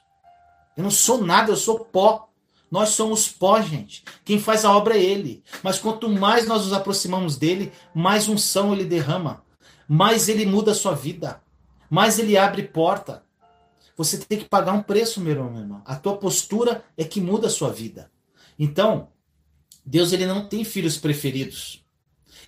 Eu 0.77 0.83
não 0.83 0.91
sou 0.91 1.21
nada, 1.21 1.51
eu 1.51 1.57
sou 1.57 1.79
pó. 1.81 2.29
Nós 2.71 2.91
somos 2.91 3.27
pó, 3.27 3.61
gente. 3.61 4.05
Quem 4.23 4.39
faz 4.39 4.63
a 4.63 4.71
obra 4.71 4.95
é 4.95 5.03
Ele. 5.03 5.43
Mas 5.61 5.79
quanto 5.79 6.07
mais 6.07 6.47
nós 6.47 6.63
nos 6.63 6.71
aproximamos 6.71 7.35
dele, 7.35 7.73
mais 7.93 8.29
unção 8.29 8.71
Ele 8.71 8.85
derrama 8.85 9.43
mais 9.89 10.29
ele 10.29 10.45
muda 10.45 10.69
a 10.71 10.75
sua 10.75 10.93
vida, 10.93 11.41
mais 11.89 12.19
ele 12.19 12.37
abre 12.37 12.61
porta. 12.61 13.23
Você 13.97 14.19
tem 14.19 14.37
que 14.37 14.45
pagar 14.45 14.71
um 14.73 14.83
preço, 14.83 15.19
meu 15.19 15.33
irmão, 15.33 15.49
meu 15.49 15.61
irmão. 15.61 15.81
A 15.83 15.95
tua 15.95 16.15
postura 16.15 16.85
é 16.95 17.03
que 17.03 17.19
muda 17.19 17.47
a 17.47 17.49
sua 17.49 17.71
vida. 17.71 18.11
Então, 18.57 19.09
Deus 19.83 20.13
ele 20.13 20.27
não 20.27 20.47
tem 20.47 20.63
filhos 20.63 20.95
preferidos. 20.95 21.83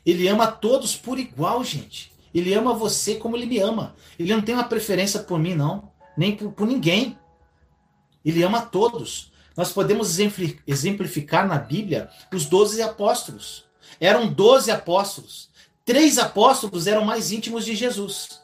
Ele 0.06 0.28
ama 0.28 0.46
todos 0.52 0.96
por 0.96 1.18
igual, 1.18 1.64
gente. 1.64 2.12
Ele 2.32 2.54
ama 2.54 2.76
você 2.76 3.16
como 3.16 3.36
ele 3.36 3.48
me 3.48 3.58
ama. 3.58 3.96
Ele 4.20 4.34
não 4.34 4.42
tem 4.44 4.54
uma 4.54 4.64
preferência 4.64 5.22
por 5.22 5.40
mim, 5.40 5.56
não. 5.56 5.92
Nem 6.16 6.36
por, 6.36 6.52
por 6.52 6.68
ninguém. 6.68 7.18
Ele 8.24 8.44
ama 8.44 8.62
todos. 8.62 9.32
Nós 9.58 9.72
podemos 9.72 10.18
exemplificar 10.68 11.48
na 11.48 11.58
Bíblia 11.58 12.08
os 12.32 12.46
doze 12.46 12.84
apóstolos. 12.84 13.66
Eram 14.00 14.32
doze 14.32 14.70
apóstolos 14.70 15.51
três 15.92 16.18
apóstolos 16.18 16.88
eram 16.88 17.04
mais 17.04 17.34
íntimos 17.34 17.66
de 17.66 17.76
Jesus: 17.76 18.40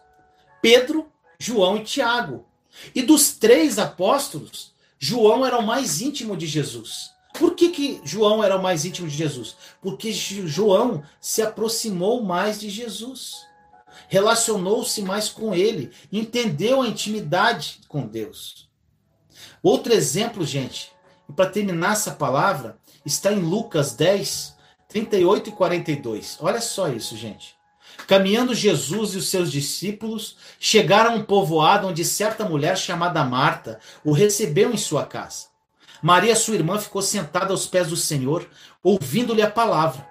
Pedro, 0.61 1.07
João 1.39 1.77
e 1.77 1.83
Tiago. 1.85 2.45
E 2.93 3.01
dos 3.01 3.31
três 3.31 3.79
apóstolos, 3.79 4.73
João 4.99 5.45
era 5.45 5.57
o 5.57 5.65
mais 5.65 6.01
íntimo 6.01 6.35
de 6.35 6.45
Jesus. 6.45 7.11
Por 7.39 7.55
que, 7.55 7.69
que 7.69 8.01
João 8.03 8.43
era 8.43 8.57
o 8.57 8.61
mais 8.61 8.83
íntimo 8.83 9.07
de 9.07 9.15
Jesus? 9.15 9.55
Porque 9.81 10.11
João 10.11 11.01
se 11.21 11.41
aproximou 11.41 12.21
mais 12.21 12.59
de 12.59 12.69
Jesus, 12.69 13.45
relacionou-se 14.09 15.01
mais 15.01 15.29
com 15.29 15.55
ele, 15.55 15.91
entendeu 16.11 16.81
a 16.81 16.87
intimidade 16.87 17.79
com 17.87 18.05
Deus. 18.05 18.67
Outro 19.63 19.93
exemplo, 19.93 20.45
gente, 20.45 20.91
para 21.33 21.49
terminar 21.49 21.93
essa 21.93 22.11
palavra, 22.11 22.77
está 23.05 23.31
em 23.31 23.39
Lucas 23.39 23.93
10, 23.93 24.56
38 24.87 25.49
e 25.49 25.53
42. 25.53 26.37
Olha 26.39 26.61
só 26.61 26.89
isso, 26.89 27.15
gente. 27.15 27.55
Caminhando 28.07 28.53
Jesus 28.53 29.13
e 29.13 29.17
os 29.17 29.29
seus 29.29 29.51
discípulos 29.51 30.37
chegaram 30.59 31.11
a 31.11 31.15
um 31.15 31.23
povoado 31.23 31.87
onde 31.87 32.05
certa 32.05 32.45
mulher 32.45 32.77
chamada 32.77 33.23
Marta 33.23 33.79
o 34.03 34.11
recebeu 34.11 34.71
em 34.71 34.77
sua 34.77 35.05
casa. 35.05 35.47
Maria, 36.01 36.35
sua 36.35 36.55
irmã, 36.55 36.79
ficou 36.79 37.01
sentada 37.01 37.51
aos 37.51 37.65
pés 37.65 37.87
do 37.87 37.97
Senhor, 37.97 38.47
ouvindo-lhe 38.83 39.41
a 39.41 39.49
palavra. 39.49 40.07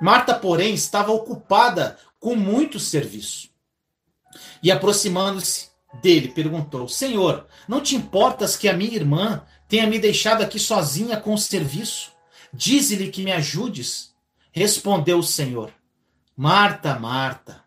Marta, 0.00 0.34
porém, 0.34 0.74
estava 0.74 1.12
ocupada 1.12 1.98
com 2.18 2.34
muito 2.34 2.80
serviço. 2.80 3.50
E 4.62 4.72
aproximando-se 4.72 5.68
dele, 6.02 6.28
perguntou: 6.28 6.88
Senhor, 6.88 7.46
não 7.68 7.80
te 7.80 7.94
importas 7.94 8.56
que 8.56 8.68
a 8.68 8.72
minha 8.72 8.94
irmã 8.94 9.42
tenha 9.68 9.86
me 9.86 9.98
deixado 9.98 10.42
aqui 10.42 10.58
sozinha 10.58 11.18
com 11.18 11.34
o 11.34 11.38
serviço? 11.38 12.13
Dize-lhe 12.56 13.10
que 13.10 13.24
me 13.24 13.32
ajudes. 13.32 14.14
Respondeu 14.52 15.18
o 15.18 15.24
Senhor: 15.24 15.72
Marta, 16.36 16.96
Marta, 16.96 17.64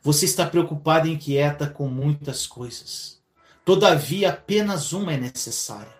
você 0.00 0.26
está 0.26 0.46
preocupada 0.46 1.08
e 1.08 1.12
inquieta 1.12 1.68
com 1.68 1.88
muitas 1.88 2.46
coisas. 2.46 3.20
Todavia, 3.64 4.30
apenas 4.30 4.92
uma 4.92 5.12
é 5.12 5.16
necessária. 5.16 5.92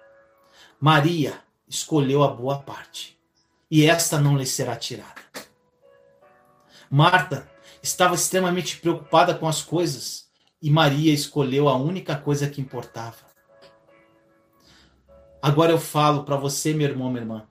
Maria 0.81 1.43
escolheu 1.69 2.23
a 2.23 2.29
boa 2.29 2.61
parte, 2.61 3.19
e 3.69 3.85
esta 3.85 4.21
não 4.21 4.39
lhe 4.39 4.47
será 4.47 4.77
tirada. 4.77 5.21
Marta 6.89 7.51
estava 7.83 8.15
extremamente 8.15 8.77
preocupada 8.79 9.35
com 9.35 9.49
as 9.49 9.63
coisas, 9.63 10.31
e 10.63 10.71
Maria 10.71 11.13
escolheu 11.13 11.69
a 11.69 11.77
única 11.77 12.17
coisa 12.17 12.49
que 12.49 12.61
importava. 12.61 13.29
Agora 15.43 15.73
eu 15.73 15.79
falo 15.79 16.23
para 16.23 16.37
você, 16.37 16.73
meu 16.73 16.89
irmão, 16.89 17.11
minha 17.11 17.23
irmã. 17.23 17.50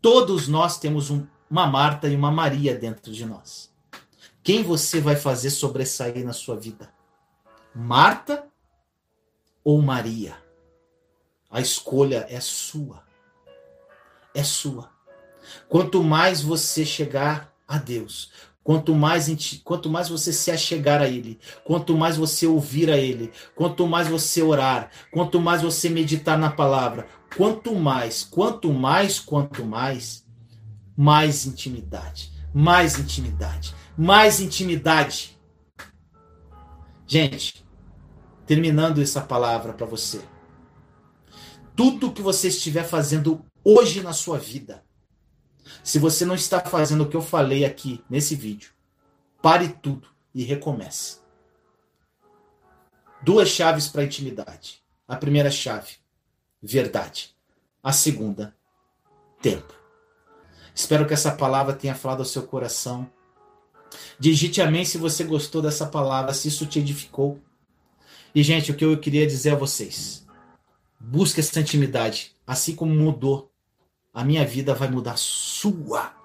Todos 0.00 0.46
nós 0.48 0.78
temos 0.78 1.10
um, 1.10 1.26
uma 1.50 1.66
Marta 1.66 2.08
e 2.08 2.14
uma 2.14 2.30
Maria 2.30 2.74
dentro 2.74 3.12
de 3.12 3.26
nós. 3.26 3.72
Quem 4.42 4.62
você 4.62 5.00
vai 5.00 5.16
fazer 5.16 5.50
sobressair 5.50 6.24
na 6.24 6.32
sua 6.32 6.56
vida? 6.56 6.92
Marta 7.74 8.46
ou 9.64 9.82
Maria? 9.82 10.36
A 11.50 11.60
escolha 11.60 12.26
é 12.28 12.40
sua. 12.40 13.02
É 14.34 14.44
sua. 14.44 14.90
Quanto 15.68 16.02
mais 16.02 16.40
você 16.40 16.84
chegar 16.84 17.52
a 17.66 17.78
Deus, 17.78 18.30
quanto 18.62 18.94
mais, 18.94 19.60
quanto 19.64 19.88
mais 19.88 20.08
você 20.08 20.32
se 20.32 20.50
achegar 20.50 21.00
a 21.00 21.08
Ele, 21.08 21.38
quanto 21.64 21.96
mais 21.96 22.16
você 22.16 22.46
ouvir 22.46 22.90
a 22.90 22.96
Ele, 22.96 23.32
quanto 23.54 23.86
mais 23.86 24.08
você 24.08 24.42
orar, 24.42 24.90
quanto 25.10 25.40
mais 25.40 25.62
você 25.62 25.88
meditar 25.88 26.38
na 26.38 26.50
palavra, 26.50 27.08
quanto 27.36 27.74
mais, 27.74 28.24
quanto 28.24 28.72
mais, 28.72 29.20
quanto 29.20 29.64
mais, 29.64 30.26
mais 30.96 31.46
intimidade, 31.46 32.32
mais 32.52 32.98
intimidade, 32.98 33.74
mais 33.96 34.40
intimidade. 34.40 35.38
Gente, 37.06 37.66
terminando 38.46 39.00
essa 39.00 39.20
palavra 39.20 39.72
para 39.72 39.86
você. 39.86 40.20
Tudo 41.76 42.12
que 42.12 42.22
você 42.22 42.48
estiver 42.48 42.84
fazendo 42.84 43.44
hoje 43.62 44.02
na 44.02 44.12
sua 44.12 44.38
vida, 44.38 44.82
se 45.84 45.98
você 45.98 46.24
não 46.24 46.34
está 46.34 46.60
fazendo 46.60 47.04
o 47.04 47.08
que 47.08 47.16
eu 47.16 47.22
falei 47.22 47.64
aqui 47.64 48.02
nesse 48.10 48.34
vídeo, 48.34 48.72
pare 49.40 49.68
tudo 49.68 50.08
e 50.34 50.42
recomece. 50.42 51.18
Duas 53.22 53.48
chaves 53.48 53.88
para 53.88 54.04
intimidade. 54.04 54.82
A 55.06 55.16
primeira 55.16 55.50
chave, 55.50 55.96
verdade. 56.62 57.34
A 57.82 57.92
segunda, 57.92 58.54
tempo. 59.40 59.74
Espero 60.74 61.06
que 61.06 61.14
essa 61.14 61.32
palavra 61.32 61.74
tenha 61.74 61.94
falado 61.94 62.20
ao 62.20 62.24
seu 62.24 62.42
coração. 62.42 63.10
Digite 64.18 64.60
amém 64.60 64.84
se 64.84 64.98
você 64.98 65.24
gostou 65.24 65.62
dessa 65.62 65.86
palavra, 65.86 66.34
se 66.34 66.48
isso 66.48 66.66
te 66.66 66.78
edificou. 66.78 67.40
E, 68.34 68.42
gente, 68.42 68.70
o 68.70 68.76
que 68.76 68.84
eu 68.84 68.98
queria 68.98 69.26
dizer 69.26 69.52
a 69.52 69.56
vocês: 69.56 70.26
busque 71.00 71.40
essa 71.40 71.60
intimidade, 71.60 72.34
assim 72.46 72.74
como 72.74 72.94
mudou. 72.94 73.50
A 74.12 74.24
minha 74.24 74.44
vida 74.44 74.74
vai 74.74 74.88
mudar 74.88 75.12
a 75.12 75.16
sua. 75.16 76.17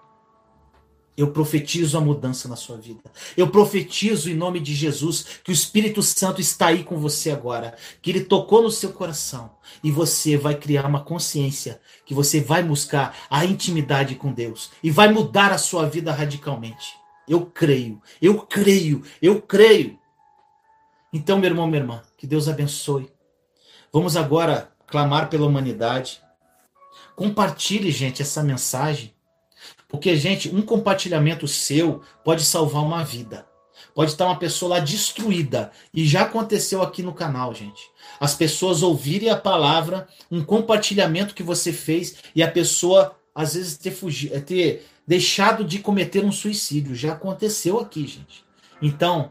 Eu 1.15 1.31
profetizo 1.31 1.97
a 1.97 2.01
mudança 2.01 2.47
na 2.47 2.55
sua 2.55 2.75
vida. 2.77 3.03
Eu 3.37 3.49
profetizo 3.49 4.31
em 4.31 4.35
nome 4.35 4.59
de 4.59 4.73
Jesus 4.73 5.25
que 5.43 5.51
o 5.51 5.53
Espírito 5.53 6.01
Santo 6.01 6.41
está 6.41 6.67
aí 6.67 6.83
com 6.83 6.97
você 6.97 7.29
agora, 7.29 7.75
que 8.01 8.09
ele 8.09 8.21
tocou 8.21 8.63
no 8.63 8.71
seu 8.71 8.91
coração 8.91 9.51
e 9.83 9.91
você 9.91 10.35
vai 10.35 10.55
criar 10.55 10.85
uma 10.87 11.03
consciência 11.03 11.79
que 12.05 12.13
você 12.13 12.41
vai 12.41 12.63
buscar 12.63 13.15
a 13.29 13.45
intimidade 13.45 14.15
com 14.15 14.33
Deus 14.33 14.71
e 14.83 14.89
vai 14.89 15.11
mudar 15.11 15.51
a 15.51 15.57
sua 15.57 15.87
vida 15.87 16.11
radicalmente. 16.11 16.95
Eu 17.27 17.45
creio, 17.45 18.01
eu 18.21 18.39
creio, 18.39 19.03
eu 19.21 19.41
creio. 19.41 19.99
Então, 21.13 21.37
meu 21.37 21.49
irmão, 21.49 21.67
minha 21.67 21.79
irmã, 21.81 22.01
que 22.17 22.25
Deus 22.25 22.49
abençoe. 22.49 23.07
Vamos 23.91 24.17
agora 24.17 24.71
clamar 24.87 25.29
pela 25.29 25.45
humanidade. 25.45 26.19
Compartilhe, 27.15 27.91
gente, 27.91 28.23
essa 28.23 28.43
mensagem 28.43 29.12
porque, 29.93 30.17
gente, 30.17 30.49
um 30.49 30.63
compartilhamento 30.63 31.47
seu 31.47 32.01
pode 32.23 32.43
salvar 32.43 32.81
uma 32.83 33.03
vida. 33.03 33.45
Pode 33.93 34.09
estar 34.09 34.25
uma 34.25 34.39
pessoa 34.39 34.77
lá 34.77 34.79
destruída. 34.79 35.71
E 35.93 36.03
já 36.03 36.23
aconteceu 36.23 36.81
aqui 36.81 37.03
no 37.03 37.13
canal, 37.13 37.53
gente. 37.53 37.91
As 38.19 38.33
pessoas 38.33 38.81
ouvirem 38.81 39.29
a 39.29 39.37
palavra, 39.37 40.07
um 40.31 40.43
compartilhamento 40.43 41.35
que 41.35 41.43
você 41.43 41.71
fez, 41.71 42.15
e 42.35 42.41
a 42.41 42.49
pessoa, 42.49 43.15
às 43.35 43.53
vezes, 43.53 43.77
ter, 43.77 43.91
fugido, 43.91 44.41
ter 44.41 44.83
deixado 45.05 45.63
de 45.63 45.77
cometer 45.77 46.25
um 46.25 46.31
suicídio. 46.31 46.95
Já 46.95 47.13
aconteceu 47.13 47.79
aqui, 47.79 48.07
gente. 48.07 48.43
Então, 48.81 49.29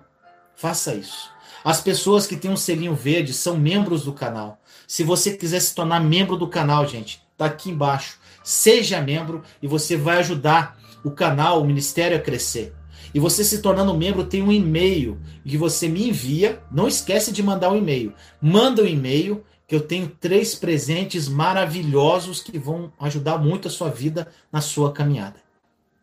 faça 0.54 0.94
isso. 0.94 1.28
As 1.64 1.80
pessoas 1.80 2.24
que 2.24 2.36
têm 2.36 2.52
um 2.52 2.56
selinho 2.56 2.94
verde 2.94 3.32
são 3.34 3.58
membros 3.58 4.04
do 4.04 4.12
canal. 4.12 4.62
Se 4.86 5.02
você 5.02 5.36
quiser 5.36 5.58
se 5.58 5.74
tornar 5.74 5.98
membro 5.98 6.36
do 6.36 6.46
canal, 6.46 6.86
gente, 6.86 7.20
tá 7.36 7.46
aqui 7.46 7.68
embaixo. 7.68 8.21
Seja 8.42 9.00
membro 9.00 9.42
e 9.62 9.66
você 9.66 9.96
vai 9.96 10.18
ajudar 10.18 10.78
o 11.04 11.10
canal, 11.10 11.60
o 11.60 11.64
ministério 11.64 12.16
a 12.16 12.20
crescer. 12.20 12.74
E 13.14 13.20
você 13.20 13.44
se 13.44 13.60
tornando 13.60 13.96
membro 13.96 14.24
tem 14.24 14.42
um 14.42 14.52
e-mail 14.52 15.20
que 15.46 15.56
você 15.56 15.88
me 15.88 16.08
envia. 16.08 16.62
Não 16.70 16.88
esquece 16.88 17.32
de 17.32 17.42
mandar 17.42 17.70
o 17.70 17.74
um 17.74 17.76
e-mail. 17.76 18.14
Manda 18.40 18.82
o 18.82 18.84
um 18.84 18.88
e-mail 18.88 19.44
que 19.66 19.74
eu 19.74 19.80
tenho 19.80 20.08
três 20.08 20.54
presentes 20.54 21.28
maravilhosos 21.28 22.42
que 22.42 22.58
vão 22.58 22.92
ajudar 23.00 23.38
muito 23.38 23.68
a 23.68 23.70
sua 23.70 23.88
vida 23.88 24.28
na 24.50 24.60
sua 24.60 24.92
caminhada. 24.92 25.36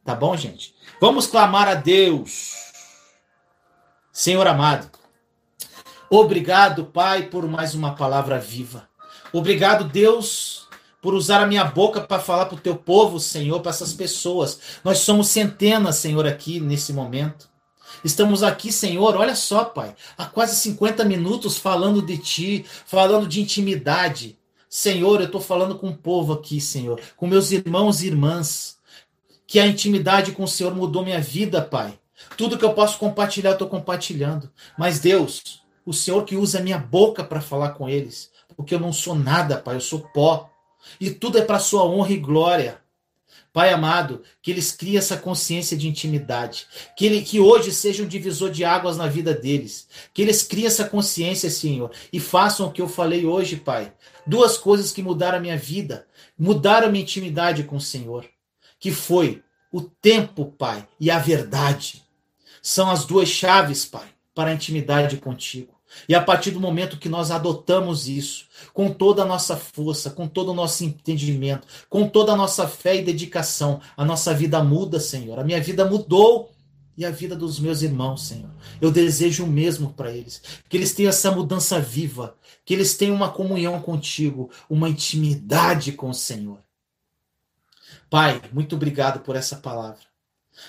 Tá 0.04 0.16
bom, 0.16 0.36
gente? 0.36 0.74
Vamos 1.00 1.28
clamar 1.28 1.68
a 1.68 1.76
Deus. 1.76 2.70
Senhor 4.12 4.46
amado, 4.48 4.90
obrigado, 6.10 6.86
Pai, 6.86 7.28
por 7.28 7.48
mais 7.48 7.76
uma 7.76 7.96
palavra 7.96 8.40
viva. 8.40 8.90
Obrigado, 9.32 9.84
Deus, 9.84 10.59
por 11.02 11.14
usar 11.14 11.42
a 11.42 11.48
minha 11.48 11.64
boca 11.64 12.02
para 12.02 12.22
falar 12.22 12.46
para 12.46 12.56
o 12.56 12.62
teu 12.62 12.76
povo, 12.76 13.20
Senhor, 13.20 13.60
para 13.62 13.72
essas 13.72 13.94
pessoas. 13.94 14.60
Nós 14.84 15.00
somos 15.00 15.30
centenas, 15.30 15.96
Senhor, 15.96 16.26
aqui 16.28 16.60
nesse 16.60 16.92
momento. 16.92 17.50
Estamos 18.04 18.44
aqui, 18.44 18.72
Senhor, 18.72 19.16
olha 19.16 19.36
só, 19.36 19.66
Pai, 19.66 19.96
há 20.18 20.26
quase 20.26 20.56
50 20.56 21.04
minutos 21.04 21.58
falando 21.58 22.02
de 22.02 22.18
Ti, 22.18 22.66
falando 22.86 23.28
de 23.28 23.42
intimidade. 23.42 24.38
Senhor, 24.70 25.20
eu 25.20 25.26
estou 25.26 25.42
falando 25.42 25.78
com 25.78 25.90
o 25.90 25.98
povo 25.98 26.34
aqui, 26.34 26.62
Senhor, 26.62 27.02
com 27.18 27.28
meus 27.28 27.52
irmãos 27.52 28.02
e 28.02 28.08
irmãs, 28.08 28.78
que 29.48 29.60
a 29.60 29.66
intimidade 29.66 30.32
com 30.32 30.44
o 30.44 30.48
Senhor 30.48 30.74
mudou 30.76 31.04
minha 31.04 31.20
vida, 31.20 31.62
Pai. 31.62 32.00
Tudo 32.38 32.58
que 32.58 32.64
eu 32.64 32.74
posso 32.74 33.00
compartilhar, 33.00 33.50
eu 33.50 33.54
estou 33.54 33.68
compartilhando. 33.68 34.50
Mas, 34.78 35.00
Deus, 35.00 35.64
o 35.86 35.92
Senhor 35.92 36.24
que 36.24 36.36
usa 36.36 36.60
a 36.60 36.62
minha 36.62 36.78
boca 36.78 37.24
para 37.24 37.42
falar 37.42 37.70
com 37.70 37.90
eles, 37.90 38.30
porque 38.56 38.76
eu 38.76 38.80
não 38.80 38.94
sou 38.94 39.16
nada, 39.16 39.58
Pai, 39.58 39.76
eu 39.76 39.82
sou 39.82 40.02
pó. 40.14 40.50
E 41.00 41.10
tudo 41.10 41.38
é 41.38 41.42
para 41.42 41.60
sua 41.60 41.84
honra 41.84 42.12
e 42.12 42.18
glória. 42.18 42.82
Pai 43.52 43.74
amado, 43.74 44.22
que 44.42 44.52
eles 44.52 44.72
criem 44.72 44.98
essa 44.98 45.18
consciência 45.18 45.76
de 45.76 45.88
intimidade, 45.88 46.68
que, 46.96 47.06
ele, 47.06 47.22
que 47.24 47.40
hoje 47.40 47.72
seja 47.72 48.04
um 48.04 48.08
divisor 48.08 48.52
de 48.52 48.64
águas 48.64 48.96
na 48.96 49.08
vida 49.08 49.34
deles, 49.34 49.88
que 50.14 50.22
eles 50.22 50.44
criem 50.44 50.68
essa 50.68 50.88
consciência, 50.88 51.50
Senhor, 51.50 51.92
e 52.14 52.20
façam 52.20 52.68
o 52.68 52.72
que 52.72 52.82
eu 52.82 52.88
falei 52.88 53.26
hoje, 53.26 53.56
Pai. 53.56 53.92
Duas 54.26 54.56
coisas 54.56 54.92
que 54.92 55.02
mudaram 55.02 55.40
a 55.40 55.42
minha 55.42 55.58
vida, 55.58 56.06
mudaram 56.38 56.88
a 56.88 56.92
minha 56.92 57.04
intimidade 57.04 57.64
com 57.64 57.78
o 57.78 57.82
Senhor, 57.82 58.30
que 58.80 58.92
foi 58.92 59.42
o 59.72 59.82
tempo, 59.82 60.54
Pai, 60.58 60.88
e 61.00 61.10
a 61.10 61.18
verdade. 61.18 62.04
São 62.62 62.92
as 62.92 63.04
duas 63.04 63.30
chaves, 63.30 63.84
Pai, 63.84 64.10
para 64.36 64.52
a 64.52 64.54
intimidade 64.54 65.18
contigo. 65.18 65.79
E 66.08 66.16
a 66.16 66.22
partir 66.22 66.52
do 66.52 66.60
momento 66.60 66.98
que 66.98 67.10
nós 67.10 67.32
adotamos 67.32 68.08
isso, 68.08 68.46
com 68.74 68.92
toda 68.92 69.24
a 69.24 69.26
nossa 69.26 69.58
força, 69.58 70.10
com 70.10 70.28
todo 70.28 70.52
o 70.52 70.56
nosso 70.56 70.84
entendimento, 70.84 71.68
com 71.90 72.08
toda 72.08 72.34
a 72.34 72.36
nossa 72.36 72.68
fé 72.68 72.98
e 72.98 73.04
dedicação, 73.04 73.82
a 73.96 74.06
nossa 74.06 74.34
vida 74.34 74.64
muda, 74.64 75.00
Senhor. 75.00 75.40
A 75.40 75.44
minha 75.44 75.62
vida 75.62 75.86
mudou 75.86 76.52
e 76.98 77.06
a 77.06 77.12
vida 77.12 77.36
dos 77.36 77.60
meus 77.60 77.82
irmãos, 77.82 78.28
Senhor. 78.28 78.50
Eu 78.82 78.92
desejo 78.92 79.46
o 79.46 79.48
mesmo 79.48 79.94
para 79.94 80.12
eles, 80.12 80.42
que 80.68 80.76
eles 80.76 80.94
tenham 80.94 81.10
essa 81.10 81.32
mudança 81.32 81.80
viva, 81.80 82.36
que 82.66 82.74
eles 82.74 82.98
tenham 82.98 83.16
uma 83.16 83.32
comunhão 83.32 83.82
contigo, 83.82 84.52
uma 84.70 84.90
intimidade 84.90 85.94
com 85.94 86.10
o 86.10 86.14
Senhor. 86.14 86.60
Pai, 88.10 88.42
muito 88.52 88.76
obrigado 88.76 89.22
por 89.22 89.36
essa 89.36 89.56
palavra. 89.56 90.09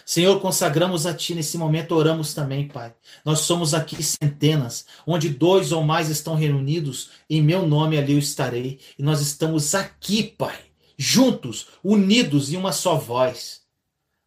Senhor, 0.04 0.40
consagramos 0.40 1.06
a 1.06 1.14
Ti 1.14 1.34
nesse 1.34 1.56
momento, 1.56 1.94
oramos 1.94 2.34
também, 2.34 2.68
Pai. 2.68 2.94
Nós 3.24 3.40
somos 3.40 3.74
aqui 3.74 4.02
centenas, 4.02 4.86
onde 5.06 5.28
dois 5.28 5.72
ou 5.72 5.82
mais 5.82 6.08
estão 6.08 6.34
reunidos, 6.34 7.10
em 7.28 7.42
meu 7.42 7.66
nome 7.66 7.98
ali 7.98 8.12
eu 8.12 8.18
estarei. 8.18 8.80
E 8.98 9.02
nós 9.02 9.20
estamos 9.20 9.74
aqui, 9.74 10.22
Pai, 10.22 10.58
juntos, 10.96 11.68
unidos 11.82 12.52
em 12.52 12.56
uma 12.56 12.72
só 12.72 12.96
voz. 12.96 13.62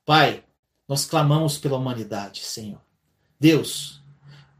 Pai, 0.06 0.44
nós 0.88 1.06
clamamos 1.06 1.58
pela 1.58 1.78
humanidade, 1.78 2.42
Senhor. 2.42 2.82
Deus, 3.40 4.02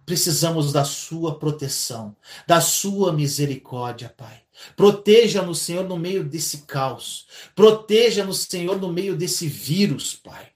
precisamos 0.06 0.72
da 0.72 0.84
Sua 0.84 1.38
proteção, 1.38 2.16
da 2.48 2.62
Sua 2.62 3.12
misericórdia, 3.12 4.14
Pai. 4.16 4.42
Proteja-nos, 4.76 5.60
Senhor, 5.60 5.88
no 5.88 5.98
meio 5.98 6.24
desse 6.24 6.60
caos. 6.60 7.28
Proteja-nos, 7.56 8.40
Senhor, 8.40 8.80
no 8.80 8.92
meio 8.92 9.16
desse 9.16 9.48
vírus, 9.48 10.16
Pai. 10.16 10.53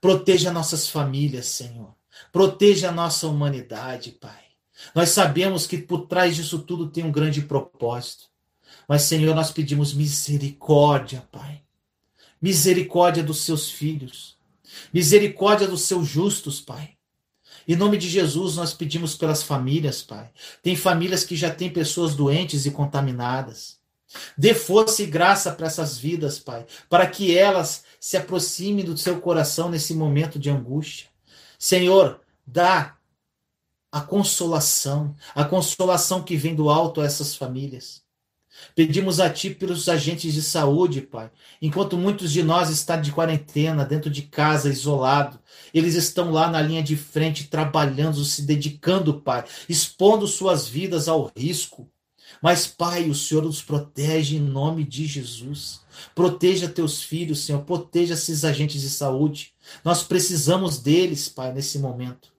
Proteja 0.00 0.52
nossas 0.52 0.88
famílias, 0.88 1.46
Senhor. 1.46 1.94
Proteja 2.32 2.88
a 2.88 2.92
nossa 2.92 3.26
humanidade, 3.26 4.12
Pai. 4.12 4.44
Nós 4.94 5.10
sabemos 5.10 5.66
que 5.66 5.78
por 5.78 6.06
trás 6.06 6.36
disso 6.36 6.58
tudo 6.58 6.88
tem 6.88 7.04
um 7.04 7.12
grande 7.12 7.42
propósito. 7.42 8.24
Mas, 8.88 9.02
Senhor, 9.02 9.34
nós 9.34 9.50
pedimos 9.50 9.94
misericórdia, 9.94 11.26
Pai. 11.32 11.62
Misericórdia 12.40 13.22
dos 13.22 13.40
seus 13.40 13.70
filhos. 13.70 14.36
Misericórdia 14.92 15.66
dos 15.66 15.82
seus 15.82 16.06
justos, 16.06 16.60
Pai. 16.60 16.96
Em 17.66 17.74
nome 17.74 17.96
de 17.96 18.08
Jesus, 18.08 18.56
nós 18.56 18.72
pedimos 18.72 19.16
pelas 19.16 19.42
famílias, 19.42 20.02
Pai. 20.02 20.30
Tem 20.62 20.76
famílias 20.76 21.24
que 21.24 21.34
já 21.34 21.52
têm 21.52 21.68
pessoas 21.68 22.14
doentes 22.14 22.64
e 22.64 22.70
contaminadas. 22.70 23.75
Dê 24.36 24.54
força 24.54 25.02
e 25.02 25.06
graça 25.06 25.52
para 25.52 25.66
essas 25.66 25.98
vidas, 25.98 26.38
Pai, 26.38 26.64
para 26.88 27.06
que 27.06 27.36
elas 27.36 27.84
se 27.98 28.16
aproximem 28.16 28.84
do 28.84 28.96
seu 28.96 29.20
coração 29.20 29.68
nesse 29.68 29.94
momento 29.94 30.38
de 30.38 30.48
angústia. 30.48 31.08
Senhor, 31.58 32.20
dá 32.46 32.96
a 33.90 34.00
consolação, 34.00 35.14
a 35.34 35.44
consolação 35.44 36.22
que 36.22 36.36
vem 36.36 36.54
do 36.54 36.68
alto 36.68 37.00
a 37.00 37.04
essas 37.04 37.34
famílias. 37.34 38.04
Pedimos 38.74 39.20
a 39.20 39.28
Ti 39.28 39.50
pelos 39.50 39.88
agentes 39.88 40.32
de 40.32 40.42
saúde, 40.42 41.02
Pai. 41.02 41.30
Enquanto 41.60 41.96
muitos 41.96 42.32
de 42.32 42.42
nós 42.42 42.70
estão 42.70 43.00
de 43.00 43.12
quarentena, 43.12 43.84
dentro 43.84 44.10
de 44.10 44.22
casa, 44.22 44.70
isolado, 44.70 45.38
eles 45.74 45.94
estão 45.94 46.30
lá 46.30 46.48
na 46.48 46.60
linha 46.60 46.82
de 46.82 46.96
frente, 46.96 47.48
trabalhando, 47.48 48.24
se 48.24 48.42
dedicando, 48.42 49.20
Pai, 49.20 49.44
expondo 49.68 50.26
suas 50.26 50.66
vidas 50.68 51.08
ao 51.08 51.30
risco. 51.36 51.90
Mas, 52.46 52.64
Pai, 52.64 53.10
o 53.10 53.14
Senhor 53.14 53.42
nos 53.42 53.60
protege 53.60 54.36
em 54.36 54.40
nome 54.40 54.84
de 54.84 55.04
Jesus. 55.04 55.80
Proteja 56.14 56.68
teus 56.68 57.02
filhos, 57.02 57.40
Senhor. 57.40 57.62
Proteja 57.62 58.14
esses 58.14 58.44
agentes 58.44 58.82
de 58.82 58.88
saúde. 58.88 59.52
Nós 59.84 60.04
precisamos 60.04 60.78
deles, 60.78 61.28
Pai, 61.28 61.52
nesse 61.52 61.76
momento. 61.76 62.32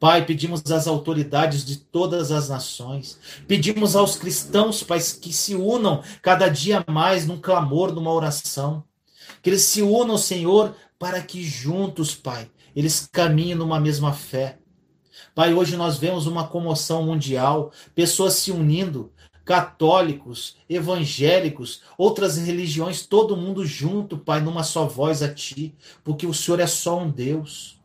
Pai, 0.00 0.24
pedimos 0.24 0.62
às 0.72 0.86
autoridades 0.86 1.62
de 1.62 1.76
todas 1.76 2.32
as 2.32 2.48
nações, 2.48 3.18
pedimos 3.46 3.94
aos 3.94 4.16
cristãos, 4.16 4.82
Pai, 4.82 4.98
que 5.20 5.30
se 5.30 5.54
unam 5.54 6.02
cada 6.22 6.48
dia 6.48 6.82
mais 6.88 7.26
num 7.26 7.38
clamor, 7.38 7.92
numa 7.92 8.14
oração. 8.14 8.82
Que 9.42 9.50
eles 9.50 9.64
se 9.64 9.82
unam, 9.82 10.16
Senhor, 10.16 10.74
para 10.98 11.20
que 11.20 11.44
juntos, 11.44 12.14
Pai, 12.14 12.50
eles 12.74 13.06
caminhem 13.12 13.56
numa 13.56 13.78
mesma 13.78 14.10
fé. 14.10 14.58
Pai, 15.34 15.52
hoje 15.52 15.76
nós 15.76 15.98
vemos 15.98 16.26
uma 16.26 16.48
comoção 16.48 17.04
mundial, 17.04 17.70
pessoas 17.94 18.34
se 18.34 18.50
unindo, 18.50 19.12
católicos, 19.48 20.58
evangélicos, 20.68 21.80
outras 21.96 22.36
religiões, 22.36 23.06
todo 23.06 23.34
mundo 23.34 23.64
junto, 23.64 24.18
Pai, 24.18 24.42
numa 24.42 24.62
só 24.62 24.86
voz 24.86 25.22
a 25.22 25.32
Ti, 25.32 25.74
porque 26.04 26.26
o 26.26 26.34
Senhor 26.34 26.60
é 26.60 26.66
só 26.66 27.00
um 27.00 27.10
Deus. 27.10 27.80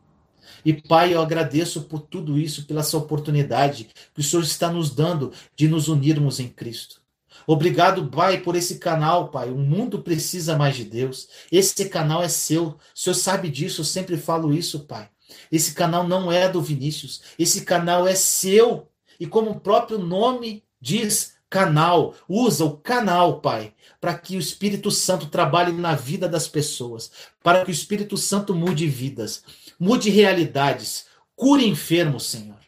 E 0.62 0.74
Pai, 0.74 1.14
eu 1.14 1.22
agradeço 1.22 1.84
por 1.84 2.00
tudo 2.00 2.38
isso, 2.38 2.66
pela 2.66 2.80
essa 2.80 2.98
oportunidade 2.98 3.88
que 4.12 4.20
o 4.20 4.22
Senhor 4.22 4.42
está 4.42 4.70
nos 4.70 4.90
dando 4.90 5.32
de 5.56 5.66
nos 5.66 5.88
unirmos 5.88 6.38
em 6.38 6.48
Cristo. 6.48 7.00
Obrigado, 7.46 8.08
Pai, 8.08 8.42
por 8.42 8.56
esse 8.56 8.78
canal, 8.78 9.30
Pai. 9.30 9.48
O 9.48 9.56
mundo 9.56 10.02
precisa 10.02 10.58
mais 10.58 10.76
de 10.76 10.84
Deus. 10.84 11.30
Esse 11.50 11.88
canal 11.88 12.22
é 12.22 12.28
seu. 12.28 12.66
O 12.66 12.78
Senhor 12.94 13.14
sabe 13.14 13.48
disso, 13.48 13.80
eu 13.80 13.86
sempre 13.86 14.18
falo 14.18 14.52
isso, 14.52 14.80
Pai. 14.80 15.08
Esse 15.50 15.72
canal 15.72 16.06
não 16.06 16.30
é 16.30 16.46
do 16.46 16.60
Vinícius. 16.60 17.22
Esse 17.38 17.64
canal 17.64 18.06
é 18.06 18.14
seu. 18.14 18.86
E 19.18 19.26
como 19.26 19.52
o 19.52 19.60
próprio 19.60 19.98
nome 19.98 20.62
diz, 20.78 21.33
canal, 21.54 22.14
usa 22.28 22.64
o 22.64 22.76
canal, 22.76 23.40
Pai, 23.40 23.72
para 24.00 24.18
que 24.18 24.36
o 24.36 24.40
Espírito 24.40 24.90
Santo 24.90 25.26
trabalhe 25.26 25.70
na 25.70 25.94
vida 25.94 26.28
das 26.28 26.48
pessoas, 26.48 27.12
para 27.44 27.64
que 27.64 27.70
o 27.70 27.72
Espírito 27.72 28.16
Santo 28.16 28.52
mude 28.52 28.88
vidas 28.88 29.44
mude 29.78 30.10
realidades, 30.10 31.06
cure 31.34 31.66
enfermos, 31.66 32.26
Senhor. 32.26 32.58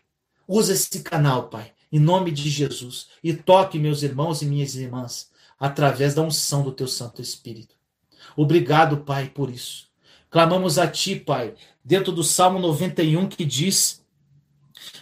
Usa 0.47 0.73
esse 0.73 1.01
canal, 1.01 1.49
Pai, 1.49 1.73
em 1.91 1.99
nome 1.99 2.31
de 2.31 2.49
Jesus, 2.49 3.09
e 3.23 3.33
toque 3.35 3.79
meus 3.79 4.03
irmãos 4.03 4.43
e 4.43 4.47
minhas 4.47 4.75
irmãs 4.75 5.31
através 5.59 6.15
da 6.15 6.23
unção 6.23 6.63
do 6.63 6.73
teu 6.73 6.87
Santo 6.87 7.23
Espírito. 7.23 7.75
Obrigado, 8.37 8.99
Pai, 8.99 9.29
por 9.29 9.51
isso. 9.51 9.89
Clamamos 10.31 10.79
a 10.79 10.87
ti, 10.87 11.17
Pai, 11.17 11.55
dentro 11.85 12.13
do 12.13 12.23
Salmo 12.23 12.59
91 12.59 13.29
que 13.29 13.45
diz 13.45 14.05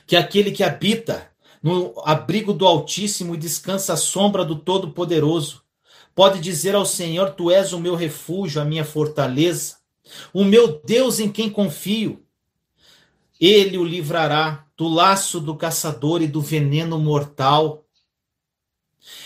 que 0.07 0.17
aquele 0.17 0.53
que 0.53 0.63
habita 0.63 1.34
no 1.65 2.01
abrigo 2.05 2.53
do 2.53 2.65
Altíssimo 2.65 3.35
e 3.35 3.39
descansa 3.39 3.95
à 3.95 3.97
sombra 3.97 4.45
do 4.45 4.55
Todo-Poderoso 4.55 5.65
pode 6.15 6.39
dizer 6.39 6.77
ao 6.77 6.87
Senhor: 6.87 7.31
Tu 7.31 7.51
és 7.51 7.73
o 7.73 7.81
meu 7.81 7.97
refúgio, 7.97 8.63
a 8.63 8.65
minha 8.65 8.85
fortaleza 8.85 9.83
o 10.33 10.45
meu 10.45 10.81
Deus 10.85 11.19
em 11.19 11.31
quem 11.31 11.51
confio. 11.51 12.23
Ele 13.41 13.79
o 13.79 13.85
livrará 13.85 14.67
do 14.77 14.89
laço 14.89 15.41
do 15.41 15.57
caçador 15.57 16.23
e 16.23 16.27
do 16.27 16.41
veneno 16.41 16.99
mortal. 16.99 17.85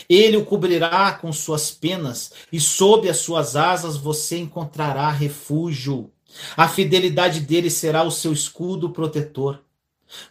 Ele 0.09 0.37
o 0.37 0.45
cobrirá 0.45 1.13
com 1.13 1.33
suas 1.33 1.71
penas, 1.71 2.33
e 2.53 2.59
sob 2.59 3.09
as 3.09 3.19
suas 3.19 3.55
asas 3.55 3.97
você 3.97 4.39
encontrará 4.39 5.11
refúgio. 5.11 6.11
A 6.57 6.69
fidelidade 6.69 7.41
dele 7.41 7.71
será 7.71 8.03
o 8.03 8.11
seu 8.11 8.33
escudo 8.33 8.91
protetor. 8.91 9.63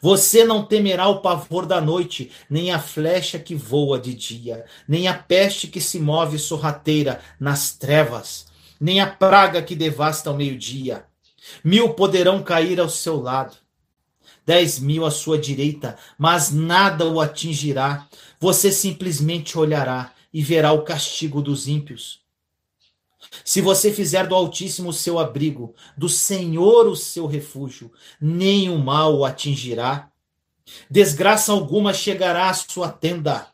Você 0.02 0.44
não 0.44 0.66
temerá 0.66 1.08
o 1.08 1.22
pavor 1.22 1.66
da 1.66 1.80
noite, 1.80 2.32
nem 2.50 2.72
a 2.72 2.80
flecha 2.80 3.38
que 3.38 3.56
voa 3.56 4.00
de 4.00 4.14
dia, 4.14 4.66
nem 4.88 5.08
a 5.08 5.14
peste 5.14 5.68
que 5.68 5.80
se 5.82 6.00
move 6.00 6.40
sorrateira 6.40 7.20
nas 7.40 7.74
trevas 7.74 8.48
nem 8.80 9.00
a 9.00 9.08
praga 9.08 9.62
que 9.62 9.76
devasta 9.76 10.30
ao 10.30 10.36
meio-dia. 10.36 11.06
Mil 11.64 11.94
poderão 11.94 12.44
cair 12.44 12.80
ao 12.80 12.90
seu 12.90 13.20
lado, 13.22 13.56
dez 14.46 14.80
mil 14.80 15.06
à 15.06 15.12
sua 15.12 15.38
direita, 15.38 15.98
mas 16.18 16.52
nada 16.52 17.06
o 17.06 17.20
atingirá. 17.20 18.08
Você 18.40 18.72
simplesmente 18.72 19.58
olhará 19.58 20.14
e 20.34 20.42
verá 20.42 20.72
o 20.72 20.84
castigo 20.84 21.42
dos 21.42 21.68
ímpios. 21.68 22.27
Se 23.44 23.62
você 23.62 23.92
fizer 23.92 24.28
do 24.28 24.36
Altíssimo 24.36 24.90
o 24.90 24.94
seu 24.94 25.20
abrigo, 25.20 25.74
do 25.98 26.10
Senhor 26.10 26.88
o 26.88 26.96
seu 26.96 27.26
refúgio, 27.26 27.92
o 28.22 28.78
mal 28.78 29.18
o 29.18 29.26
atingirá. 29.26 30.10
Desgraça 30.90 31.52
alguma 31.52 31.94
chegará 31.94 32.50
à 32.50 32.54
sua 32.54 32.90
tenda 32.90 33.48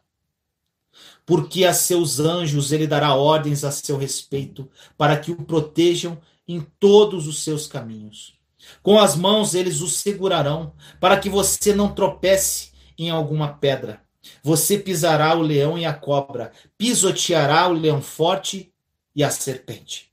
porque 1.25 1.63
a 1.65 1.73
seus 1.73 2.19
anjos 2.19 2.71
ele 2.71 2.87
dará 2.87 3.15
ordens 3.15 3.63
a 3.63 3.71
seu 3.71 3.97
respeito, 3.97 4.69
para 4.97 5.17
que 5.17 5.31
o 5.31 5.35
protejam 5.37 6.19
em 6.47 6.61
todos 6.79 7.27
os 7.27 7.43
seus 7.43 7.67
caminhos. 7.67 8.33
Com 8.81 8.99
as 8.99 9.15
mãos 9.15 9.55
eles 9.55 9.81
o 9.81 9.87
segurarão, 9.87 10.73
para 10.99 11.17
que 11.17 11.29
você 11.29 11.73
não 11.73 11.93
tropece 11.93 12.71
em 12.97 13.09
alguma 13.09 13.49
pedra. 13.53 14.01
Você 14.41 14.77
pisará 14.77 15.35
o 15.35 15.41
leão 15.41 15.77
e 15.77 15.85
a 15.85 15.93
cobra, 15.93 16.51
pisoteará 16.77 17.67
o 17.67 17.73
leão 17.73 18.01
forte 18.01 18.72
e 19.15 19.23
a 19.23 19.29
serpente. 19.29 20.11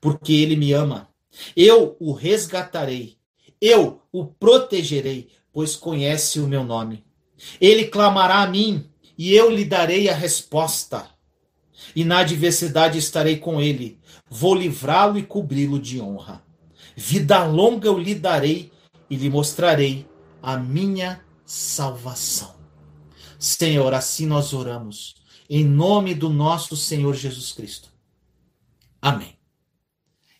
Porque 0.00 0.32
ele 0.32 0.56
me 0.56 0.72
ama. 0.72 1.08
Eu 1.56 1.96
o 2.00 2.12
resgatarei, 2.12 3.16
eu 3.60 4.02
o 4.12 4.26
protegerei, 4.26 5.28
pois 5.52 5.76
conhece 5.76 6.40
o 6.40 6.46
meu 6.46 6.64
nome. 6.64 7.04
Ele 7.60 7.86
clamará 7.86 8.42
a 8.42 8.46
mim 8.46 8.88
e 9.16 9.34
eu 9.34 9.50
lhe 9.50 9.64
darei 9.64 10.08
a 10.08 10.14
resposta. 10.14 11.08
E 11.94 12.04
na 12.04 12.18
adversidade 12.18 12.98
estarei 12.98 13.36
com 13.38 13.60
ele, 13.60 13.98
vou 14.28 14.54
livrá-lo 14.54 15.18
e 15.18 15.22
cobri-lo 15.22 15.78
de 15.78 16.00
honra. 16.00 16.42
Vida 16.96 17.44
longa 17.44 17.86
eu 17.86 17.96
lhe 17.96 18.14
darei 18.14 18.72
e 19.08 19.16
lhe 19.16 19.30
mostrarei 19.30 20.06
a 20.42 20.56
minha 20.56 21.20
salvação. 21.46 22.56
Senhor, 23.38 23.94
assim 23.94 24.26
nós 24.26 24.52
oramos, 24.52 25.14
em 25.48 25.64
nome 25.64 26.14
do 26.14 26.28
nosso 26.28 26.76
Senhor 26.76 27.14
Jesus 27.14 27.52
Cristo. 27.52 27.88
Amém. 29.00 29.36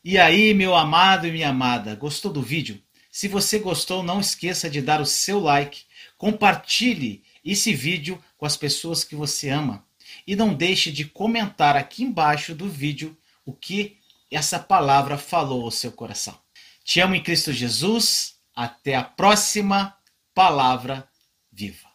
E 0.05 0.19
aí, 0.19 0.55
meu 0.55 0.75
amado 0.75 1.27
e 1.27 1.33
minha 1.33 1.51
amada, 1.51 1.95
gostou 1.95 2.33
do 2.33 2.43
vídeo? 2.43 2.83
Se 3.11 3.29
você 3.29 3.59
gostou, 3.59 4.03
não 4.03 4.21
esqueça 4.21 4.71
de 4.71 4.81
dar 4.81 5.01
o 5.01 5.07
seu 5.07 5.41
like, 5.41 5.83
compartilhe 6.17 7.23
esse 7.45 7.75
vídeo 7.75 8.23
com 8.37 8.47
as 8.47 8.57
pessoas 8.57 9.05
que 9.05 9.17
você 9.17 9.49
ama. 9.49 9.85
E 10.27 10.37
não 10.37 10.55
deixe 10.55 10.91
de 10.91 11.05
comentar 11.05 11.77
aqui 11.77 12.03
embaixo 12.03 12.55
do 12.55 12.69
vídeo 12.69 13.17
o 13.45 13.53
que 13.53 13.99
essa 14.31 14.59
palavra 14.59 15.17
falou 15.17 15.65
ao 15.65 15.71
seu 15.71 15.91
coração. 15.93 16.39
Te 16.85 17.01
amo 17.01 17.15
em 17.15 17.23
Cristo 17.23 17.53
Jesus. 17.53 18.37
Até 18.55 18.95
a 18.97 19.05
próxima 19.05 19.97
palavra 20.35 21.09
viva. 21.53 21.89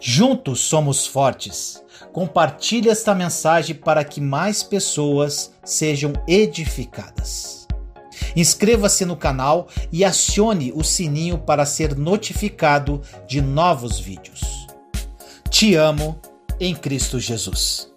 Juntos 0.00 0.60
somos 0.60 1.06
fortes. 1.06 1.82
Compartilhe 2.18 2.88
esta 2.88 3.14
mensagem 3.14 3.76
para 3.76 4.02
que 4.02 4.20
mais 4.20 4.60
pessoas 4.60 5.52
sejam 5.64 6.12
edificadas. 6.26 7.68
Inscreva-se 8.34 9.04
no 9.04 9.16
canal 9.16 9.68
e 9.92 10.04
acione 10.04 10.72
o 10.74 10.82
sininho 10.82 11.38
para 11.38 11.64
ser 11.64 11.96
notificado 11.96 13.02
de 13.28 13.40
novos 13.40 14.00
vídeos. 14.00 14.66
Te 15.48 15.76
amo 15.76 16.20
em 16.58 16.74
Cristo 16.74 17.20
Jesus. 17.20 17.88